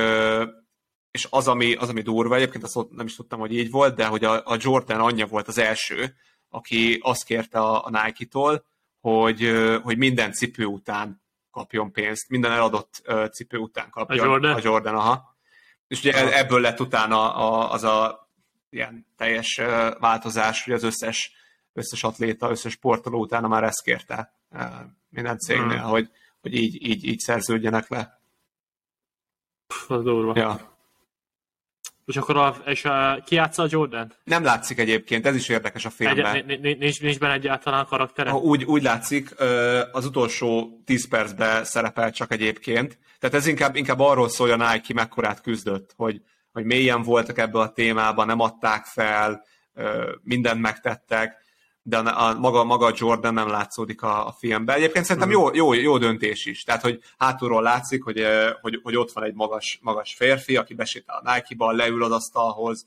és 1.12 1.28
az, 1.30 1.48
ami, 1.48 1.74
az, 1.74 1.90
ami 1.90 2.02
durva, 2.02 2.36
egyébként 2.36 2.64
azt 2.64 2.90
nem 2.90 3.06
is 3.06 3.16
tudtam, 3.16 3.40
hogy 3.40 3.54
így 3.54 3.72
volt, 3.72 3.96
de 3.96 4.06
hogy 4.06 4.24
a, 4.24 4.42
a 4.46 4.58
Jordan 4.60 5.00
anyja 5.00 5.26
volt 5.26 5.48
az 5.48 5.58
első, 5.58 6.16
aki 6.50 7.00
azt 7.02 7.24
kérte 7.24 7.60
a, 7.60 7.86
a 7.86 7.90
Nike-tól, 7.90 8.66
hogy, 9.00 9.52
hogy 9.84 9.98
minden 9.98 10.32
cipő 10.32 10.66
után 10.66 11.22
kapjon 11.52 11.92
pénzt, 11.92 12.30
minden 12.30 12.52
eladott 12.52 13.02
cipő 13.32 13.58
után 13.58 13.90
kapjon. 13.90 14.20
A 14.20 14.30
Jordan? 14.30 14.56
A 14.56 14.60
Jordan, 14.64 14.96
aha. 14.96 15.36
És 15.88 16.00
ugye 16.00 16.38
ebből 16.38 16.62
lett 16.62 16.80
utána 16.80 17.36
a, 17.36 17.72
az 17.72 17.84
a 17.84 18.30
ilyen 18.70 19.06
teljes 19.18 19.62
változás, 20.00 20.64
hogy 20.64 20.74
az 20.74 20.84
összes, 20.84 21.32
összes 21.74 22.04
atléta, 22.04 22.50
összes 22.50 22.72
sportoló 22.72 23.20
utána 23.20 23.48
már 23.48 23.64
ezt 23.64 23.84
kérte 23.84 24.34
minden 25.10 25.38
cégnél, 25.38 25.80
hmm. 25.80 25.90
hogy, 25.90 26.10
hogy 26.42 26.54
így, 26.54 26.88
így, 26.90 27.06
így 27.06 27.20
szerződjenek 27.20 27.90
le. 27.90 28.22
Pff, 29.68 29.90
az 29.90 30.04
durva. 30.04 30.34
Ja. 30.36 30.70
És 32.06 32.18
akkor 32.18 32.38
a, 32.38 32.56
és 32.66 32.86
a, 32.86 33.22
ki 33.26 33.36
játsza 33.36 33.64
a 33.64 33.68
Jordan? 33.70 34.14
Nem 34.24 34.44
látszik 34.44 34.80
egyébként, 34.80 35.26
ez 35.26 35.36
is 35.36 35.50
érdekes 35.50 35.86
a 35.86 35.90
filmben. 35.90 36.36
Egy, 36.36 36.78
nincs, 36.78 37.02
nincs 37.02 37.20
benne 37.20 37.34
egyáltalán 37.34 37.80
a 37.80 37.86
karaktere? 37.86 38.34
Úgy, 38.34 38.64
úgy 38.64 38.84
látszik, 38.84 39.36
az 39.92 40.06
utolsó 40.06 40.82
10 40.86 41.08
percben 41.08 41.64
szerepel 41.64 42.12
csak 42.12 42.32
egyébként. 42.32 42.98
Tehát 43.20 43.36
ez 43.36 43.48
inkább, 43.48 43.76
inkább 43.76 44.00
arról 44.00 44.30
szól, 44.30 44.50
hogy 44.50 44.62
a 44.62 44.72
Nike 44.72 44.94
mekkorát 44.94 45.42
küzdött, 45.42 45.94
hogy, 45.96 46.22
hogy 46.52 46.64
mélyen 46.64 47.02
voltak 47.02 47.38
ebbe 47.38 47.60
a 47.60 47.72
témában, 47.72 48.26
nem 48.26 48.40
adták 48.40 48.86
fel, 48.86 49.46
mindent 50.22 50.62
megtettek, 50.62 51.38
de 51.84 51.98
a, 51.98 52.30
a, 52.30 52.40
maga, 52.40 52.64
maga 52.64 52.94
Jordan 52.96 53.34
nem 53.34 53.48
látszódik 53.48 54.02
a, 54.02 54.28
a 54.28 54.32
filmben. 54.32 54.76
Egyébként 54.76 55.06
szerintem 55.06 55.32
mhm. 55.32 55.40
jó, 55.40 55.54
jó, 55.54 55.74
jó 55.74 55.98
döntés 55.98 56.46
is. 56.46 56.64
Tehát, 56.64 56.82
hogy 56.82 57.04
hátulról 57.18 57.62
látszik, 57.62 58.04
hogy, 58.04 58.26
hogy, 58.62 58.80
hogy 58.84 58.96
ott 58.96 59.12
van 59.12 59.24
egy 59.24 59.34
magas, 59.34 59.80
magas 59.82 60.14
férfi, 60.14 60.58
aki 60.58 60.74
besétál 60.74 61.22
a 61.24 61.34
Nike-ba, 61.34 61.72
leül 61.72 62.04
az 62.04 62.12
asztalhoz, 62.12 62.86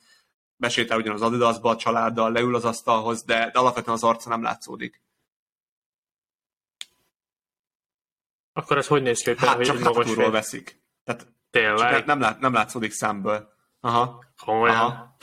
besétál 0.56 0.98
ugyanaz 0.98 1.22
Adidasba 1.22 1.70
a 1.70 1.76
családdal, 1.76 2.32
leül 2.32 2.54
az 2.54 2.64
asztalhoz, 2.64 3.22
de, 3.22 3.50
de 3.52 3.58
alapvetően 3.58 3.96
az 3.96 4.04
arca 4.04 4.28
nem 4.28 4.42
látszódik. 4.42 5.02
Akkor 8.52 8.78
ez 8.78 8.86
hogy 8.86 9.02
néz 9.02 9.22
ki, 9.22 9.28
hogy, 9.28 9.38
hát, 9.38 9.56
hogy 9.56 9.66
csak 9.66 9.82
hátulról 9.82 10.30
veszik. 10.30 10.82
Tehát 11.04 11.32
Tényleg? 11.50 11.92
Csak 11.92 12.04
nem, 12.04 12.20
lát, 12.20 12.40
nem 12.40 12.52
látszódik 12.52 12.92
szemből. 12.92 13.52
Aha. 13.80 14.24
Komolyan? 14.44 14.76
Aha. 14.76 15.16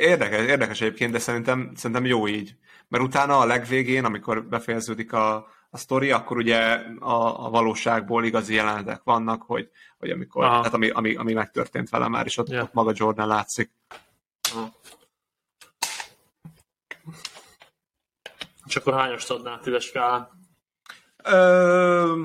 Érdekes, 0.00 0.46
érdekes 0.46 0.80
egyébként, 0.80 1.12
de 1.12 1.18
szerintem, 1.18 1.72
szerintem 1.74 2.04
jó 2.04 2.28
így. 2.28 2.56
Mert 2.88 3.04
utána 3.04 3.38
a 3.38 3.44
legvégén, 3.44 4.04
amikor 4.04 4.44
befejeződik 4.44 5.12
a, 5.12 5.34
a 5.70 5.78
sztori, 5.78 6.10
akkor 6.10 6.36
ugye 6.36 6.58
a, 6.98 7.46
a 7.46 7.50
valóságból 7.50 8.24
igazi 8.24 8.54
jelenetek 8.54 9.02
vannak, 9.02 9.42
hogy, 9.42 9.70
hogy 9.98 10.10
amikor, 10.10 10.44
hát 10.44 10.74
ami, 10.74 10.90
ami, 10.90 11.14
ami 11.14 11.32
megtörtént 11.32 11.90
vele 11.90 12.08
már, 12.08 12.26
és 12.26 12.36
ott, 12.36 12.48
yeah. 12.48 12.64
ott 12.64 12.72
maga 12.72 12.92
Jordan 12.94 13.26
látszik. 13.26 13.70
Aha. 14.52 14.74
És 18.66 18.76
akkor 18.76 18.94
hányos 18.94 19.30
adnál 19.30 19.60
tízes 19.60 19.84
skálán? 19.84 20.28
Ö... 21.24 22.22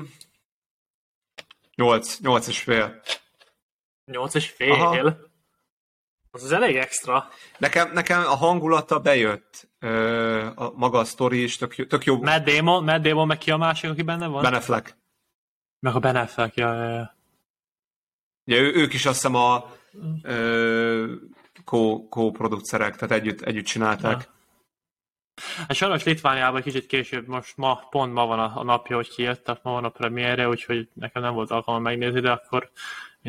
Nyolc, 1.74 2.18
nyolc 2.18 2.46
és 2.46 2.60
fél. 2.62 3.00
Nyolc 4.04 4.34
és 4.34 4.50
fél? 4.50 4.72
Aha. 4.72 5.16
Az 6.30 6.42
az 6.42 6.52
elég 6.52 6.76
extra. 6.76 7.28
Nekem, 7.58 7.92
nekem 7.92 8.20
a 8.20 8.36
hangulata 8.36 8.98
bejött, 8.98 9.68
ö, 9.78 10.46
a 10.54 10.72
maga 10.74 10.98
a 10.98 11.04
sztori 11.04 11.42
is 11.42 11.56
tök, 11.56 11.86
tök 11.86 12.04
jó. 12.04 12.22
Matt 12.22 12.44
Damon, 12.44 12.84
Matt 12.84 13.02
Damon, 13.02 13.26
meg 13.26 13.38
ki 13.38 13.50
a 13.50 13.56
másik, 13.56 13.90
aki 13.90 14.02
benne 14.02 14.26
van? 14.26 14.42
Ben 14.42 14.54
Affleck. 14.54 14.96
Meg 15.80 15.94
a 15.94 15.98
Ben 15.98 16.16
Affleck, 16.16 16.56
ja, 16.56 16.74
ja, 16.74 16.88
ja. 16.88 17.16
Ugye 18.44 18.60
ő, 18.60 18.74
ők 18.74 18.92
is 18.92 19.06
azt 19.06 19.14
hiszem 19.14 19.34
a 19.34 19.72
ö, 20.22 21.14
co-producerek, 22.10 22.96
tehát 22.96 23.14
együtt, 23.22 23.40
együtt 23.40 23.64
csinálták. 23.64 24.22
Ja. 24.22 24.36
Hát 25.56 25.74
sajnos 25.74 26.04
Litvániában 26.04 26.62
kicsit 26.62 26.86
később, 26.86 27.26
most 27.26 27.56
ma, 27.56 27.86
pont 27.90 28.12
ma 28.12 28.26
van 28.26 28.38
a, 28.38 28.52
a 28.54 28.62
napja, 28.62 28.96
hogy 28.96 29.08
kijött, 29.08 29.44
tehát 29.44 29.62
ma 29.62 29.70
van 29.70 29.84
a 29.84 29.88
premierre, 29.88 30.48
úgyhogy 30.48 30.88
nekem 30.92 31.22
nem 31.22 31.34
volt 31.34 31.50
alkalma 31.50 31.80
megnézni, 31.80 32.20
de 32.20 32.30
akkor 32.30 32.70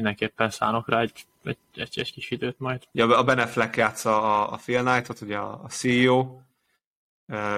mindenképpen 0.02 0.50
szánok 0.50 0.90
rá 0.90 1.00
egy, 1.00 1.26
egy, 1.44 1.58
egy, 1.74 2.00
egy 2.00 2.12
kis 2.12 2.32
időt 2.32 2.60
majd. 2.60 2.88
Ja, 2.92 3.18
a 3.18 3.24
Ben 3.24 3.40
Affleck 3.40 3.76
játsza 3.76 4.22
a, 4.22 4.54
a 4.54 4.56
Phil 4.56 4.84
Knight-ot, 4.84 5.22
ugye 5.22 5.38
a, 5.38 5.64
a 5.64 5.68
CEO, 5.68 6.40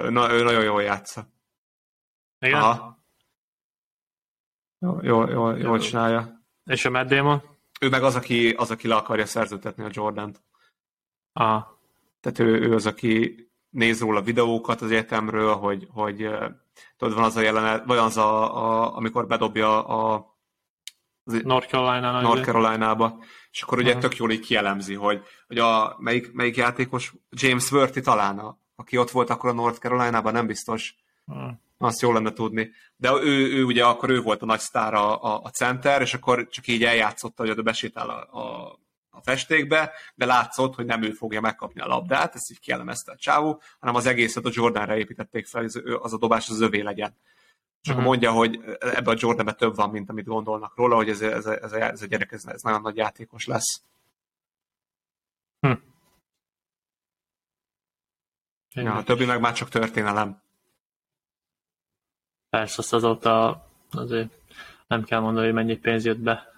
Na, 0.09 0.31
ő 0.31 0.43
nagyon 0.43 0.63
jól 0.63 0.83
játsza. 0.83 1.27
Igen? 2.39 2.61
Aha. 2.61 2.99
Jó, 4.79 4.99
jó, 5.01 5.27
jó, 5.29 5.55
jól 5.55 5.79
csinálja. 5.79 6.43
És 6.65 6.85
a 6.85 6.89
Matt 6.89 7.07
Damon? 7.07 7.41
Ő 7.81 7.89
meg 7.89 8.03
az, 8.03 8.15
aki, 8.15 8.49
az, 8.49 8.71
aki 8.71 8.87
le 8.87 8.95
akarja 8.95 9.25
szerződtetni 9.25 9.83
a 9.83 9.89
Jordan-t. 9.91 10.43
Aha. 11.33 11.79
Tehát 12.19 12.39
ő, 12.39 12.59
ő 12.59 12.73
az, 12.73 12.85
aki 12.85 13.35
néz 13.69 13.99
róla 13.99 14.21
videókat 14.21 14.81
az 14.81 14.91
egyetemről, 14.91 15.55
hogy, 15.55 15.87
hogy 15.91 16.29
tudod, 16.97 17.13
van 17.13 17.23
az 17.23 17.35
a 17.35 17.41
jelenet, 17.41 17.85
vagy 17.85 17.97
az 17.97 18.17
a, 18.17 18.57
a 18.57 18.95
amikor 18.95 19.27
bedobja 19.27 19.85
a 19.85 20.30
North 21.23 21.67
Carolina 21.67 22.21
North 22.21 22.43
Carolina-ba, 22.43 23.23
és 23.51 23.61
akkor 23.61 23.77
ugye 23.77 23.87
uh-huh. 23.87 24.01
tök 24.01 24.15
jól 24.15 24.31
így 24.31 24.39
kielemzi, 24.39 24.93
hogy, 24.93 25.21
hogy 25.47 25.57
a, 25.57 25.95
melyik, 25.99 26.31
melyik 26.31 26.55
játékos, 26.55 27.13
James 27.29 27.71
Worthy 27.71 28.01
talán, 28.01 28.39
a, 28.39 28.57
aki 28.75 28.97
ott 28.97 29.11
volt 29.11 29.29
akkor 29.29 29.49
a 29.49 29.53
North 29.53 29.79
Carolina-ban, 29.79 30.33
nem 30.33 30.47
biztos. 30.47 30.95
Uh-huh. 31.25 31.51
Azt 31.77 32.01
jól 32.01 32.13
lenne 32.13 32.33
tudni. 32.33 32.71
De 32.95 33.11
ő, 33.11 33.53
ő 33.53 33.63
ugye 33.63 33.85
akkor 33.85 34.09
ő 34.09 34.21
volt 34.21 34.41
a 34.41 34.45
nagy 34.45 34.59
sztár 34.59 34.93
a, 34.93 35.23
a, 35.23 35.41
a 35.43 35.49
center, 35.49 36.01
és 36.01 36.13
akkor 36.13 36.47
csak 36.47 36.67
így 36.67 36.83
eljátszotta, 36.83 37.41
hogy 37.41 37.51
oda 37.51 37.61
besétál 37.61 38.09
a, 38.09 38.39
a, 38.39 38.79
a 39.09 39.21
festékbe, 39.21 39.91
de 40.15 40.25
látszott, 40.25 40.75
hogy 40.75 40.85
nem 40.85 41.03
ő 41.03 41.11
fogja 41.11 41.41
megkapni 41.41 41.81
a 41.81 41.87
labdát, 41.87 42.35
ezt 42.35 42.51
így 42.51 42.59
kielemezte 42.59 43.11
a 43.11 43.15
csávó, 43.15 43.61
hanem 43.79 43.95
az 43.95 44.05
egészet 44.05 44.45
a 44.45 44.49
Jordanre 44.53 44.97
építették 44.97 45.45
fel, 45.45 45.61
hogy 45.61 45.81
az 46.01 46.13
a 46.13 46.17
dobás 46.17 46.49
az 46.49 46.61
övé 46.61 46.81
legyen. 46.81 47.17
És 47.81 47.89
akkor 47.89 48.03
uh-huh. 48.03 48.03
mondja, 48.03 48.31
hogy 48.31 48.77
ebben 48.79 49.15
a 49.15 49.17
Jordanben 49.19 49.57
több 49.57 49.75
van, 49.75 49.89
mint 49.89 50.09
amit 50.09 50.25
gondolnak 50.25 50.75
róla, 50.75 50.95
hogy 50.95 51.09
ez, 51.09 51.21
ez, 51.21 51.45
ez, 51.45 51.71
ez 51.71 52.01
a 52.01 52.05
gyerek 52.05 52.31
ez, 52.31 52.45
ez 52.45 52.61
nagyon 52.61 52.81
nagy 52.81 52.95
játékos 52.95 53.45
lesz. 53.45 53.83
Hm. 55.59 55.73
Ja, 58.73 58.95
a 58.95 59.03
többi 59.03 59.25
meg 59.25 59.39
már 59.39 59.53
csak 59.53 59.69
történelem. 59.69 60.41
Persze, 62.49 62.75
azt 62.77 62.93
azóta 62.93 63.65
azért 63.91 64.29
nem 64.87 65.03
kell 65.03 65.19
mondani, 65.19 65.45
hogy 65.45 65.55
mennyi 65.55 65.77
pénz 65.77 66.05
jött 66.05 66.19
be 66.19 66.51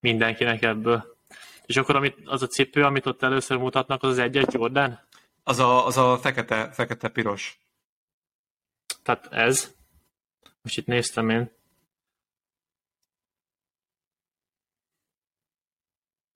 mindenkinek 0.00 0.62
ebből. 0.62 1.16
És 1.66 1.76
akkor 1.76 1.96
amit, 1.96 2.16
az 2.24 2.42
a 2.42 2.46
cipő, 2.46 2.84
amit 2.84 3.06
ott 3.06 3.22
először 3.22 3.56
mutatnak, 3.56 4.02
az 4.02 4.10
az 4.10 4.18
egyes 4.18 4.44
Jordan? 4.48 5.00
Az 5.42 5.58
a, 5.58 5.86
az 5.86 5.96
a 5.96 6.18
fekete, 6.18 6.70
fekete-piros. 6.70 7.58
Tehát 9.02 9.26
ez. 9.32 9.74
Most 10.66 10.78
itt 10.78 10.86
néztem 10.86 11.28
én. 11.30 11.50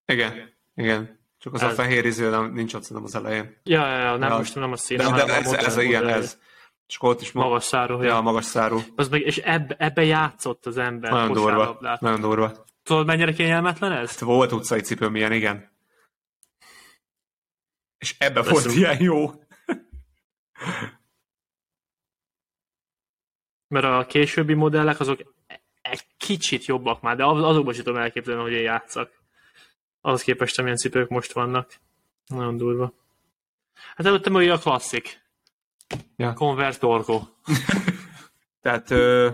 Igen, 0.05 0.53
igen. 0.75 1.19
Csak 1.39 1.55
az 1.55 1.63
Ez. 1.63 1.71
a 1.71 1.75
fehér 1.75 2.05
iző 2.05 2.31
nem, 2.31 2.53
nincs 2.53 2.75
ott 2.75 2.83
szerintem 2.83 3.05
az 3.05 3.15
elején. 3.15 3.61
Ja, 3.63 3.87
ja, 3.87 3.99
ja 3.99 4.17
nem 4.17 4.31
Ja. 4.31 4.37
most 4.37 4.55
nem 4.55 4.73
a 4.73 4.77
színe, 4.77 5.11
De, 5.11 5.25
de 5.25 5.35
ez, 5.37 5.53
ez, 5.53 5.77
igen, 5.77 6.03
modell. 6.03 6.19
ez. 6.19 6.39
És 6.87 6.97
ott 7.01 7.21
is 7.21 7.33
ma- 7.33 7.43
Magas 7.43 7.65
szárú. 7.65 8.03
Ja, 8.03 8.21
magas 8.21 8.45
szárú. 8.45 8.81
Az 8.97 9.09
meg, 9.09 9.21
és 9.21 9.37
ebbe, 9.39 9.75
ebbe 9.79 10.05
játszott 10.05 10.67
az 10.67 10.77
ember 10.77 11.11
Nagyon 11.11 11.33
durva. 11.33 11.97
Nagyon 12.01 12.21
durva. 12.21 12.65
Tudod, 12.83 13.07
mennyire 13.07 13.33
kényelmetlen 13.33 13.93
ez? 13.93 14.21
Volt 14.21 14.53
utcai 14.53 14.81
cipőm 14.81 15.17
ilyen, 15.17 15.33
igen. 15.33 15.71
És 17.99 18.15
ebbe 18.19 18.41
Ez 18.41 18.49
volt 18.51 18.65
ilyen 18.75 19.03
jó. 19.03 19.31
Mert 23.71 23.85
a 23.85 24.07
későbbi 24.09 24.55
modellek 24.55 25.01
azok 25.01 25.21
egy 25.83 26.03
kicsit 26.17 26.65
jobbak 26.65 27.01
már, 27.01 27.17
de 27.17 27.25
az- 27.25 27.43
azokban 27.43 27.75
sem 27.75 27.85
tudom 27.85 28.01
elképzelni, 28.01 28.43
hogy 28.43 28.53
én 28.53 28.63
játszak. 28.63 29.11
Ahhoz 30.01 30.23
képest, 30.23 30.59
amilyen 30.59 30.77
cipők 30.77 31.09
most 31.09 31.33
vannak. 31.33 31.73
Nagyon 32.27 32.57
durva. 32.57 32.93
Hát 33.97 34.07
előttem 34.07 34.35
ugye 34.35 34.53
a 34.53 34.59
klasszik. 34.59 35.21
Ja. 36.17 36.33
Converse 36.33 36.79
Dorgo. 36.79 37.23
Tehát 38.63 38.91
ö, 38.91 39.31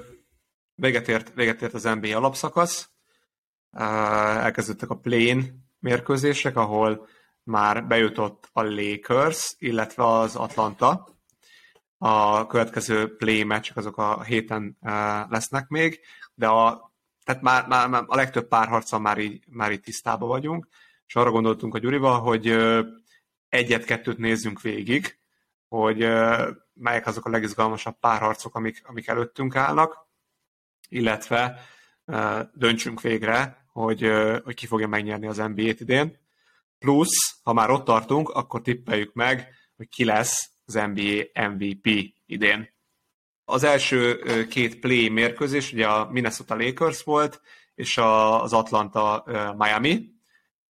véget, 0.74 1.08
ért, 1.08 1.34
véget 1.34 1.62
ért 1.62 1.74
az 1.74 1.82
NBA 1.82 2.16
alapszakasz. 2.16 2.90
Elkezdődtek 3.70 4.90
a 4.90 4.96
plén 4.98 5.64
mérkőzések, 5.78 6.56
ahol 6.56 7.08
már 7.42 7.86
bejutott 7.86 8.48
a 8.52 8.62
Lakers, 8.62 9.54
illetve 9.58 10.06
az 10.06 10.36
Atlanta. 10.36 11.08
A 11.98 12.46
következő 12.46 13.16
play 13.16 13.44
meccsek 13.44 13.76
azok 13.76 13.96
a 13.96 14.22
héten 14.22 14.76
ö, 14.82 14.88
lesznek 15.28 15.68
még, 15.68 16.00
de 16.34 16.46
a, 16.48 16.92
tehát 17.24 17.42
már, 17.42 17.66
már, 17.66 17.88
már 17.88 18.04
a 18.06 18.16
legtöbb 18.16 18.48
párharccal 18.48 19.00
már 19.00 19.18
így, 19.18 19.44
már 19.48 19.72
így 19.72 19.80
tisztában 19.80 20.28
vagyunk, 20.28 20.68
és 21.06 21.14
arra 21.14 21.30
gondoltunk 21.30 21.74
a 21.74 21.78
Gyurival, 21.78 22.20
hogy 22.20 22.48
ö, 22.48 22.82
egyet-kettőt 23.48 24.18
nézzünk 24.18 24.60
végig, 24.60 25.18
hogy 25.68 26.02
ö, 26.02 26.50
melyek 26.72 27.06
azok 27.06 27.24
a 27.24 27.30
legizgalmasabb 27.30 27.98
párharcok, 27.98 28.54
amik, 28.54 28.82
amik 28.86 29.06
előttünk 29.06 29.56
állnak, 29.56 30.06
illetve 30.88 31.60
döntsünk 32.52 33.00
végre, 33.00 33.66
hogy, 33.72 34.10
hogy 34.44 34.54
ki 34.54 34.66
fogja 34.66 34.88
megnyerni 34.88 35.26
az 35.26 35.36
NBA-t 35.36 35.80
idén. 35.80 36.18
Plusz, 36.78 37.40
ha 37.42 37.52
már 37.52 37.70
ott 37.70 37.84
tartunk, 37.84 38.28
akkor 38.28 38.62
tippeljük 38.62 39.12
meg, 39.12 39.54
hogy 39.76 39.88
ki 39.88 40.04
lesz 40.04 40.50
az 40.66 40.74
NBA 40.74 41.48
MVP 41.48 42.14
idén. 42.26 42.74
Az 43.44 43.64
első 43.64 44.22
két 44.50 44.78
play 44.78 45.08
mérkőzés, 45.08 45.72
ugye 45.72 45.86
a 45.86 46.10
Minnesota 46.10 46.56
Lakers 46.56 47.02
volt, 47.02 47.40
és 47.74 47.98
az 47.98 48.52
Atlanta 48.52 49.24
Miami, 49.56 50.16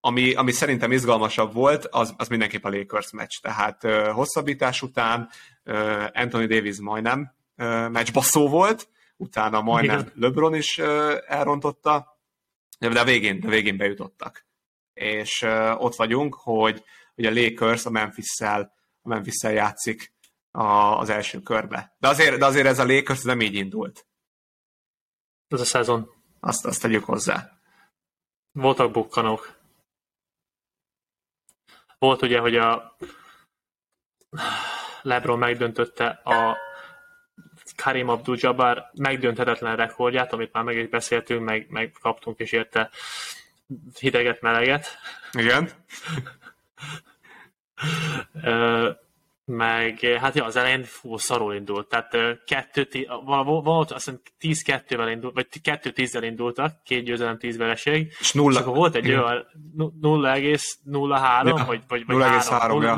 ami, 0.06 0.34
ami 0.34 0.52
szerintem 0.52 0.92
izgalmasabb 0.92 1.54
volt, 1.54 1.86
az, 1.86 2.14
az 2.18 2.28
mindenképp 2.28 2.64
a 2.64 2.70
Lakers 2.70 3.12
meccs. 3.12 3.40
Tehát 3.42 3.84
ö, 3.84 4.10
hosszabbítás 4.12 4.82
után 4.82 5.30
ö, 5.64 6.04
Anthony 6.14 6.48
Davis 6.48 6.80
majdnem 6.80 7.34
ö, 7.56 7.88
meccsbaszó 7.88 8.50
volt, 8.50 8.90
utána 9.18 9.62
majdnem 9.62 10.00
Igen. 10.00 10.12
LeBron 10.16 10.56
is 10.56 10.78
ö, 10.78 11.18
elrontotta, 11.28 12.20
de 12.80 13.00
a 13.00 13.04
végén, 13.04 13.40
de 13.40 13.48
végén 13.48 13.78
bejutottak. 13.78 14.46
És 14.94 15.42
ö, 15.42 15.72
ott 15.72 15.96
vagyunk, 15.96 16.36
hogy, 16.36 16.84
hogy 17.16 17.26
a 17.26 17.34
Lakers 17.34 17.86
a 17.86 17.90
Memphis-szel, 17.90 18.74
a 19.06 19.10
Memphis-szel 19.10 19.52
játszik 19.52 20.14
a, 20.52 20.98
az 21.00 21.10
első 21.10 21.40
körbe. 21.40 21.96
De 22.00 22.08
azért, 22.08 22.38
de 22.38 22.46
azért 22.46 22.66
ez 22.66 22.80
a 22.80 22.86
Lakers 22.86 23.22
nem 23.22 23.42
így 23.42 23.56
indult. 23.56 24.08
Ez 25.48 25.60
a 25.60 25.66
szezon. 25.66 26.10
Azt, 26.40 26.66
azt 26.66 26.82
tegyük 26.82 27.04
hozzá. 27.04 27.60
Voltak 28.52 28.92
bukkanók. 28.92 29.58
Volt 31.98 32.22
ugye, 32.22 32.40
hogy 32.40 32.56
a 32.56 32.98
LeBron 35.02 35.40
megdöntötte 35.40 36.08
a 36.08 36.58
Karim 37.76 38.10
Abdul-Jabbar 38.10 38.90
megdönthetetlen 38.94 39.76
rekordját, 39.76 40.34
amit 40.34 40.54
már 40.54 40.64
meg 40.64 40.78
is 40.78 40.88
beszéltünk, 40.88 41.44
meg, 41.44 41.66
meg 41.70 41.92
kaptunk 42.02 42.40
is 42.40 42.52
érte 42.52 42.90
hideget, 44.00 44.42
meleget. 44.42 44.98
Igen? 45.32 45.70
Meg 49.46 50.00
hát 50.00 50.36
ja, 50.36 50.46
az 50.46 50.56
elején 50.56 50.84
fú, 50.84 51.18
szarul 51.18 51.54
indult. 51.54 51.88
Tehát 51.88 52.44
kettő, 52.46 53.08
volt 53.46 53.92
azt 53.92 54.06
hiszem 54.06 54.22
10-2-vel 54.40 55.10
indult, 55.12 55.34
vagy 55.34 55.48
2-10-zel 55.64 56.22
indultak, 56.24 56.84
két 56.84 57.04
győzelem, 57.04 57.38
10 57.38 57.58
vereség. 57.58 58.14
És 58.20 58.34
nulla. 58.34 58.60
És 58.60 58.66
akkor 58.66 58.76
volt 58.76 58.96
egy 58.96 59.08
olyan 59.08 59.46
nu- 59.76 59.94
0,03, 60.02 61.58
Ja, 61.58 61.66
vagy, 61.66 61.82
vagy, 61.88 62.06
vagy 62.06 62.16
0,3, 62.16 62.46
3, 62.50 62.82
ja. 62.82 62.96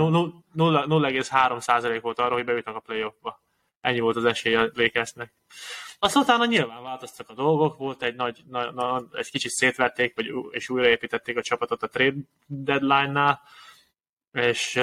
0,3 0.55 1.59
százalék 1.59 2.01
volt 2.01 2.19
arra, 2.19 2.33
hogy 2.33 2.45
bejutnak 2.45 2.75
a 2.75 2.79
playoffba. 2.79 3.41
Ennyi 3.81 3.99
volt 3.99 4.15
az 4.15 4.25
esély 4.25 4.55
a 4.55 4.69
Lakersnek. 4.73 5.33
Aztán 5.99 6.23
utána 6.23 6.45
nyilván 6.45 6.83
változtak 6.83 7.29
a 7.29 7.33
dolgok, 7.33 7.77
volt 7.77 8.03
egy 8.03 8.15
nagy, 8.15 8.43
na, 8.49 8.71
na, 8.71 9.03
egy 9.11 9.29
kicsit 9.29 9.51
szétverték, 9.51 10.15
vagy, 10.15 10.31
és 10.49 10.69
újraépítették 10.69 11.37
a 11.37 11.41
csapatot 11.41 11.83
a 11.83 11.87
trade 11.87 12.17
deadline-nál, 12.45 13.41
és 14.31 14.75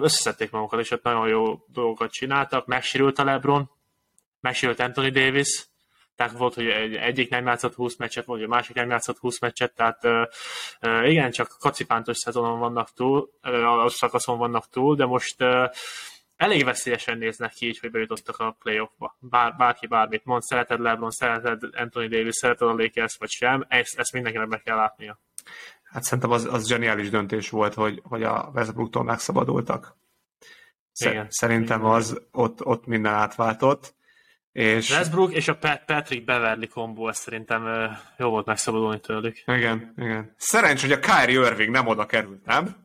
összeszedték 0.00 0.50
magukat, 0.50 0.80
és 0.80 0.90
ott 0.90 1.02
nagyon 1.02 1.28
jó 1.28 1.64
dolgokat 1.66 2.10
csináltak. 2.10 2.66
Megsérült 2.66 3.18
a 3.18 3.24
LeBron, 3.24 3.70
megsérült 4.40 4.80
Anthony 4.80 5.12
Davis, 5.12 5.66
tehát 6.16 6.32
volt, 6.32 6.54
hogy 6.54 6.66
egy, 6.66 6.94
egyik 6.94 7.30
nem 7.30 7.46
játszott 7.46 7.74
20 7.74 7.96
meccset, 7.96 8.24
vagy 8.24 8.42
a 8.42 8.48
másik 8.48 8.76
nem 8.76 8.90
játszott 8.90 9.18
20 9.18 9.40
meccset, 9.40 9.74
tehát 9.74 10.28
igen, 11.04 11.30
csak 11.30 11.56
kacipántos 11.58 12.16
szezonon 12.16 12.58
vannak 12.58 12.92
túl, 12.92 13.30
a 13.82 13.88
szakaszon 13.88 14.38
vannak 14.38 14.68
túl, 14.68 14.96
de 14.96 15.04
most 15.04 15.44
elég 16.36 16.64
veszélyesen 16.64 17.18
néznek 17.18 17.52
ki 17.52 17.66
így, 17.66 17.78
hogy 17.78 17.90
bejutottak 17.90 18.38
a 18.38 18.56
playoffba. 18.62 19.16
Bár, 19.18 19.56
bárki 19.56 19.86
bármit 19.86 20.24
mond, 20.24 20.42
szereted 20.42 20.80
LeBron, 20.80 21.10
szereted 21.10 21.62
Anthony 21.72 22.08
Davis, 22.08 22.34
szereted 22.34 22.68
a 22.68 22.74
Lakers, 22.74 23.16
vagy 23.18 23.30
sem, 23.30 23.64
ezt, 23.68 23.98
ezt 23.98 24.12
mindenkinek 24.12 24.48
be 24.48 24.58
kell 24.58 24.76
látnia. 24.76 25.18
Hát 25.88 26.02
szerintem 26.02 26.30
az, 26.30 26.44
az 26.44 26.66
zseniális 26.66 27.10
döntés 27.10 27.50
volt, 27.50 27.74
hogy, 27.74 28.00
hogy 28.04 28.22
a 28.22 28.50
Westbrooktól 28.54 29.04
megszabadultak. 29.04 29.96
Igen. 30.98 31.26
Szerintem 31.30 31.84
az 31.84 32.20
ott, 32.32 32.64
ott 32.64 32.86
minden 32.86 33.12
átváltott. 33.12 33.94
És 34.52 34.90
Westbrook 34.90 35.32
és 35.32 35.48
a 35.48 35.56
Pat- 35.56 35.84
Patrick 35.84 36.24
Beverly 36.24 36.66
kombó, 36.66 37.08
ez 37.08 37.16
szerintem 37.16 37.90
jó 38.18 38.28
volt 38.28 38.46
megszabadulni 38.46 39.00
tőlük. 39.00 39.42
igen, 39.46 39.92
igen. 39.96 40.34
Szerencs, 40.36 40.80
hogy 40.80 40.92
a 40.92 40.98
Kyrie 40.98 41.46
Irving 41.46 41.70
nem 41.70 41.86
oda 41.86 42.06
került, 42.06 42.44
nem? 42.44 42.76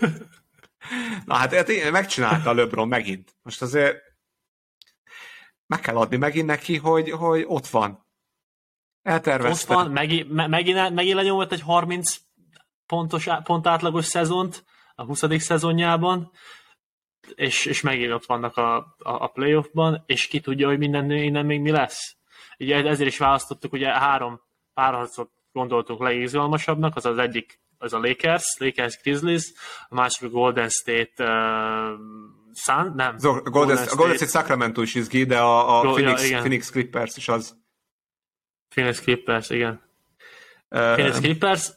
Na 1.26 1.34
hát 1.34 1.54
hát 1.54 1.90
megcsinálta 1.90 2.50
a 2.50 2.54
LeBron 2.54 2.88
megint. 2.88 3.34
Most 3.42 3.62
azért 3.62 3.98
meg 5.66 5.80
kell 5.80 5.96
adni 5.96 6.16
megint 6.16 6.46
neki, 6.46 6.76
hogy, 6.76 7.10
hogy 7.10 7.44
ott 7.46 7.66
van. 7.66 8.06
Ott 9.02 9.12
Eltervezte. 9.12 9.74
van, 9.74 9.90
megint, 9.90 10.32
me- 10.32 10.48
megint, 10.48 10.94
megint 10.94 11.14
lenyomott 11.14 11.52
egy 11.52 11.60
30 11.60 12.16
pontos, 12.86 13.28
pont 13.42 13.66
átlagos 13.66 14.04
szezont 14.04 14.64
a 14.94 15.04
20. 15.04 15.24
szezonjában, 15.42 16.30
és, 17.34 17.64
és 17.64 17.80
megint 17.80 18.12
ott 18.12 18.26
vannak 18.26 18.56
a, 18.56 18.76
a, 18.76 18.84
a 18.98 19.26
playoffban, 19.26 20.02
és 20.06 20.26
ki 20.26 20.40
tudja, 20.40 20.68
hogy 20.68 20.78
minden 20.78 21.10
innen 21.10 21.46
még 21.46 21.60
mi 21.60 21.70
lesz. 21.70 22.16
Ugye 22.58 22.84
ezért 22.84 23.10
is 23.10 23.18
választottuk, 23.18 23.72
ugye 23.72 23.88
három 23.88 24.40
párharcot 24.74 25.30
gondoltunk 25.52 26.00
legizgalmasabbnak, 26.00 26.96
az 26.96 27.06
az 27.06 27.18
egyik 27.18 27.60
az 27.78 27.92
a 27.92 27.98
Lakers, 27.98 28.56
Lakers 28.58 29.00
Grizzlies, 29.02 29.52
a 29.88 29.94
másik 29.94 30.22
a 30.22 30.30
Golden 30.30 30.68
State 30.68 31.24
uh, 31.24 31.98
Sun, 32.54 32.92
nem. 32.96 33.16
A 33.20 33.50
Golden, 33.50 33.76
a 33.76 33.94
Golden 33.94 34.16
State 34.16 34.30
Sacramento 34.30 34.82
is 34.82 34.94
izgi, 34.94 35.24
de 35.24 35.38
a, 35.38 35.80
a 35.80 35.84
ja, 35.84 35.92
Phoenix, 35.92 36.24
igen. 36.24 36.38
Phoenix 36.38 36.70
Clippers 36.70 37.16
is 37.16 37.28
az. 37.28 37.59
Phoenix 38.74 39.00
Clippers, 39.00 39.50
igen. 39.50 39.80
Uh, 40.68 40.92
Phoenix 40.92 41.18
Clippers, 41.18 41.70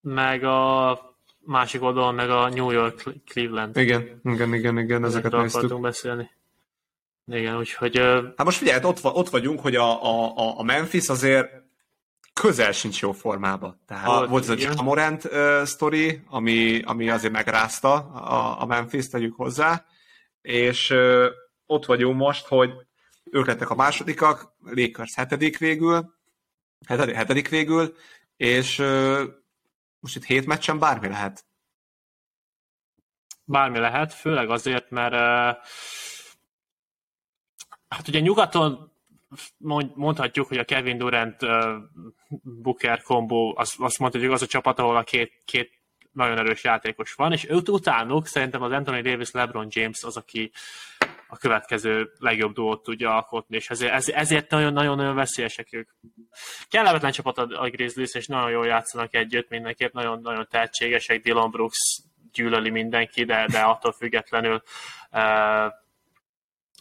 meg 0.00 0.44
a 0.44 0.98
másik 1.38 1.82
oldalon 1.82 2.14
meg 2.14 2.30
a 2.30 2.48
New 2.48 2.70
York 2.70 3.02
Cleveland. 3.26 3.76
igen, 3.76 4.20
igen, 4.24 4.54
igen, 4.54 4.78
igen, 4.78 5.04
ezeket 5.04 5.32
néztük. 5.32 5.80
beszélni. 5.80 6.30
Igen, 7.26 7.56
úgyhogy 7.56 7.96
Hát 8.36 8.44
most 8.44 8.58
figyelj, 8.58 8.84
ott, 8.84 9.00
va- 9.00 9.16
ott 9.16 9.28
vagyunk, 9.28 9.60
hogy 9.60 9.76
a, 9.76 10.04
a, 10.04 10.58
a- 10.58 10.62
Memphis 10.62 11.08
azért 11.08 11.48
közel 12.32 12.72
sincs 12.72 13.00
jó 13.00 13.12
formában. 13.12 13.80
Tehát 13.86 14.06
Volt, 14.06 14.28
volt 14.28 14.42
ez 14.42 14.48
a. 14.48 14.54
Jamorant 14.76 15.24
uh, 15.24 15.62
sztori, 15.62 16.22
ami, 16.28 16.82
ami 16.84 17.10
azért 17.10 17.32
megrázta 17.32 17.92
a, 18.12 18.62
a 18.62 18.66
Memphis, 18.66 19.08
tegyük 19.08 19.34
hozzá, 19.36 19.84
és 20.42 20.90
ö, 20.90 21.28
ott 21.66 21.84
vagyunk 21.86 22.16
most, 22.16 22.46
hogy 22.46 22.70
ők 23.24 23.46
lettek 23.46 23.70
a 23.70 23.74
másodikak, 23.74 24.52
Lakers 24.64 25.14
hetedik 25.14 25.58
végül, 25.58 26.14
hetedik, 26.86 27.14
hetedik 27.14 27.48
végül, 27.48 27.96
és 28.36 28.78
ö, 28.78 29.24
most 30.00 30.16
itt 30.16 30.24
hét 30.24 30.46
meccsen 30.46 30.78
bármi 30.78 31.08
lehet. 31.08 31.44
Bármi 33.44 33.78
lehet, 33.78 34.14
főleg 34.14 34.50
azért, 34.50 34.90
mert 34.90 35.12
uh, 35.12 35.64
hát 37.88 38.08
ugye 38.08 38.20
nyugaton 38.20 38.92
mondhatjuk, 39.94 40.48
hogy 40.48 40.58
a 40.58 40.64
Kevin 40.64 40.98
Durant 40.98 41.42
uh, 41.42 41.76
Booker 42.42 43.02
kombó, 43.02 43.54
azt, 43.56 43.74
azt 43.78 43.98
mondhatjuk, 43.98 44.32
az 44.32 44.42
a 44.42 44.46
csapat, 44.46 44.78
ahol 44.78 44.96
a 44.96 45.02
két, 45.02 45.42
két 45.44 45.80
nagyon 46.12 46.38
erős 46.38 46.64
játékos 46.64 47.12
van, 47.12 47.32
és 47.32 47.48
őt 47.48 47.68
utánuk 47.68 48.26
szerintem 48.26 48.62
az 48.62 48.72
Anthony 48.72 49.02
Davis, 49.02 49.30
LeBron 49.30 49.66
James 49.70 50.02
az, 50.02 50.16
aki 50.16 50.52
a 51.30 51.36
következő 51.36 52.12
legjobb 52.18 52.54
duót 52.54 52.82
tudja 52.82 53.14
alkotni, 53.14 53.56
és 53.56 53.70
ezért, 53.70 54.08
ezért 54.08 54.50
nagyon-nagyon 54.50 55.14
veszélyesek 55.14 55.68
ők. 55.72 55.90
Kellemetlen 56.68 57.12
csapat 57.12 57.38
a, 57.38 57.62
a 57.62 57.68
Grizzlies, 57.68 58.14
és 58.14 58.26
nagyon 58.26 58.50
jól 58.50 58.66
játszanak 58.66 59.14
együtt, 59.14 59.48
mindenképp 59.48 59.92
nagyon-nagyon 59.92 60.46
tehetségesek, 60.50 61.22
Dylan 61.22 61.50
Brooks 61.50 62.02
gyűlöli 62.32 62.70
mindenki, 62.70 63.24
de, 63.24 63.46
de 63.46 63.60
attól 63.60 63.92
függetlenül 63.92 64.62
uh, 65.10 65.72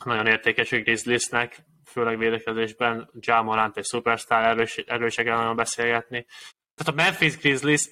nagyon 0.04 0.28
értékes 0.28 0.72
a 0.72 0.78
Grizzliesnek, 0.78 1.64
főleg 1.86 2.18
védekezésben, 2.18 3.10
Ja 3.20 3.42
Morant 3.42 3.78
egy 3.78 3.84
szupersztár, 3.84 4.44
erős, 4.44 4.78
erősek 4.78 5.26
nagyon 5.26 5.56
beszélgetni. 5.56 6.26
Tehát 6.76 6.94
a 6.94 7.04
Memphis 7.04 7.38
Grizzlies 7.38 7.90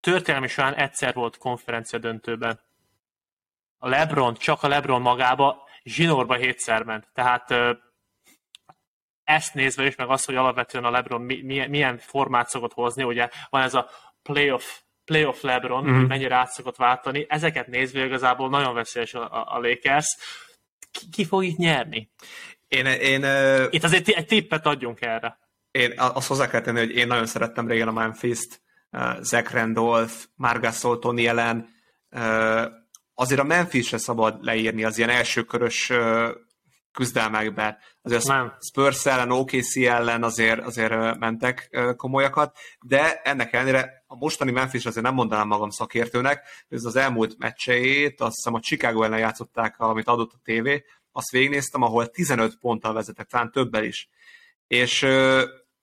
történelmi 0.00 0.48
során 0.48 0.74
egyszer 0.74 1.14
volt 1.14 1.36
konferencia 1.36 1.98
döntőben. 1.98 2.60
A 3.78 3.88
LeBron, 3.88 4.34
csak 4.34 4.62
a 4.62 4.68
LeBron 4.68 5.00
magába 5.00 5.68
zsinórba 5.82 6.34
hétszer 6.34 6.82
ment. 6.82 7.08
Tehát 7.12 7.54
ezt 9.24 9.54
nézve 9.54 9.86
is, 9.86 9.96
meg 9.96 10.08
azt, 10.08 10.26
hogy 10.26 10.36
alapvetően 10.36 10.84
a 10.84 10.90
LeBron 10.90 11.20
milyen 11.68 11.98
formát 11.98 12.48
szokott 12.48 12.72
hozni, 12.72 13.02
ugye 13.02 13.28
van 13.50 13.62
ez 13.62 13.74
a 13.74 13.90
playoff 14.22 14.64
playoff 15.04 15.42
LeBron, 15.42 15.84
mm-hmm. 15.84 16.04
mennyire 16.04 16.34
át 16.34 16.50
szokott 16.50 16.76
váltani, 16.76 17.26
ezeket 17.28 17.66
nézve 17.66 18.04
igazából 18.04 18.48
nagyon 18.48 18.74
veszélyes 18.74 19.14
a, 19.14 19.54
a 19.54 19.58
Lakers. 19.58 20.16
Ki, 20.90 21.08
ki 21.12 21.24
fog 21.24 21.44
itt 21.44 21.56
nyerni? 21.56 22.10
Én, 22.68 22.86
én, 22.86 23.24
Itt 23.70 23.84
azért 23.84 24.08
egy 24.08 24.26
tippet 24.26 24.66
adjunk 24.66 25.00
erre. 25.00 25.38
Én 25.70 25.92
azt 25.96 26.28
hozzá 26.28 26.48
kell 26.48 26.60
tenni, 26.60 26.78
hogy 26.78 26.90
én 26.90 27.06
nagyon 27.06 27.26
szerettem 27.26 27.68
régen 27.68 27.88
a 27.88 27.92
Memphis-t, 27.92 28.62
Zach 29.20 29.52
Randolph, 29.52 30.12
Margasol, 30.34 30.98
Tony 30.98 31.26
Ellen, 31.26 31.68
azért 33.20 33.40
a 33.40 33.44
Memphis-re 33.44 33.98
szabad 33.98 34.44
leírni 34.44 34.84
az 34.84 34.98
ilyen 34.98 35.10
elsőkörös 35.10 35.92
küzdelmekbe. 36.92 37.78
Azért 38.02 38.28
a 38.28 38.56
Spurs 38.60 39.06
ellen, 39.06 39.30
OKC 39.30 39.76
ellen 39.76 40.22
azért, 40.22 40.60
azért 40.60 41.18
mentek 41.18 41.78
komolyakat, 41.96 42.58
de 42.80 43.20
ennek 43.22 43.52
ellenére 43.52 44.04
a 44.06 44.16
mostani 44.16 44.50
Memphis 44.50 44.86
azért 44.86 45.04
nem 45.04 45.14
mondanám 45.14 45.46
magam 45.46 45.70
szakértőnek, 45.70 46.42
ez 46.68 46.84
az 46.84 46.96
elmúlt 46.96 47.38
meccseit, 47.38 48.20
azt 48.20 48.34
hiszem 48.34 48.54
a 48.54 48.60
Chicago 48.60 49.02
ellen 49.02 49.18
játszották, 49.18 49.78
amit 49.78 50.08
adott 50.08 50.32
a 50.32 50.40
tévé, 50.44 50.84
azt 51.12 51.30
végignéztem, 51.30 51.82
ahol 51.82 52.10
15 52.10 52.56
ponttal 52.60 52.92
vezetek, 52.92 53.26
talán 53.26 53.50
többel 53.50 53.84
is. 53.84 54.08
És 54.66 55.02
uh, 55.02 55.42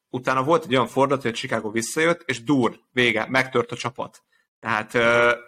utána 0.10 0.44
volt 0.44 0.64
egy 0.64 0.74
olyan 0.74 0.88
fordulat, 0.88 1.22
hogy 1.22 1.32
a 1.32 1.36
Chicago 1.36 1.72
visszajött, 1.72 2.24
és 2.26 2.44
dur, 2.44 2.80
vége, 2.92 3.26
megtört 3.30 3.72
a 3.72 3.76
csapat. 3.76 4.24
Tehát 4.60 4.94
uh, 4.94 5.46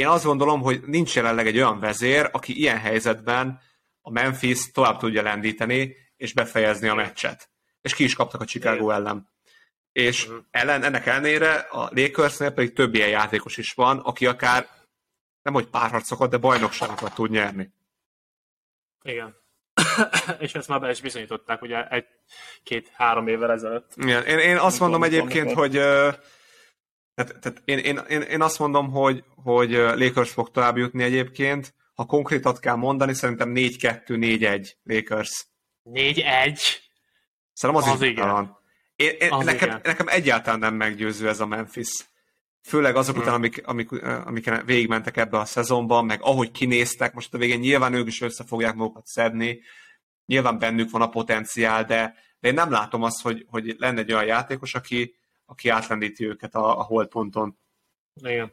én 0.00 0.06
azt 0.06 0.24
gondolom, 0.24 0.60
hogy 0.60 0.80
nincs 0.86 1.14
jelenleg 1.14 1.46
egy 1.46 1.56
olyan 1.56 1.80
vezér, 1.80 2.28
aki 2.32 2.58
ilyen 2.58 2.78
helyzetben 2.78 3.60
a 4.00 4.10
Memphis 4.10 4.70
tovább 4.70 4.98
tudja 4.98 5.22
lendíteni, 5.22 5.96
és 6.16 6.32
befejezni 6.32 6.88
a 6.88 6.94
meccset. 6.94 7.50
És 7.80 7.94
ki 7.94 8.04
is 8.04 8.14
kaptak 8.14 8.40
a 8.40 8.44
Chicago 8.44 8.90
ellen. 8.90 9.28
És 9.92 10.26
uh-huh. 10.26 10.44
ellen, 10.50 10.82
ennek 10.82 11.06
ellenére 11.06 11.54
a 11.54 11.90
Lakersnél 11.94 12.50
pedig 12.50 12.72
több 12.72 12.94
ilyen 12.94 13.08
játékos 13.08 13.56
is 13.56 13.72
van, 13.72 13.98
aki 13.98 14.26
akár 14.26 14.68
nem 15.42 15.52
hogy 15.52 15.66
párharcokat, 15.66 16.30
de 16.30 16.36
bajnokságokat 16.36 17.14
tud 17.14 17.30
nyerni. 17.30 17.70
Igen. 19.02 19.36
és 20.38 20.54
ezt 20.54 20.68
már 20.68 20.80
be 20.80 20.90
is 20.90 21.00
bizonyították 21.00 21.62
ugye 21.62 21.88
egy-két-három 21.88 23.28
évvel 23.28 23.50
ezelőtt. 23.50 23.92
Igen. 23.96 24.24
Én, 24.24 24.38
én 24.38 24.56
azt 24.56 24.80
mondom 24.80 25.02
egyébként, 25.02 25.52
hogy 25.52 25.80
tehát, 27.24 27.40
tehát 27.42 27.62
én, 27.64 27.78
én, 27.78 28.00
én, 28.08 28.20
én, 28.20 28.42
azt 28.42 28.58
mondom, 28.58 28.90
hogy, 28.90 29.24
hogy 29.34 29.70
Lakers 29.70 30.30
fog 30.30 30.50
tovább 30.50 30.76
jutni 30.76 31.02
egyébként. 31.02 31.74
Ha 31.94 32.04
konkrétat 32.04 32.60
kell 32.60 32.74
mondani, 32.74 33.14
szerintem 33.14 33.52
4-2-4-1 33.54 34.70
Lakers. 34.82 35.46
4-1? 35.84 36.60
Szerintem 37.52 37.84
az, 37.84 37.88
az 37.88 38.02
igen. 38.02 38.58
Én, 38.96 39.10
én, 39.18 39.32
az 39.32 39.44
nekem, 39.44 39.68
igen. 39.68 39.80
nekem 39.82 40.08
egyáltalán 40.08 40.58
nem 40.58 40.74
meggyőző 40.74 41.28
ez 41.28 41.40
a 41.40 41.46
Memphis. 41.46 42.08
Főleg 42.62 42.96
azok 42.96 43.14
hmm. 43.14 43.22
után, 43.22 43.34
amik, 43.34 43.66
amik, 43.66 44.02
amik 44.02 44.64
végigmentek 44.64 45.16
ebbe 45.16 45.38
a 45.38 45.44
szezonban, 45.44 46.04
meg 46.04 46.22
ahogy 46.22 46.50
kinéztek, 46.50 47.14
most 47.14 47.34
a 47.34 47.38
végén 47.38 47.58
nyilván 47.58 47.94
ők 47.94 48.06
is 48.06 48.20
össze 48.20 48.44
fogják 48.44 48.74
magukat 48.74 49.06
szedni, 49.06 49.60
nyilván 50.26 50.58
bennük 50.58 50.90
van 50.90 51.02
a 51.02 51.08
potenciál, 51.08 51.84
de, 51.84 52.14
de 52.40 52.48
én 52.48 52.54
nem 52.54 52.70
látom 52.70 53.02
azt, 53.02 53.22
hogy, 53.22 53.46
hogy 53.48 53.74
lenne 53.78 54.00
egy 54.00 54.12
olyan 54.12 54.26
játékos, 54.26 54.74
aki, 54.74 55.19
aki 55.50 55.68
átlendíti 55.68 56.26
őket 56.26 56.54
a, 56.54 56.78
a 56.78 56.82
holdponton. 56.82 57.58
Igen. 58.22 58.52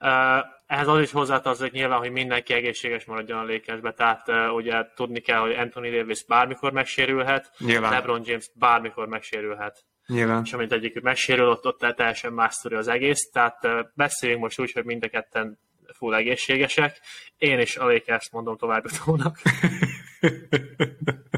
Uh, 0.00 0.44
ehhez 0.66 0.88
az 0.88 1.00
is 1.00 1.10
hozzátartozik 1.10 1.72
nyilván, 1.72 1.98
hogy 1.98 2.10
mindenki 2.10 2.52
egészséges 2.52 3.04
maradjon 3.04 3.38
a 3.38 3.44
lékesbe, 3.44 3.92
tehát 3.92 4.28
uh, 4.28 4.54
ugye 4.54 4.86
tudni 4.94 5.20
kell, 5.20 5.38
hogy 5.38 5.52
Anthony 5.52 5.90
Davis 5.90 6.24
bármikor 6.24 6.72
megsérülhet, 6.72 7.52
nyilván. 7.58 7.90
LeBron 7.90 8.22
James 8.24 8.50
bármikor 8.54 9.08
megsérülhet. 9.08 9.84
Nyilván. 10.06 10.42
És 10.44 10.52
amint 10.52 10.72
egyikük 10.72 11.02
megsérül, 11.02 11.48
ott, 11.48 11.66
ott 11.66 11.94
teljesen 11.96 12.32
más 12.32 12.64
az 12.64 12.88
egész, 12.88 13.30
tehát 13.32 13.64
uh, 13.64 13.80
beszéljünk 13.94 14.42
most 14.42 14.60
úgy, 14.60 14.72
hogy 14.72 14.84
mind 14.84 15.04
a 15.04 15.08
ketten 15.08 15.58
full 15.92 16.14
egészségesek. 16.14 17.00
Én 17.36 17.58
is 17.58 17.76
a 17.76 17.86
Lakers 17.86 18.30
mondom 18.30 18.56
tovább 18.56 18.84
utónak. 18.84 19.38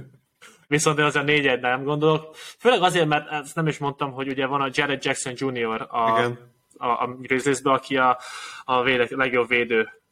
Viszont 0.71 0.99
én 0.99 1.05
azért 1.05 1.25
négy 1.25 1.61
nem 1.61 1.85
gondolok. 1.85 2.37
Főleg 2.37 2.83
azért, 2.83 3.07
mert 3.07 3.31
ezt 3.31 3.55
nem 3.55 3.67
is 3.67 3.79
mondtam, 3.79 4.13
hogy 4.13 4.29
ugye 4.29 4.47
van 4.47 4.61
a 4.61 4.71
Jared 4.73 5.05
Jackson 5.05 5.33
Jr. 5.37 5.87
a, 5.89 6.11
Igen 6.11 6.51
a, 6.81 7.03
a 7.03 7.07
Grizzliesbe, 7.07 7.71
aki 7.71 7.97
a, 7.97 8.19
a 8.65 8.83
véde, 8.83 9.07
legjobb 9.11 9.49
védő 9.49 10.03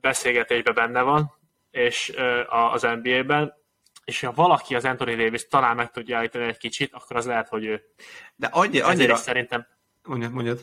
beszélgetésben 0.00 0.74
benne 0.74 1.02
van, 1.02 1.32
és 1.70 2.12
uh, 2.16 2.72
az 2.72 2.82
NBA-ben, 2.82 3.54
és 4.04 4.20
ha 4.20 4.32
valaki 4.32 4.74
az 4.74 4.84
Anthony 4.84 5.16
Davis 5.16 5.46
talán 5.46 5.76
meg 5.76 5.90
tudja 5.90 6.16
állítani 6.16 6.44
egy 6.44 6.56
kicsit, 6.56 6.92
akkor 6.92 7.16
az 7.16 7.26
lehet, 7.26 7.48
hogy 7.48 7.64
ő. 7.64 7.82
De 8.36 8.46
annyi, 8.46 8.80
annyira... 8.80 8.90
Ezért 8.90 9.12
is 9.12 9.18
szerintem... 9.18 9.66
Mondjad, 10.04 10.32
mondjad. 10.32 10.60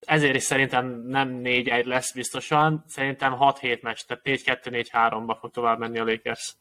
Ezért 0.00 0.34
is 0.34 0.42
szerintem 0.42 0.86
nem 1.06 1.40
4-1 1.44 1.84
lesz 1.84 2.12
biztosan, 2.12 2.84
szerintem 2.86 3.36
6-7 3.40 3.80
meccs, 3.80 3.98
tehát 4.06 4.22
4-2-4-3-ba 4.64 5.36
fog 5.40 5.50
tovább 5.50 5.78
menni 5.78 5.98
a 5.98 6.04
Lakers. 6.04 6.54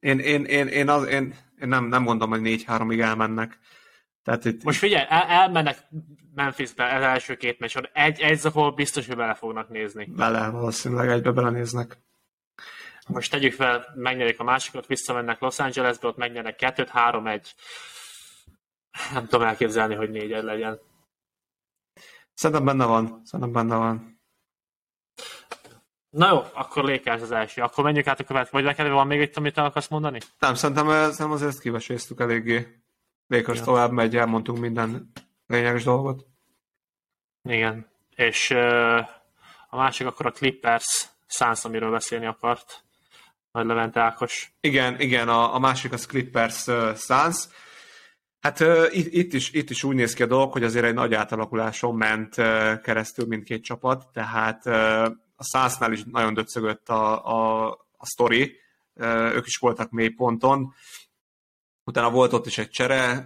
Én, 0.00 0.18
én, 0.18 0.44
én, 0.44 0.66
én, 0.66 0.88
az, 0.88 1.06
én, 1.06 1.34
én 1.60 1.68
nem, 1.68 1.84
nem 1.84 2.04
gondolom, 2.04 2.40
hogy 2.40 2.62
4-3-ig 2.66 3.00
elmennek. 3.00 3.58
Tehát 4.22 4.44
itt... 4.44 4.62
Most 4.62 4.78
figyelj, 4.78 5.06
el, 5.08 5.22
elmennek 5.22 5.78
Memphisbe 6.34 6.94
az 6.94 7.02
első 7.02 7.36
két 7.36 7.58
meccs, 7.58 7.76
egy, 7.92 8.20
egy 8.20 8.38
zapol 8.38 8.72
biztos, 8.72 9.06
hogy 9.06 9.16
bele 9.16 9.34
fognak 9.34 9.68
nézni. 9.68 10.04
Bele, 10.04 10.48
valószínűleg 10.48 11.08
egybe 11.08 11.30
belenéznek. 11.30 11.98
Most 13.06 13.30
tegyük 13.30 13.52
fel, 13.52 13.86
megnyerik 13.94 14.40
a 14.40 14.44
másikat, 14.44 14.86
visszamennek 14.86 15.40
Los 15.40 15.58
Angelesbe, 15.58 16.08
ott 16.08 16.16
megnyernek 16.16 16.56
kettőt, 16.56 16.88
három, 16.88 17.26
egy. 17.26 17.54
Nem 19.12 19.26
tudom 19.26 19.46
elképzelni, 19.46 19.94
hogy 19.94 20.10
négy 20.10 20.32
egy 20.32 20.42
legyen. 20.42 20.80
Szerintem 22.34 22.64
benne 22.64 22.84
van. 22.84 23.20
Szerintem 23.24 23.52
benne 23.52 23.76
van. 23.76 24.19
Na 26.10 26.28
jó, 26.28 26.42
akkor 26.52 26.84
Lakers 26.84 27.22
az 27.22 27.30
első. 27.30 27.62
Akkor 27.62 27.84
menjünk 27.84 28.06
át 28.06 28.20
a 28.20 28.24
következő. 28.24 28.52
Vagy 28.52 28.64
neked 28.64 28.88
van 28.92 29.06
még 29.06 29.20
itt, 29.20 29.36
amit 29.36 29.58
el 29.58 29.64
akarsz 29.64 29.88
mondani? 29.88 30.18
Nem, 30.38 30.54
szerintem, 30.54 30.86
szerintem 30.86 31.30
azért 31.30 31.50
ezt 31.50 31.60
kiveséztük 31.60 32.20
eléggé. 32.20 32.82
Lakers 33.26 33.58
ja. 33.58 33.64
tovább 33.64 33.90
megy, 33.92 34.16
elmondtunk 34.16 34.58
minden 34.58 35.12
lényeges 35.46 35.84
dolgot. 35.84 36.26
Igen, 37.42 37.86
és 38.14 38.50
uh, 38.50 38.98
a 39.68 39.76
másik 39.76 40.06
akkor 40.06 40.26
a 40.26 40.30
Clippers 40.30 41.08
Suns, 41.26 41.64
amiről 41.64 41.90
beszélni 41.90 42.26
akart. 42.26 42.84
Nagy 43.52 43.66
Levente 43.66 44.00
Ákos. 44.00 44.52
Igen, 44.60 45.00
igen, 45.00 45.28
a, 45.28 45.54
a 45.54 45.58
másik 45.58 45.92
az 45.92 46.06
Clippers 46.06 46.66
uh, 46.66 46.96
Suns. 46.96 47.48
Hát 48.40 48.60
uh, 48.60 48.86
itt, 48.90 49.12
itt, 49.12 49.32
is, 49.32 49.52
itt 49.52 49.70
is 49.70 49.82
úgy 49.82 49.94
néz 49.94 50.14
ki 50.14 50.22
a 50.22 50.26
dolog, 50.26 50.52
hogy 50.52 50.64
azért 50.64 50.84
egy 50.84 50.94
nagy 50.94 51.14
átalakuláson 51.14 51.94
ment 51.94 52.36
uh, 52.36 52.80
keresztül 52.80 53.26
mindkét 53.26 53.64
csapat, 53.64 54.08
tehát 54.12 54.66
uh, 54.66 55.06
a 55.40 55.58
Sunsnál 55.58 55.92
is 55.92 56.02
nagyon 56.04 56.34
döcögött 56.34 56.88
a, 56.88 57.26
a, 57.26 57.68
a 57.96 58.06
sztori, 58.06 58.56
ők 59.34 59.46
is 59.46 59.56
voltak 59.56 59.90
mély 59.90 60.08
ponton, 60.08 60.74
Utána 61.84 62.10
volt 62.10 62.32
ott 62.32 62.46
is 62.46 62.58
egy 62.58 62.70
csere, 62.70 63.24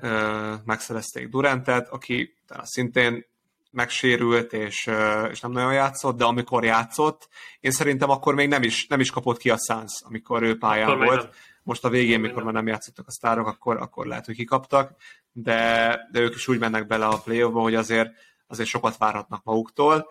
megszerezték 0.64 1.28
Durantet, 1.28 1.88
aki 1.88 2.34
utána 2.42 2.66
szintén 2.66 3.24
megsérült, 3.70 4.52
és, 4.52 4.90
és 5.30 5.40
nem 5.40 5.50
nagyon 5.50 5.72
játszott, 5.72 6.16
de 6.16 6.24
amikor 6.24 6.64
játszott, 6.64 7.28
én 7.60 7.70
szerintem 7.70 8.10
akkor 8.10 8.34
még 8.34 8.48
nem 8.48 8.62
is, 8.62 8.86
nem 8.86 9.00
is 9.00 9.10
kapott 9.10 9.38
ki 9.38 9.50
a 9.50 9.56
Suns, 9.68 10.02
amikor 10.04 10.42
ő 10.42 10.58
pályán 10.58 10.88
akkor 10.88 11.04
volt. 11.04 11.34
Most 11.62 11.84
a 11.84 11.88
végén, 11.88 12.20
mikor 12.20 12.42
már 12.42 12.52
nem 12.52 12.66
játszottak 12.66 13.06
a 13.06 13.12
sztárok, 13.12 13.46
akkor, 13.46 13.76
akkor 13.76 14.06
lehet, 14.06 14.26
hogy 14.26 14.34
kikaptak, 14.34 14.96
de, 15.32 16.00
de 16.12 16.20
ők 16.20 16.34
is 16.34 16.48
úgy 16.48 16.58
mennek 16.58 16.86
bele 16.86 17.06
a 17.06 17.18
play 17.18 17.40
hogy 17.40 17.74
azért, 17.74 18.10
azért 18.46 18.68
sokat 18.68 18.96
várhatnak 18.96 19.44
maguktól. 19.44 20.06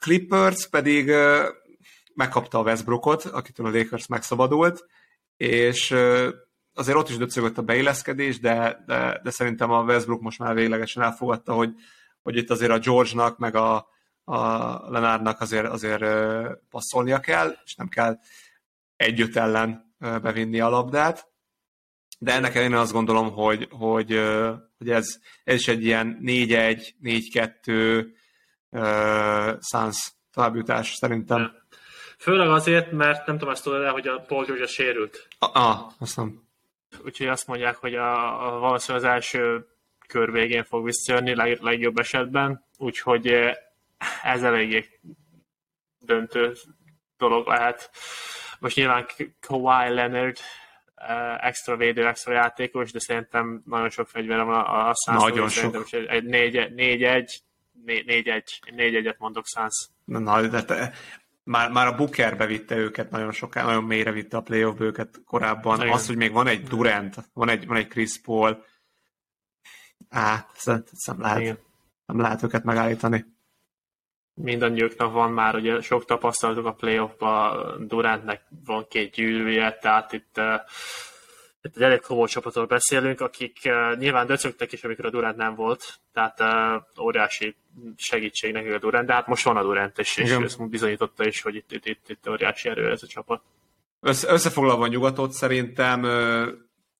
Clippers 0.00 0.68
pedig 0.68 1.12
megkapta 2.14 2.58
a 2.58 2.62
Westbrookot, 2.62 3.24
akitől 3.24 3.66
a 3.66 3.70
Lakers 3.70 4.06
megszabadult, 4.06 4.84
és 5.36 5.90
azért 6.74 6.96
ott 6.96 7.08
is 7.08 7.16
döcögött 7.16 7.58
a 7.58 7.62
beilleszkedés, 7.62 8.40
de, 8.40 8.82
de, 8.86 9.20
de 9.22 9.30
szerintem 9.30 9.70
a 9.70 9.82
Westbrook 9.82 10.20
most 10.20 10.38
már 10.38 10.54
véglegesen 10.54 11.02
elfogadta, 11.02 11.52
hogy, 11.52 11.74
hogy 12.22 12.36
itt 12.36 12.50
azért 12.50 12.70
a 12.70 12.78
George-nak, 12.78 13.38
meg 13.38 13.54
a, 13.54 13.88
a 14.24 14.36
Lenárnak 14.90 15.40
azért, 15.40 15.66
azért 15.66 16.04
passzolnia 16.68 17.20
kell, 17.20 17.56
és 17.64 17.74
nem 17.74 17.88
kell 17.88 18.18
együtt 18.96 19.36
ellen 19.36 19.94
bevinni 19.98 20.60
a 20.60 20.68
labdát. 20.68 21.28
De 22.18 22.32
ennek 22.32 22.54
ellenére 22.54 22.80
azt 22.80 22.92
gondolom, 22.92 23.30
hogy, 23.32 23.68
hogy, 23.70 24.20
hogy 24.78 24.90
ez, 24.90 25.06
ez 25.44 25.54
is 25.54 25.68
egy 25.68 25.84
ilyen 25.84 26.20
4-1, 26.22 26.88
4-2 27.02 28.06
uh, 28.70 29.58
Suns 29.60 30.12
továbbjutás 30.32 30.94
szerintem. 30.94 31.58
Főleg 32.18 32.48
azért, 32.48 32.90
mert 32.90 33.26
nem 33.26 33.38
tudom, 33.38 33.52
azt 33.52 33.62
tudod 33.62 33.82
el, 33.82 33.92
hogy 33.92 34.08
a 34.08 34.20
Paul 34.20 34.44
George 34.44 34.66
sérült. 34.66 35.28
Ah, 35.38 35.80
azt 35.98 36.16
nem. 36.16 36.48
Úgyhogy 37.04 37.26
azt 37.26 37.46
mondják, 37.46 37.76
hogy 37.76 37.94
a, 37.94 38.46
a 38.46 38.58
valószínűleg 38.58 39.06
az 39.06 39.12
első 39.12 39.66
kör 40.08 40.32
végén 40.32 40.64
fog 40.64 40.84
visszajönni, 40.84 41.34
leg, 41.34 41.60
legjobb 41.60 41.98
esetben, 41.98 42.64
úgyhogy 42.78 43.26
ez 44.22 44.42
eléggé 44.42 45.00
döntő 45.98 46.56
dolog 47.18 47.46
lehet. 47.46 47.90
Most 48.58 48.76
nyilván 48.76 49.06
Kawhi 49.40 49.94
Leonard 49.94 50.36
extra 51.40 51.76
védő, 51.76 52.06
extra 52.06 52.32
játékos, 52.32 52.92
de 52.92 52.98
szerintem 52.98 53.62
nagyon 53.66 53.90
sok 53.90 54.08
fegyver 54.08 54.44
van 54.44 54.54
a, 54.54 54.88
a. 54.88 54.94
Nagyon 55.04 55.48
sok. 55.48 55.86
Egy 55.90 56.24
4-1, 56.26 57.28
4-1, 57.86 58.42
4-1-et 58.76 59.18
mondok 59.18 59.46
Suns. 59.46 59.88
Na, 60.04 60.46
de 60.46 60.64
te, 60.64 60.92
már, 61.44 61.70
már 61.70 61.86
a 61.86 61.94
Booker 61.94 62.36
bevitte 62.36 62.76
őket 62.76 63.10
nagyon 63.10 63.32
soká, 63.32 63.64
nagyon 63.64 63.84
mélyre 63.84 64.12
vitte 64.12 64.36
a 64.36 64.42
playoff 64.42 64.80
őket 64.80 65.20
korábban. 65.24 65.80
Igen. 65.80 65.92
Az, 65.92 66.06
hogy 66.06 66.16
még 66.16 66.32
van 66.32 66.46
egy 66.46 66.62
Durant, 66.62 67.16
van 67.32 67.48
egy, 67.48 67.66
van 67.66 67.76
egy 67.76 67.88
Chris 67.88 68.20
Paul, 68.20 68.64
á, 70.08 70.46
nem 70.64 71.20
lehet, 71.20 71.40
Igen. 71.40 71.58
nem 72.06 72.20
lehet 72.20 72.42
őket 72.42 72.64
megállítani. 72.64 73.24
Mindannyiuknak 74.34 75.12
van 75.12 75.32
már 75.32 75.54
ugye 75.54 75.80
sok 75.80 76.04
tapasztalatuk 76.04 76.66
a 76.66 76.72
playoffban, 76.72 77.86
Durantnek 77.86 78.42
van 78.64 78.86
két 78.88 79.12
gyűrűje, 79.12 79.78
tehát 79.80 80.12
itt 80.12 80.36
uh, 80.36 80.60
itt 81.62 81.76
egy 81.76 81.82
elég 81.82 82.00
komoly 82.00 82.28
csapatról 82.28 82.66
beszélünk, 82.66 83.20
akik 83.20 83.58
uh, 83.64 83.98
nyilván 83.98 84.26
döcögtek 84.26 84.72
is, 84.72 84.84
amikor 84.84 85.04
a 85.04 85.10
Durant 85.10 85.36
nem 85.36 85.54
volt, 85.54 86.00
tehát 86.12 86.40
uh, 86.40 87.04
óriási 87.04 87.56
segítség 87.96 88.52
nekik 88.52 88.72
a 88.72 88.78
Durant, 88.78 89.06
de 89.06 89.12
hát 89.12 89.26
most 89.26 89.44
van 89.44 89.56
a 89.56 89.62
Durant, 89.62 89.98
és, 89.98 90.16
és 90.16 90.30
ezt 90.30 90.68
bizonyította 90.68 91.26
is, 91.26 91.42
hogy 91.42 91.54
itt, 91.54 91.72
itt, 91.72 91.86
itt, 91.86 92.08
itt 92.08 92.28
óriási 92.28 92.68
erő 92.68 92.90
ez 92.90 93.02
a 93.02 93.06
csapat. 93.06 93.42
Össze, 94.00 94.32
összefoglalva 94.32 94.84
a 94.84 94.88
nyugatot, 94.88 95.32
szerintem 95.32 96.06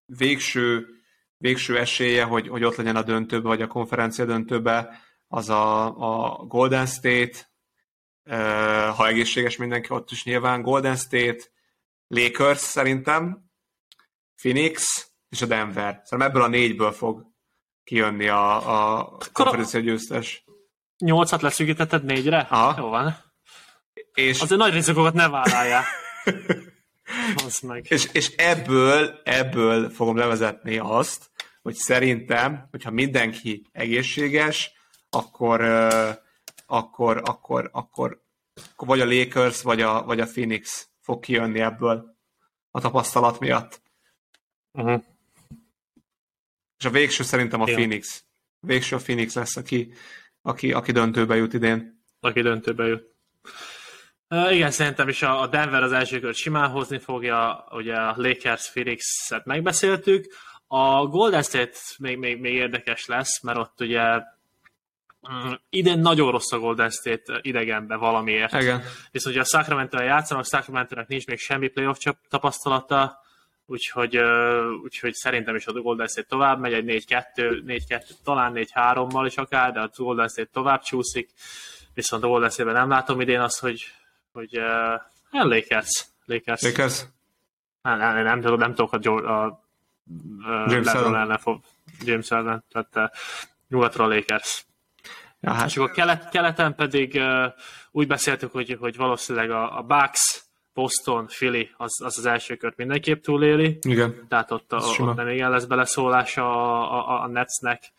végső, 0.07 0.87
végső 1.37 1.79
esélye, 1.79 2.25
hogy, 2.25 2.49
hogy 2.49 2.65
ott 2.65 2.77
legyen 2.77 2.97
a 2.97 3.03
döntőbe, 3.03 3.49
vagy 3.49 3.63
a 3.63 3.67
konferencia 3.67 4.25
döntőbe, 4.25 5.01
az 5.29 5.49
a, 5.49 5.85
a 5.87 6.45
Golden 6.45 6.87
State, 6.87 7.51
ha 8.97 9.07
egészséges 9.07 9.57
mindenki 9.57 9.91
ott 9.91 10.11
is 10.11 10.25
nyilván, 10.25 10.63
Golden 10.63 10.97
State, 10.97 11.45
Lakers 12.07 12.59
szerintem, 12.59 13.49
Phoenix 14.41 15.09
és 15.28 15.43
a 15.43 15.47
Denver. 15.47 16.01
Szerintem 16.05 16.28
ebből 16.28 16.43
a 16.43 16.49
négyből 16.49 16.93
fog 16.93 17.26
kijönni 17.84 18.28
a, 18.28 18.99
a 18.99 19.18
konferencia 19.32 19.80
győztes. 19.80 20.45
Nyolcat 20.99 21.43
leszűkítetted 21.43 22.05
négyre? 22.05 22.47
Aha. 22.51 22.80
Jó 22.80 22.88
van. 22.88 23.16
És... 24.12 24.41
Azért 24.41 24.61
nagy 24.61 24.72
részokokat 24.72 25.14
ne 25.14 25.28
vállalják. 25.28 25.84
meg. 27.62 27.86
És, 27.88 28.09
és 28.12 28.34
ebből, 28.36 29.20
ebből 29.24 29.91
fogom 29.91 30.16
levezetni 30.16 30.78
azt, 30.78 31.30
hogy 31.62 31.74
szerintem, 31.74 32.68
hogyha 32.70 32.91
mindenki 32.91 33.68
egészséges, 33.72 34.72
akkor, 35.11 35.61
uh, 35.61 36.09
akkor, 36.66 37.22
akkor, 37.24 37.68
akkor, 37.72 38.22
akkor 38.76 38.86
vagy 38.86 39.01
a 39.01 39.05
Lakers, 39.05 39.62
vagy 39.62 39.80
a, 39.80 40.03
vagy 40.03 40.20
a 40.20 40.26
Phoenix 40.26 40.88
fog 41.01 41.20
kijönni 41.20 41.61
ebből 41.61 42.16
a 42.70 42.80
tapasztalat 42.80 43.38
miatt. 43.38 43.82
Uh-huh. 44.73 45.03
És 46.79 46.85
a 46.85 46.91
végső 46.91 47.23
szerintem 47.23 47.61
a 47.61 47.64
Igen. 47.64 47.75
Phoenix. 47.75 48.25
A 48.61 48.66
végső 48.66 48.97
a 48.97 48.99
Phoenix 48.99 49.35
lesz, 49.35 49.57
aki, 49.57 49.93
aki, 50.43 50.73
aki 50.73 50.93
döntőbe 50.93 51.37
jut 51.37 51.53
idén. 51.53 52.03
Aki 52.21 52.41
döntőbe 52.41 52.87
jut. 52.87 53.14
Uh, 54.29 54.55
igen, 54.55 54.71
szerintem 54.71 55.09
is 55.09 55.23
a, 55.23 55.41
a 55.41 55.47
Denver 55.47 55.83
az 55.83 55.93
első 55.93 56.21
kört 56.21 56.37
simán 56.37 56.71
hozni 56.71 56.99
fogja, 56.99 57.66
ugye 57.71 57.95
a 57.95 58.14
Lakers 58.16 58.71
Phoenix-et 58.71 59.45
megbeszéltük. 59.45 60.35
A 60.66 61.07
Golden 61.07 61.43
State 61.43 61.77
még, 61.99 62.18
még, 62.18 62.41
még 62.41 62.55
érdekes 62.55 63.07
lesz, 63.07 63.43
mert 63.43 63.59
ott 63.59 63.81
ugye 63.81 64.03
mm, 65.33 65.53
idén 65.71 65.99
nagyon 65.99 66.31
rossz 66.31 66.53
a 66.53 66.59
Golden 66.59 66.91
State 66.91 67.39
idegenbe 67.43 67.97
valamiért. 67.97 68.53
Igen. 68.53 68.83
Viszont 69.11 69.35
ugye 69.35 69.45
a 69.45 69.49
Sacramento-ra 69.49 70.05
játszanak, 70.05 70.47
Sacramento-nak 70.47 71.09
nincs 71.09 71.27
még 71.27 71.39
semmi 71.39 71.68
playoff 71.68 71.99
tapasztalata, 72.29 73.18
úgyhogy, 73.71 74.16
úgyhogy 74.83 75.14
szerintem 75.14 75.55
is 75.55 75.66
a 75.66 75.73
Golden 75.73 76.07
State 76.07 76.27
tovább 76.29 76.61
megy, 76.61 76.73
egy 76.73 77.05
4-2, 77.09 77.62
4-2 77.89 78.03
talán 78.25 78.53
4-3-mal 78.55 79.23
is 79.27 79.37
akár, 79.37 79.73
de 79.73 79.81
a 79.81 79.91
Golden 79.97 80.29
State 80.29 80.49
tovább 80.53 80.83
csúszik, 80.83 81.31
viszont 81.95 82.25
a 82.25 82.27
Golden 82.27 82.51
State-ben 82.51 82.75
nem 82.75 82.89
látom 82.89 83.21
idén 83.21 83.41
azt, 83.41 83.61
hogy, 83.61 83.85
hogy 84.33 84.59
uh, 84.59 85.01
Lakers. 85.31 86.07
Lakers. 86.25 86.62
Lakers? 86.62 87.03
Nem, 87.83 87.99
nem, 87.99 88.25
nem, 88.25 88.39
nem, 88.39 88.55
nem 88.55 88.75
tudok 88.75 88.93
a, 88.93 89.11
a, 89.11 89.45
a 89.45 89.61
James 90.71 90.93
ellen 90.93 91.39
fog, 91.39 91.61
James 92.05 92.31
ellen, 92.31 92.64
tehát 92.73 92.97
uh, 92.97 93.18
nyugatra 93.68 94.05
a 94.05 94.09
Lakers. 94.09 94.64
Ja, 95.41 95.53
hát... 95.53 95.66
És 95.66 95.77
akkor 95.77 95.91
kelet, 95.91 96.29
keleten 96.29 96.75
pedig 96.75 97.14
uh, 97.14 97.53
úgy 97.91 98.07
beszéltük, 98.07 98.53
hogy, 98.53 98.77
hogy 98.81 98.97
valószínűleg 98.97 99.51
a, 99.51 99.79
a 99.79 99.83
Bucks 99.83 100.49
Boston, 100.75 101.27
Philly, 101.27 101.71
az 101.77 102.03
az, 102.03 102.18
az 102.18 102.27
első 102.27 102.57
kört 102.57 102.77
mindenképp 102.77 103.23
túléli. 103.23 103.79
Igen. 103.81 104.27
Tehát 104.29 104.51
ott, 104.51 104.73
a, 104.73 104.83
ott 104.99 105.14
nem 105.14 105.29
igen 105.29 105.51
lesz 105.51 105.64
beleszólása 105.64 106.43
a, 106.43 107.09
a, 107.09 107.23
a 107.23 107.27
Netsnek, 107.27 107.93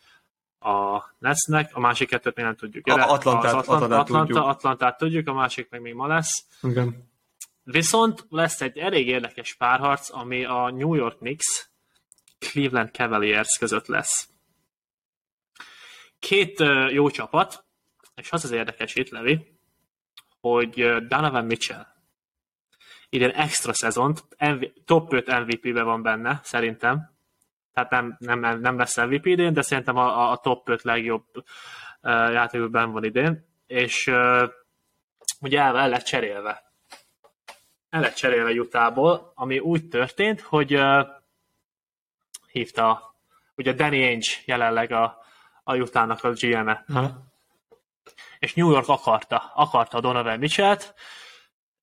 a 0.58 1.02
Netsnek, 1.18 1.76
a 1.76 1.80
másik 1.80 2.08
kettőt 2.08 2.36
még 2.36 2.44
nem 2.44 2.56
tudjuk. 2.56 2.86
A, 2.86 2.92
Atlantát, 2.92 3.44
az 3.44 3.68
Atlant, 3.68 3.82
Atlantát, 3.82 4.00
Atlanta, 4.00 4.26
tudjuk. 4.26 4.46
Atlantát 4.46 4.98
tudjuk, 4.98 5.28
a 5.28 5.32
másik 5.32 5.70
meg 5.70 5.80
még 5.80 5.94
ma 5.94 6.06
lesz. 6.06 6.46
Igen. 6.62 7.10
Viszont 7.64 8.26
lesz 8.30 8.60
egy 8.60 8.78
elég 8.78 9.08
érdekes 9.08 9.54
párharc, 9.54 10.14
ami 10.14 10.44
a 10.44 10.70
New 10.70 10.94
York 10.94 11.18
Knicks 11.18 11.70
Cleveland 12.38 12.90
Cavaliers 12.92 13.58
között 13.58 13.86
lesz. 13.86 14.28
Két 16.18 16.64
jó 16.90 17.10
csapat, 17.10 17.64
és 18.14 18.32
az 18.32 18.44
az 18.44 18.50
érdekes 18.50 18.94
itt, 18.94 19.08
Levi, 19.08 19.58
hogy 20.40 21.06
Donovan 21.08 21.44
Mitchell 21.44 21.86
idén 23.12 23.30
extra 23.30 23.72
szezont, 23.72 24.24
MV, 24.38 24.64
top 24.84 25.12
5 25.12 25.26
MVP-be 25.26 25.82
van 25.82 26.02
benne, 26.02 26.40
szerintem. 26.42 27.10
Tehát 27.72 27.90
nem, 27.90 28.16
nem, 28.18 28.60
nem 28.60 28.78
lesz 28.78 28.96
MVP 28.96 29.26
idén, 29.26 29.52
de 29.52 29.62
szerintem 29.62 29.96
a, 29.96 30.30
a 30.30 30.36
top 30.36 30.68
5 30.68 30.82
legjobb 30.82 31.24
uh, 31.34 31.42
játékokban 32.32 32.92
van 32.92 33.04
idén. 33.04 33.46
És 33.66 34.06
uh, 34.06 34.48
ugye 35.40 35.60
el, 35.60 35.78
el 35.78 35.88
lett 35.88 36.04
cserélve. 36.04 36.62
El 37.90 38.00
lett 38.00 38.14
cserélve 38.14 38.50
Jutából, 38.50 39.32
ami 39.34 39.58
úgy 39.58 39.88
történt, 39.88 40.40
hogy 40.40 40.74
uh, 40.74 41.06
hívta 42.52 43.14
ugye 43.56 43.72
Danny 43.72 44.02
Ainge 44.02 44.30
jelenleg 44.44 44.92
a, 44.92 45.18
a 45.64 45.74
Jutának 45.74 46.24
a 46.24 46.32
GM-e. 46.32 46.84
És 48.38 48.54
New 48.54 48.70
York 48.70 48.88
akarta, 48.88 49.52
akarta 49.54 50.00
Donovan 50.00 50.38
Mitchell-t, 50.38 50.94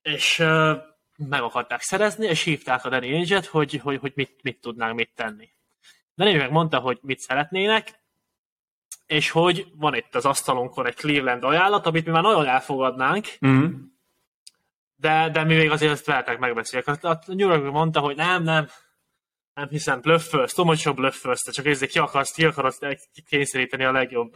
és 0.02 0.38
uh, 0.38 0.88
meg 1.28 1.42
akarták 1.42 1.80
szerezni, 1.80 2.26
és 2.26 2.42
hívták 2.42 2.84
a 2.84 2.88
Danny 2.88 3.12
Ainge-et, 3.12 3.46
hogy, 3.46 3.80
hogy, 3.82 3.98
hogy 3.98 4.12
mit, 4.14 4.42
mit 4.42 4.60
tudnánk 4.60 4.94
mit 4.94 5.10
tenni. 5.14 5.48
Danny 6.16 6.36
meg 6.36 6.50
mondta, 6.50 6.78
hogy 6.78 6.98
mit 7.02 7.18
szeretnének, 7.18 8.00
és 9.06 9.30
hogy 9.30 9.66
van 9.74 9.94
itt 9.94 10.14
az 10.14 10.24
asztalunkon 10.24 10.86
egy 10.86 10.94
Cleveland 10.94 11.44
ajánlat, 11.44 11.86
amit 11.86 12.04
mi 12.04 12.10
már 12.10 12.22
nagyon 12.22 12.46
elfogadnánk, 12.46 13.26
mm. 13.46 13.66
de, 14.96 15.30
de 15.30 15.44
mi 15.44 15.54
még 15.54 15.70
azért 15.70 15.92
ezt 15.92 16.06
veletek 16.06 16.38
megbeszéljük. 16.38 16.88
A 17.04 17.18
New 17.26 17.48
York 17.48 17.72
mondta, 17.72 18.00
hogy 18.00 18.16
nem, 18.16 18.42
nem, 18.42 18.68
nem 19.54 19.68
hiszem, 19.68 20.00
blöffölsz, 20.00 20.52
tudom, 20.52 20.68
hogy 20.68 20.78
sok 20.78 20.94
blöffölsz, 20.94 21.42
te 21.42 21.50
csak 21.50 21.66
ezért 21.66 21.90
ki 21.90 21.98
akarsz, 21.98 22.32
ki 22.32 22.44
akarsz 22.44 22.78
kényszeríteni 23.28 23.84
a 23.84 23.92
legjobb 23.92 24.32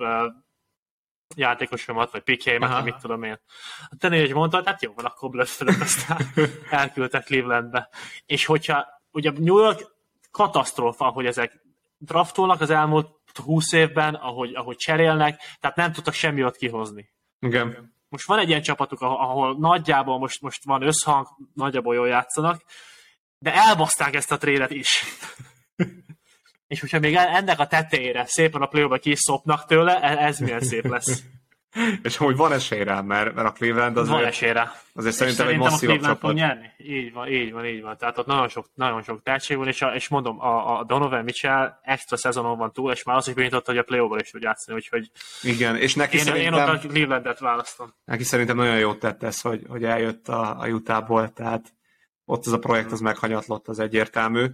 játékosomat, 1.36 2.10
vagy 2.10 2.22
Aha. 2.60 2.74
vagy 2.74 2.84
mit 2.84 2.96
tudom 2.96 3.22
én. 3.22 3.40
A 3.88 3.96
Tenni 3.98 4.18
egy 4.18 4.34
mondta, 4.34 4.62
hát 4.64 4.82
jó 4.82 4.92
van, 4.94 5.04
akkor 5.04 5.30
blöffölök, 5.30 5.80
aztán 5.80 6.18
elküldte 6.70 7.20
Clevelandbe. 7.20 7.88
És 8.26 8.44
hogyha 8.44 8.86
ugye 9.10 9.30
New 9.36 9.58
York 9.58 9.92
katasztrófa, 10.30 11.04
hogy 11.04 11.26
ezek 11.26 11.62
draftolnak 11.98 12.60
az 12.60 12.70
elmúlt 12.70 13.08
20 13.44 13.72
évben, 13.72 14.14
ahogy, 14.14 14.54
ahogy 14.54 14.76
cserélnek, 14.76 15.40
tehát 15.60 15.76
nem 15.76 15.92
tudtak 15.92 16.14
semmi 16.14 16.44
ott 16.44 16.56
kihozni. 16.56 17.12
Igen. 17.38 17.92
Most 18.08 18.26
van 18.26 18.38
egy 18.38 18.48
ilyen 18.48 18.62
csapatuk, 18.62 19.00
ahol, 19.00 19.16
ahol 19.16 19.56
nagyjából 19.58 20.18
most, 20.18 20.40
most 20.40 20.64
van 20.64 20.82
összhang, 20.82 21.26
nagyjából 21.54 21.94
jól 21.94 22.08
játszanak, 22.08 22.62
de 23.38 23.54
elbaszták 23.54 24.14
ezt 24.14 24.32
a 24.32 24.36
trédet 24.36 24.70
is. 24.70 25.04
És 26.74 26.80
hogyha 26.80 26.98
még 26.98 27.14
ennek 27.14 27.58
a 27.58 27.66
tetejére 27.66 28.24
szépen 28.26 28.62
a 28.62 28.66
play-ba 28.66 28.98
kiszopnak 28.98 29.66
tőle, 29.66 30.00
e- 30.00 30.26
ez 30.26 30.38
milyen 30.38 30.60
szép 30.60 30.88
lesz. 30.88 31.22
És 32.02 32.16
hogy 32.16 32.36
van 32.36 32.52
esély 32.52 32.82
rá, 32.82 33.00
mert, 33.00 33.34
mert 33.34 33.48
a 33.48 33.52
Cleveland 33.52 33.96
Az 33.96 34.08
van 34.08 34.16
azért, 34.16 34.30
esélyre. 34.30 34.72
azért 34.94 35.14
szerintem 35.14 35.46
egy 35.46 35.52
szerintem 35.52 35.60
a 35.60 35.70
masszívabb 35.70 35.96
Cleveland 35.96 36.20
fog 36.20 36.30
csapat. 36.30 36.48
nyerni. 36.48 36.70
Így 36.96 37.12
van, 37.12 37.28
így 37.28 37.52
van, 37.52 37.66
így 37.66 37.82
van. 37.82 37.96
Tehát 37.96 38.18
ott 38.18 38.26
nagyon 38.26 38.48
sok, 38.48 38.66
nagyon 38.74 39.02
sok 39.02 39.22
tehetség 39.22 39.56
van, 39.56 39.66
és, 39.68 39.82
a, 39.82 39.94
és 39.94 40.08
mondom, 40.08 40.40
a, 40.40 40.78
a 40.78 40.84
Donovan 40.84 41.24
Mitchell 41.24 41.78
extra 41.82 42.16
szezonon 42.16 42.58
van 42.58 42.72
túl, 42.72 42.92
és 42.92 43.02
már 43.02 43.16
azt 43.16 43.28
is 43.28 43.34
bizonyította, 43.34 43.70
hogy 43.70 43.80
a 43.80 43.82
play 43.82 44.20
is 44.20 44.30
tud 44.30 44.42
játszani, 44.42 44.76
úgyhogy 44.76 45.10
Igen, 45.42 45.76
és 45.76 45.94
neki 45.94 46.16
én, 46.16 46.26
én 46.26 46.32
szerintem, 46.32 46.68
ott 46.68 46.84
a 46.84 46.88
Clevelandet 46.88 47.38
választom. 47.38 47.94
neki 48.04 48.22
szerintem 48.24 48.56
nagyon 48.56 48.78
jót 48.78 48.98
tett 48.98 49.22
ez, 49.22 49.40
hogy, 49.40 49.62
hogy 49.68 49.84
eljött 49.84 50.28
a, 50.28 50.60
a 50.60 50.66
Utahból, 50.68 51.32
tehát 51.32 51.72
ott 52.24 52.46
ez 52.46 52.52
a 52.52 52.58
projekt 52.58 52.92
az 52.92 53.00
meghanyatlott, 53.00 53.68
az 53.68 53.78
egyértelmű. 53.78 54.46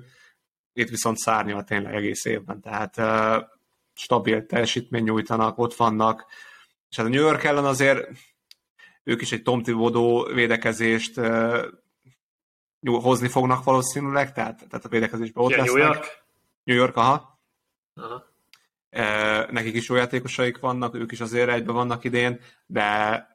Itt 0.73 0.89
viszont 0.89 1.17
szárnyal 1.17 1.65
tényleg 1.65 1.95
egész 1.95 2.25
évben, 2.25 2.61
tehát 2.61 2.97
uh, 2.97 3.49
stabil 3.95 4.47
teljesítmény 4.47 5.03
nyújtanak, 5.03 5.59
ott 5.59 5.75
vannak, 5.75 6.27
és 6.91 6.97
hát 6.97 7.07
a 7.07 7.09
New 7.09 7.21
York 7.21 7.45
ellen 7.45 7.65
azért 7.65 8.09
ők 9.03 9.21
is 9.21 9.33
egy 9.33 9.43
Tom 9.43 9.63
Thibodeau 9.63 10.35
védekezést 10.35 11.17
uh, 11.17 11.65
hozni 12.81 13.29
fognak 13.29 13.65
valószínűleg, 13.65 14.33
tehát, 14.33 14.69
tehát 14.69 14.85
a 14.85 14.89
védekezésben 14.89 15.45
ott 15.45 15.51
Ugye, 15.51 15.57
lesznek. 15.57 15.83
New 15.83 15.93
York? 15.93 16.23
New 16.63 16.77
York, 16.77 16.97
aha. 16.97 17.41
Aha. 17.95 18.29
E, 18.91 19.47
nekik 19.51 19.75
is 19.75 19.89
jó 19.89 19.95
játékosaik 19.95 20.59
vannak, 20.59 20.95
ők 20.95 21.13
is 21.13 21.21
azért 21.21 21.49
egyben 21.49 21.75
vannak 21.75 22.05
idén, 22.05 22.41
de, 22.67 23.27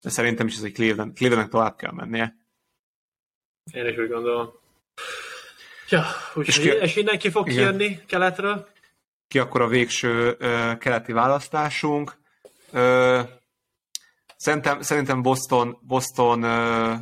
de 0.00 0.10
szerintem 0.10 0.46
is 0.46 0.56
ez 0.56 0.62
egy 0.62 0.72
Cleveland, 0.72 1.14
Clevelandnek 1.14 1.52
tovább 1.52 1.76
kell 1.76 1.92
mennie. 1.92 2.36
Én 3.72 3.86
is 3.86 3.96
úgy 3.96 4.08
gondolom. 4.08 4.60
Ja, 5.92 6.04
És 6.42 6.46
és, 6.48 6.58
ki- 6.58 6.68
és 6.68 6.94
mindenki 6.94 7.30
fog 7.30 7.48
Igen. 7.50 7.58
kijönni 7.76 8.04
keletről. 8.06 8.68
Ki 9.28 9.38
akkor 9.38 9.60
a 9.60 9.66
végső 9.66 10.36
ö, 10.38 10.72
keleti 10.78 11.12
választásunk? 11.12 12.18
Ö, 12.70 13.20
szerintem, 14.36 14.80
szerintem 14.82 15.22
Boston, 15.22 15.78
Boston, 15.82 16.42
ö, 16.42 16.94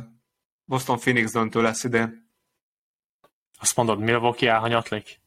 Boston 0.65 0.97
Phoenix 0.99 1.31
döntő 1.31 1.61
lesz 1.61 1.83
idén. 1.83 2.29
Azt 3.59 3.75
mondod, 3.75 3.99
Milwaukee 3.99 4.51
elhanyatlik, 4.51 5.19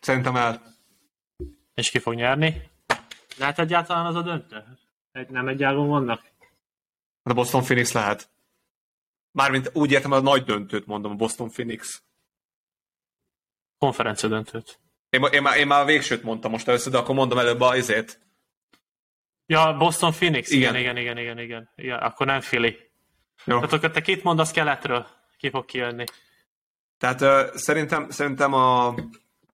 Szerintem 0.00 0.36
el. 0.36 0.74
és 1.74 1.90
ki 1.90 1.98
fog 1.98 2.14
nyerni? 2.14 2.70
Lehet 3.38 3.58
egyáltalán 3.58 4.06
az 4.06 4.14
a 4.14 4.22
döntő? 4.22 4.64
Egy, 5.12 5.28
nem 5.28 5.48
egy 5.48 5.62
ágon 5.62 5.88
vannak? 5.88 6.22
A 7.22 7.32
Boston 7.32 7.62
Phoenix 7.62 7.92
lehet. 7.92 8.28
Mármint 9.32 9.70
úgy 9.72 9.90
értem, 9.92 10.12
a 10.12 10.20
nagy 10.20 10.44
döntőt 10.44 10.86
mondom, 10.86 11.12
a 11.12 11.14
Boston 11.14 11.50
Phoenix. 11.50 12.02
Konferencia 13.78 14.28
döntőt. 14.28 14.80
Én, 15.10 15.22
én, 15.32 15.42
már, 15.42 15.56
én 15.58 15.66
már 15.66 15.82
a 15.82 15.84
végsőt 15.84 16.22
mondtam 16.22 16.50
most 16.50 16.68
először, 16.68 16.92
de 16.92 16.98
akkor 16.98 17.14
mondom 17.14 17.38
előbb 17.38 17.60
a 17.60 17.76
izét. 17.76 18.20
Ja, 19.46 19.76
Boston 19.78 20.12
Phoenix? 20.12 20.50
Igen. 20.50 20.76
Igen, 20.76 20.96
igen, 20.96 21.16
igen, 21.16 21.18
igen, 21.18 21.38
igen. 21.38 21.70
igen 21.76 21.98
akkor 21.98 22.26
nem 22.26 22.40
Philly. 22.40 22.76
Jó. 23.44 23.56
Tehát 23.56 23.72
akkor 23.72 23.90
te 23.90 24.00
kit 24.00 24.22
mondasz 24.22 24.50
keletről? 24.50 25.06
Ki 25.38 25.50
fog 25.50 25.64
kijönni? 25.64 26.04
Tehát 26.98 27.20
ö, 27.20 27.46
szerintem, 27.54 28.10
szerintem 28.10 28.52
a 28.52 28.94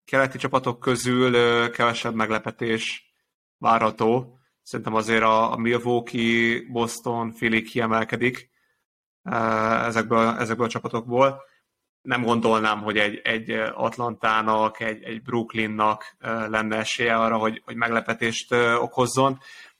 keleti 0.05 0.39
csapatok 0.39 0.81
közül 0.81 1.35
ö, 1.35 1.71
kevesebb 1.71 2.15
meglepetés 2.15 3.13
várható. 3.59 4.39
Szerintem 4.63 4.95
azért 4.95 5.23
a, 5.23 5.53
a 5.53 5.57
Milwaukee, 5.57 6.63
Boston, 6.71 7.33
Philly 7.33 7.63
kiemelkedik 7.63 8.51
ö, 9.23 9.35
ezekből, 9.85 10.29
ezekből 10.29 10.67
a 10.67 10.71
csapatokból. 10.71 11.43
Nem 12.03 12.23
gondolnám, 12.23 12.83
hogy 12.83 12.97
egy, 12.97 13.21
egy 13.25 13.51
Atlantának, 13.75 14.81
egy, 14.81 15.03
egy 15.03 15.23
Brooklynnak 15.23 16.17
lenne 16.49 16.77
esélye 16.77 17.17
arra, 17.17 17.37
hogy, 17.37 17.63
hogy 17.65 17.77
meglepetést 17.77 18.53
okozzon. 18.81 19.39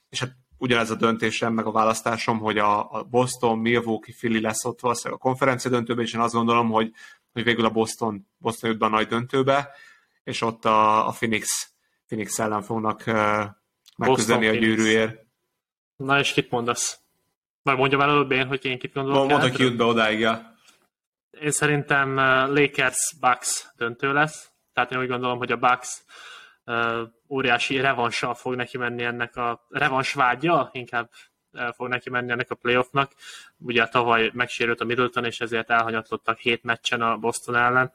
És 0.09 0.19
hát 0.19 0.35
ugyanez 0.57 0.89
a 0.91 0.95
döntésem, 0.95 1.53
meg 1.53 1.65
a 1.65 1.71
választásom, 1.71 2.39
hogy 2.39 2.57
a, 2.57 2.91
a 2.91 3.03
Boston, 3.03 3.57
Milwaukee, 3.57 4.15
Philly 4.17 4.41
lesz 4.41 4.65
ott 4.65 4.79
valószínűleg 4.79 5.19
a 5.19 5.23
konferencia 5.23 5.71
döntőben, 5.71 6.05
és 6.05 6.13
én 6.13 6.21
azt 6.21 6.33
gondolom, 6.33 6.69
hogy, 6.69 6.91
hogy 7.33 7.43
végül 7.43 7.65
a 7.65 7.69
Boston, 7.69 8.27
Boston 8.37 8.69
jut 8.69 8.79
be 8.79 8.85
a 8.85 8.89
nagy 8.89 9.07
döntőbe, 9.07 9.69
és 10.23 10.41
ott 10.41 10.65
a, 10.65 11.07
a 11.07 11.11
Phoenix, 11.11 11.73
Phoenix 12.07 12.39
ellen 12.39 12.61
fognak 12.61 13.05
megküzdeni 13.97 14.47
a 14.47 14.49
Phoenix. 14.49 14.75
gyűrűért. 14.75 15.25
Na 15.95 16.19
és 16.19 16.33
kit 16.33 16.51
mondasz? 16.51 16.99
Vagy 17.61 17.77
mondjam 17.77 18.01
el 18.01 18.09
előbb 18.09 18.31
én, 18.31 18.47
hogy 18.47 18.65
én 18.65 18.79
kit 18.79 18.93
gondolok 18.93 19.29
Mondd, 19.29 19.41
hogy 19.41 19.59
jut 19.59 19.77
be 19.77 19.83
odáig. 19.83 20.19
Ja. 20.19 20.52
Én 21.41 21.51
szerintem 21.51 22.17
uh, 22.17 22.55
Lakers-Bucks 22.55 23.65
döntő 23.77 24.13
lesz. 24.13 24.51
Tehát 24.73 24.91
én 24.91 24.99
úgy 24.99 25.07
gondolom, 25.07 25.37
hogy 25.37 25.51
a 25.51 25.57
Bucks 25.57 26.01
uh, 26.65 27.01
óriási 27.29 27.79
revanssal 27.79 28.33
fog 28.33 28.55
neki 28.55 28.77
menni 28.77 29.03
ennek 29.03 29.35
a 29.35 29.65
revans 29.69 30.13
vágya, 30.13 30.69
inkább 30.73 31.09
uh, 31.51 31.73
fog 31.73 31.87
neki 31.87 32.09
menni 32.09 32.31
ennek 32.31 32.51
a 32.51 32.55
playoffnak. 32.55 33.11
Ugye 33.57 33.87
tavaly 33.87 34.29
megsérült 34.33 34.81
a 34.81 34.85
Middleton, 34.85 35.25
és 35.25 35.39
ezért 35.39 35.69
elhanyatlottak 35.69 36.37
hét 36.37 36.63
meccsen 36.63 37.01
a 37.01 37.17
Boston 37.17 37.55
ellen. 37.55 37.93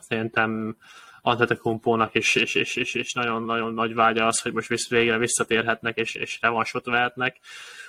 Szerintem 0.00 0.76
Antetokounmpónak 1.20 2.14
is, 2.14 2.34
és, 2.34 2.54
és, 2.54 2.76
és, 2.76 2.94
és 2.94 3.12
nagyon-nagyon 3.12 3.74
nagy 3.74 3.94
vágya 3.94 4.26
az, 4.26 4.40
hogy 4.40 4.52
most 4.52 4.68
visz, 4.68 4.88
végre 4.88 5.18
visszatérhetnek, 5.18 5.96
és, 5.96 6.14
és 6.14 6.38
revansot 6.40 6.84
vehetnek. 6.84 7.40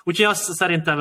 Úgyhogy 0.04 0.26
azt 0.26 0.54
szerintem 0.54 1.00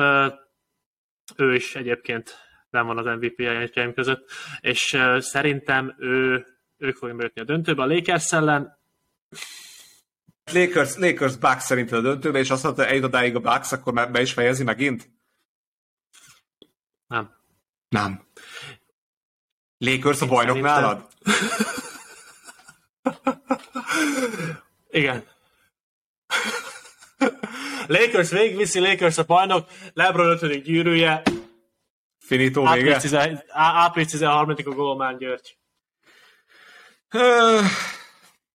ő 1.35 1.55
is 1.55 1.75
egyébként 1.75 2.44
nem 2.75 2.85
van 2.85 2.97
az 2.97 3.17
MVP 3.19 3.39
jelentjeim 3.39 3.93
között, 3.93 4.29
és 4.59 4.97
szerintem 5.19 5.95
ő, 5.97 6.45
ők 6.77 6.95
fogják 6.95 7.17
bejutni 7.17 7.41
a 7.41 7.45
döntőbe. 7.45 7.83
A 7.83 7.85
Lakers 7.85 8.31
ellen 8.33 8.77
Lakers, 10.53 10.95
Lakers 10.95 11.35
Bucks 11.37 11.63
szerint 11.63 11.91
a 11.91 12.01
döntőbe, 12.01 12.39
és 12.39 12.49
azt 12.49 12.63
mondta, 12.63 12.85
eljut 12.85 13.03
odáig 13.03 13.35
a 13.35 13.39
Bucks, 13.39 13.71
akkor 13.71 13.93
már 13.93 14.11
be 14.11 14.21
is 14.21 14.33
fejezi 14.33 14.63
megint? 14.63 15.09
nem. 17.07 17.33
Nem. 17.89 18.23
Lakers 19.77 20.21
a 20.21 20.25
bajnok 20.25 20.55
Szerintem- 20.55 20.81
nálad? 20.81 21.07
Igen. 24.89 25.23
Lakers 27.87 28.29
végigviszi, 28.29 28.79
Lakers 28.79 29.17
a 29.17 29.23
bajnok, 29.23 29.69
LeBron 29.93 30.29
5. 30.29 30.61
gyűrűje, 30.63 31.21
Finito 32.25 32.65
április, 32.65 32.83
vége? 32.83 32.99
10, 32.99 33.13
á- 33.13 33.43
április 33.49 34.11
13 34.11 34.49
a 34.49 34.61
Golmán 34.61 35.17
György. 35.17 35.57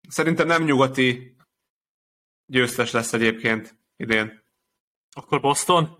Szerintem 0.09 0.47
nem 0.47 0.63
nyugati 0.63 1.37
győztes 2.47 2.91
lesz 2.91 3.13
egyébként 3.13 3.79
idén. 3.97 4.43
Akkor 5.13 5.41
Boston? 5.41 5.99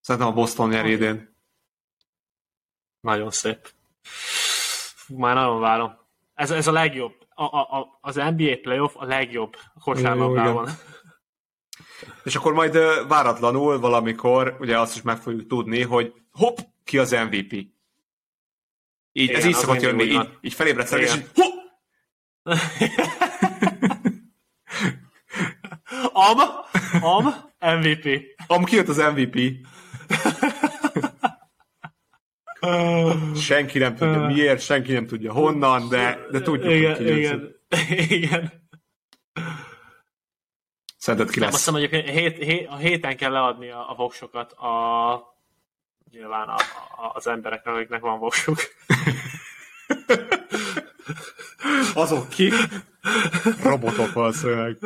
Szerintem 0.00 0.30
a 0.30 0.34
Boston 0.34 0.68
nyer 0.68 0.86
idén. 0.86 1.36
Nagyon 3.00 3.30
szép. 3.30 3.70
Fú, 4.94 5.16
már 5.18 5.34
nagyon 5.34 5.60
várom. 5.60 5.98
Ez, 6.34 6.50
ez 6.50 6.66
a 6.66 6.72
legjobb. 6.72 7.14
A, 7.28 7.42
a, 7.42 7.78
a, 7.78 7.98
az 8.00 8.14
NBA 8.14 8.56
playoff 8.62 8.96
a 8.96 9.04
legjobb 9.04 9.56
kosárlabdában. 9.80 10.68
És 12.24 12.36
akkor 12.36 12.52
majd 12.52 12.76
váratlanul 13.08 13.78
valamikor, 13.78 14.56
ugye 14.60 14.78
azt 14.78 14.96
is 14.96 15.02
meg 15.02 15.16
fogjuk 15.16 15.46
tudni, 15.46 15.82
hogy 15.82 16.14
hopp, 16.32 16.58
ki 16.84 16.98
az 16.98 17.10
MVP. 17.10 17.52
Így, 17.52 17.68
Igen, 19.12 19.36
ez 19.36 19.44
így 19.44 19.54
szokott 19.54 19.80
jönni, 19.80 20.02
így, 20.02 20.14
van. 20.14 20.38
így 20.40 20.54
felébredsz 20.54 20.92
és 20.92 21.14
így 21.14 21.30
hopp! 21.34 21.58
Am, 26.12 26.38
am, 27.00 27.34
MVP. 27.58 28.36
Am, 28.46 28.64
ki 28.64 28.76
jött 28.76 28.88
az 28.88 28.96
MVP? 28.96 29.38
senki 33.36 33.78
nem 33.78 33.94
tudja 33.94 34.20
miért, 34.26 34.60
senki 34.60 34.92
nem 34.92 35.06
tudja 35.06 35.32
honnan, 35.32 35.88
de, 35.88 36.18
de 36.30 36.40
tudjuk, 36.40 36.72
igen, 36.72 36.96
hogy 36.96 37.04
ki 37.04 37.16
igen, 37.18 37.56
igen. 38.18 38.68
Szerinted 40.96 41.30
ki 41.32 41.38
Nem, 41.38 41.48
azt 41.48 41.66
lesz? 41.66 41.74
hiszem, 41.76 42.00
hogy 42.00 42.10
hét, 42.10 42.36
hét, 42.36 42.66
a 42.68 42.76
héten 42.76 43.16
kell 43.16 43.32
leadni 43.32 43.70
a, 43.70 43.90
a 43.90 43.94
voksokat 43.94 44.52
a, 44.52 45.14
nyilván 46.10 46.48
a, 46.48 46.56
a, 46.96 47.10
az 47.14 47.26
embereknek, 47.26 47.74
akiknek 47.74 48.00
van 48.00 48.18
voksuk. 48.18 48.58
Azok 51.94 52.28
ki? 52.28 52.52
Robotok 53.62 54.12
valószínűleg. 54.12 54.78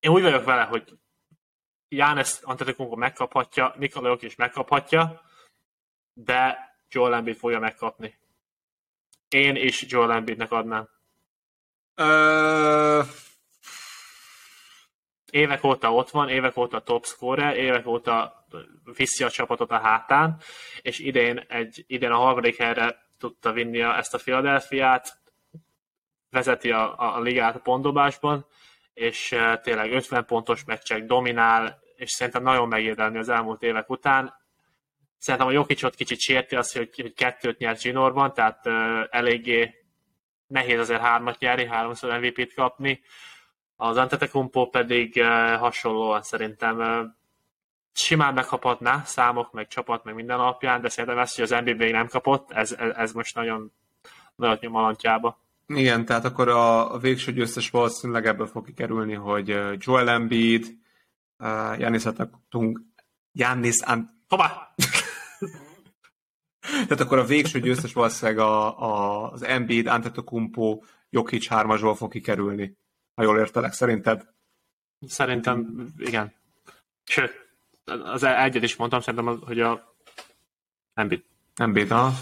Én 0.00 0.10
úgy 0.10 0.22
vagyok 0.22 0.44
vele, 0.44 0.62
hogy 0.62 0.98
János 1.88 2.38
Antetokounmpo 2.42 2.96
megkaphatja, 2.96 3.74
Nikola 3.76 4.16
is 4.20 4.34
megkaphatja, 4.34 5.20
de 6.12 6.58
Joel 6.88 7.14
Embiid 7.14 7.36
fogja 7.36 7.58
megkapni. 7.58 8.18
Én 9.28 9.56
is 9.56 9.84
Joel 9.88 10.12
Embiidnek 10.12 10.50
adnám. 10.50 10.88
Ö, 11.94 13.02
Évek 15.30 15.64
óta 15.64 15.94
ott 15.94 16.10
van, 16.10 16.28
évek 16.28 16.56
óta 16.56 16.80
top 16.80 17.04
scorer, 17.04 17.56
évek 17.56 17.86
óta 17.86 18.46
viszi 18.96 19.24
a 19.24 19.30
csapatot 19.30 19.70
a 19.70 19.78
hátán, 19.78 20.40
és 20.80 20.98
idén, 20.98 21.44
egy, 21.48 21.84
idén 21.86 22.10
a 22.10 22.16
harmadik 22.16 22.56
helyre 22.56 23.06
tudta 23.18 23.52
vinni 23.52 23.80
ezt 23.80 24.14
a 24.14 24.18
Philadelphiát, 24.18 25.18
vezeti 26.30 26.70
a, 26.70 26.98
a, 26.98 27.16
a 27.16 27.20
ligát 27.20 27.56
a 27.56 27.60
pontdobásban, 27.60 28.46
és 28.94 29.32
eh, 29.32 29.56
tényleg 29.56 29.92
50 29.92 30.24
pontos 30.24 30.64
meccsek 30.64 31.04
dominál, 31.04 31.78
és 31.96 32.10
szerintem 32.10 32.42
nagyon 32.42 32.68
megérdelmi 32.68 33.18
az 33.18 33.28
elmúlt 33.28 33.62
évek 33.62 33.90
után. 33.90 34.34
Szerintem 35.18 35.48
a 35.48 35.52
Jokicsot 35.52 35.94
kicsit 35.94 36.20
sérti 36.20 36.56
az, 36.56 36.72
hogy, 36.72 37.00
hogy 37.00 37.14
kettőt 37.14 37.58
nyert 37.58 37.80
Zsinórban, 37.80 38.32
tehát 38.34 38.66
uh, 38.66 39.00
eléggé 39.10 39.74
nehéz 40.46 40.78
azért 40.78 41.00
hármat 41.00 41.38
nyerni, 41.38 41.66
háromszor 41.66 42.18
MVP-t 42.18 42.54
kapni. 42.54 43.00
Az 43.80 43.96
Antetokounmpo 43.96 44.66
pedig 44.66 45.12
uh, 45.16 45.58
hasonlóan 45.58 46.22
szerintem 46.22 46.78
uh, 46.78 47.04
simán 47.92 48.34
megkaphatná 48.34 49.02
számok, 49.04 49.52
meg 49.52 49.68
csapat, 49.68 50.04
meg 50.04 50.14
minden 50.14 50.38
alapján, 50.38 50.80
de 50.80 50.88
szerintem 50.88 51.18
ezt, 51.18 51.34
hogy 51.34 51.44
az 51.44 51.64
NBA 51.64 51.74
még 51.74 51.92
nem 51.92 52.08
kapott, 52.08 52.50
ez, 52.50 52.72
ez, 52.72 53.12
most 53.12 53.34
nagyon, 53.34 53.72
nagyon 54.34 54.58
nyom 54.60 54.74
a 54.74 54.80
lantjába. 54.80 55.38
igen, 55.66 56.04
tehát 56.04 56.24
akkor 56.24 56.48
a, 56.48 56.94
a 56.94 56.98
végső 56.98 57.32
győztes 57.32 57.70
valószínűleg 57.70 58.26
ebből 58.26 58.46
fog 58.46 58.64
kikerülni, 58.64 59.14
hogy 59.14 59.50
ö, 59.50 59.74
Joel 59.78 60.08
Embiid, 60.08 60.66
uh, 61.38 61.78
Janis 61.78 62.04
Antetokounmpo, 62.04 62.80
Giannis 63.32 63.80
Ant- 63.80 64.10
Hová? 64.28 64.74
Tehát 66.60 67.00
akkor 67.00 67.18
a 67.18 67.24
végső 67.24 67.60
győztes 67.60 67.92
valószínűleg 67.92 68.40
a, 68.40 68.80
a, 68.82 69.32
az 69.32 69.42
Embiid, 69.42 69.86
Antetokounmpo, 69.86 70.80
Jokic 71.10 71.48
hármasból 71.48 71.94
fog 71.94 72.10
kikerülni. 72.10 72.76
Ha 73.18 73.24
jól 73.24 73.38
értelek, 73.38 73.72
szerinted? 73.72 74.26
Szerintem 75.06 75.86
igen. 75.98 76.34
Sőt, 77.04 77.32
az 77.84 78.22
egyet 78.22 78.62
is 78.62 78.76
mondtam, 78.76 79.00
szerintem, 79.00 79.40
hogy 79.40 79.60
a 79.60 79.96
Embiid. 80.94 81.22
Embiid, 81.56 81.90
ha? 81.90 82.12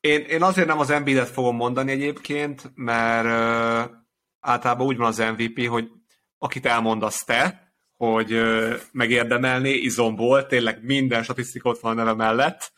Én, 0.00 0.20
én 0.20 0.42
azért 0.42 0.66
nem 0.66 0.78
az 0.78 0.90
Embiidet 0.90 1.28
fogom 1.28 1.56
mondani 1.56 1.90
egyébként, 1.90 2.70
mert 2.74 3.24
uh, 3.24 3.96
általában 4.40 4.86
úgy 4.86 4.96
van 4.96 5.06
az 5.06 5.18
MVP, 5.18 5.66
hogy 5.66 5.90
akit 6.38 6.66
elmondasz 6.66 7.24
te, 7.24 7.72
hogy 7.96 8.32
uh, 8.32 8.74
megérdemelné 8.92 9.72
izomból, 9.72 10.46
tényleg 10.46 10.84
minden 10.84 11.22
statisztika 11.22 11.68
ott 11.68 11.80
van 11.80 11.92
a 11.92 11.94
neve 11.94 12.14
mellett, 12.14 12.72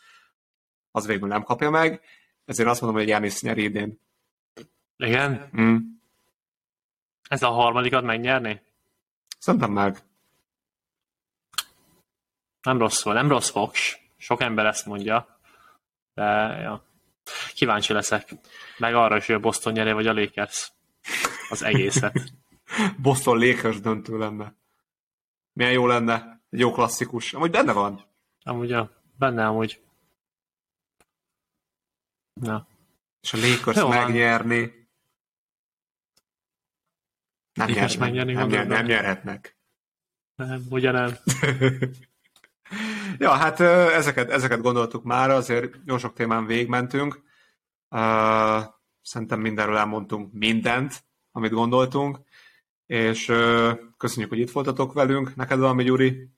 az 0.91 1.05
végül 1.05 1.27
nem 1.27 1.43
kapja 1.43 1.69
meg, 1.69 2.01
ezért 2.45 2.69
azt 2.69 2.81
mondom, 2.81 2.99
hogy 2.99 3.09
Jánisz 3.09 3.41
nyer 3.41 3.57
idén. 3.57 3.99
Igen? 4.97 5.49
Mm. 5.59 5.77
Ez 7.29 7.43
a 7.43 7.49
harmadikat 7.49 8.03
megnyerni? 8.03 8.61
Szerintem 9.39 9.71
meg. 9.71 10.03
Nem 12.61 12.77
rossz 12.77 13.03
volt, 13.03 13.17
nem 13.17 13.27
rossz 13.27 13.49
foks. 13.49 13.97
Sok 14.17 14.41
ember 14.41 14.65
ezt 14.65 14.85
mondja. 14.85 15.39
De, 16.13 16.23
ja. 16.61 16.83
Kíváncsi 17.53 17.93
leszek. 17.93 18.33
Meg 18.77 18.95
arra 18.95 19.17
is, 19.17 19.25
hogy 19.25 19.35
a 19.35 19.39
Boston 19.39 19.73
nyerje, 19.73 19.93
vagy 19.93 20.07
a 20.07 20.13
Lakers. 20.13 20.71
Az 21.49 21.63
egészet. 21.63 22.33
Boston 23.01 23.37
Lakers 23.37 23.79
döntő 23.79 24.17
lenne. 24.17 24.53
Milyen 25.53 25.71
jó 25.71 25.87
lenne. 25.87 26.41
Egy 26.49 26.59
jó 26.59 26.71
klasszikus. 26.71 27.33
Amúgy 27.33 27.51
benne 27.51 27.71
van. 27.71 28.03
Amúgy, 28.43 28.69
ja, 28.69 28.89
benne 29.17 29.47
amúgy. 29.47 29.81
Na. 32.33 32.67
És 33.21 33.33
a 33.33 33.37
Lakers 33.37 33.77
Jó 33.77 33.87
van. 33.87 34.11
Nem, 37.53 37.67
nyernek, 37.67 37.97
megnyerni, 37.97 38.33
nem, 38.33 38.47
nyer, 38.47 38.57
gondolod? 38.57 38.77
nem 38.77 38.85
nyerhetnek. 38.85 39.57
Nem, 40.35 40.61
ugye 40.69 40.91
nem. 40.91 41.13
ja, 43.17 43.31
hát 43.31 43.59
ezeket, 43.59 44.29
ezeket 44.29 44.61
gondoltuk 44.61 45.03
már, 45.03 45.29
azért 45.29 45.75
jó 45.85 45.97
sok 45.97 46.13
témán 46.13 46.45
végigmentünk. 46.45 47.23
Uh, 47.89 48.63
szerintem 49.01 49.39
mindenről 49.39 49.77
elmondtunk 49.77 50.33
mindent, 50.33 51.03
amit 51.31 51.51
gondoltunk, 51.51 52.19
és 52.85 53.29
uh, 53.29 53.79
köszönjük, 53.97 54.29
hogy 54.29 54.39
itt 54.39 54.51
voltatok 54.51 54.93
velünk. 54.93 55.35
Neked 55.35 55.59
valami, 55.59 55.83
Gyuri? 55.83 56.29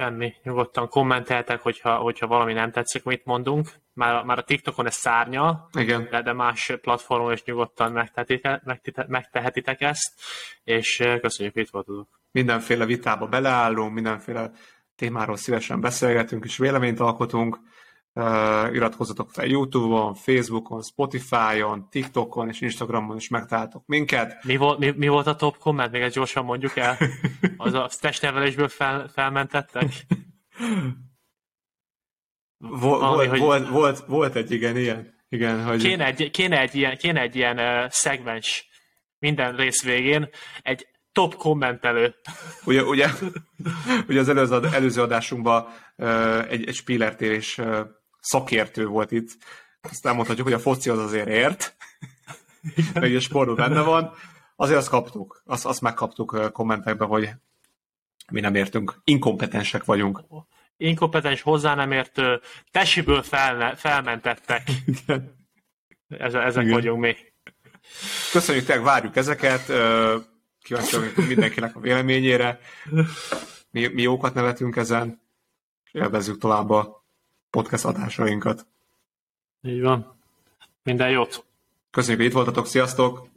Semmi. 0.00 0.34
Nyugodtan 0.42 0.88
kommenteltek, 0.88 1.60
hogyha, 1.60 1.96
hogyha 1.96 2.26
valami 2.26 2.52
nem 2.52 2.70
tetszik, 2.70 3.04
mit 3.04 3.24
mondunk. 3.24 3.68
Már, 3.92 4.24
már 4.24 4.38
a 4.38 4.42
TikTokon 4.42 4.86
ez 4.86 4.94
szárnya, 4.94 5.68
Igen. 5.78 6.08
de, 6.10 6.22
de 6.22 6.32
más 6.32 6.72
platformon 6.80 7.32
is 7.32 7.44
nyugodtan 7.44 7.92
megtehetitek, 7.92 9.06
megtehetitek 9.06 9.80
ezt, 9.80 10.12
és 10.64 11.00
eh, 11.00 11.18
köszönjük, 11.20 11.54
hogy 11.54 11.62
itt 11.62 11.70
voltatok. 11.70 12.08
mindenféle 12.30 12.84
vitába 12.84 13.26
beleállunk, 13.26 13.94
mindenféle 13.94 14.50
témáról 14.96 15.36
szívesen 15.36 15.80
beszélgetünk 15.80 16.44
és 16.44 16.56
véleményt 16.56 17.00
alkotunk. 17.00 17.58
Uh, 18.18 18.74
iratkozzatok 18.74 19.30
fel 19.30 19.46
YouTube-on, 19.46 20.14
Facebookon, 20.14 20.82
Spotify-on, 20.82 21.88
TikTokon 21.90 22.48
és 22.48 22.60
Instagramon 22.60 23.16
is 23.16 23.28
megtaláltok 23.28 23.82
minket. 23.86 24.44
Mi 24.44 24.56
volt, 24.56 24.78
mi, 24.78 24.90
mi 24.96 25.08
volt 25.08 25.26
a 25.26 25.36
top 25.36 25.58
komment? 25.58 25.92
Még 25.92 26.02
ezt 26.02 26.14
gyorsan 26.14 26.44
mondjuk 26.44 26.76
el. 26.76 26.96
Az 27.56 27.74
a 27.74 27.90
testnevelésből 28.00 28.68
fel, 28.68 29.08
felmentettek? 29.08 30.06
Vol, 32.56 32.98
Valami, 32.98 33.16
volt, 33.16 33.28
hogy- 33.28 33.40
volt, 33.40 33.68
volt, 33.68 33.98
volt 34.06 34.34
egy 34.34 34.50
igen, 34.50 34.76
ilyen. 34.76 35.14
Igen, 35.28 35.64
hogy 35.64 35.82
Kéne 35.82 36.06
egy, 36.06 36.30
kéne 36.30 36.60
egy 36.60 36.74
ilyen, 36.74 36.96
kéne 36.96 37.20
egy 37.20 37.36
ilyen 37.36 37.58
uh, 37.58 37.90
szegmens 37.90 38.68
minden 39.18 39.56
rész 39.56 39.82
végén, 39.82 40.28
egy 40.62 40.86
top 41.12 41.34
kommentelő. 41.34 42.14
ugye, 42.64 42.82
ugye, 42.82 43.08
ugye 44.08 44.20
az 44.20 44.28
előző, 44.28 44.60
előző 44.72 45.02
adásunkban 45.02 45.66
uh, 45.96 46.50
egy, 46.50 46.68
egy 46.68 46.74
Spiller 46.74 47.16
uh, 47.58 47.96
szakértő 48.28 48.86
volt 48.86 49.12
itt. 49.12 49.36
Azt 49.80 50.06
elmondhatjuk, 50.06 50.46
hogy 50.46 50.56
a 50.56 50.58
foci 50.58 50.90
az 50.90 50.98
azért 50.98 51.28
ért, 51.28 51.76
meg 52.94 53.14
a 53.14 53.20
sportban 53.20 53.56
benne 53.56 53.80
van. 53.80 54.12
Azért 54.56 54.78
azt 54.78 54.88
kaptuk, 54.88 55.42
azt, 55.44 55.66
azt 55.66 55.80
megkaptuk 55.80 56.52
kommentekben, 56.52 57.08
hogy 57.08 57.30
mi 58.32 58.40
nem 58.40 58.54
értünk, 58.54 59.00
inkompetensek 59.04 59.84
vagyunk. 59.84 60.20
Inkompetens, 60.76 61.42
hozzá 61.42 61.74
nem 61.74 61.92
értő, 61.92 62.40
tesiből 62.70 63.22
fel, 63.22 63.76
felmentettek. 63.76 64.70
Ez, 66.08 66.34
ezek 66.34 66.62
Igen. 66.62 66.74
vagyunk 66.74 67.00
mi. 67.00 67.16
Köszönjük, 68.32 68.64
tényleg 68.64 68.84
várjuk 68.84 69.16
ezeket. 69.16 69.64
Kíváncsi 70.62 70.96
mindenkinek 71.28 71.76
a 71.76 71.80
véleményére. 71.80 72.60
Mi, 73.70 73.86
mi 73.86 74.02
jókat 74.02 74.34
nevetünk 74.34 74.76
ezen, 74.76 75.22
élvezzük 75.92 76.38
tovább 76.38 76.70
a 76.70 76.97
podcast 77.50 77.84
adásainkat. 77.84 78.66
Így 79.62 79.80
van. 79.80 80.14
Minden 80.82 81.10
jót. 81.10 81.44
Köszönjük, 81.90 82.18
hogy 82.20 82.28
itt 82.28 82.34
voltatok, 82.36 82.66
sziasztok! 82.66 83.28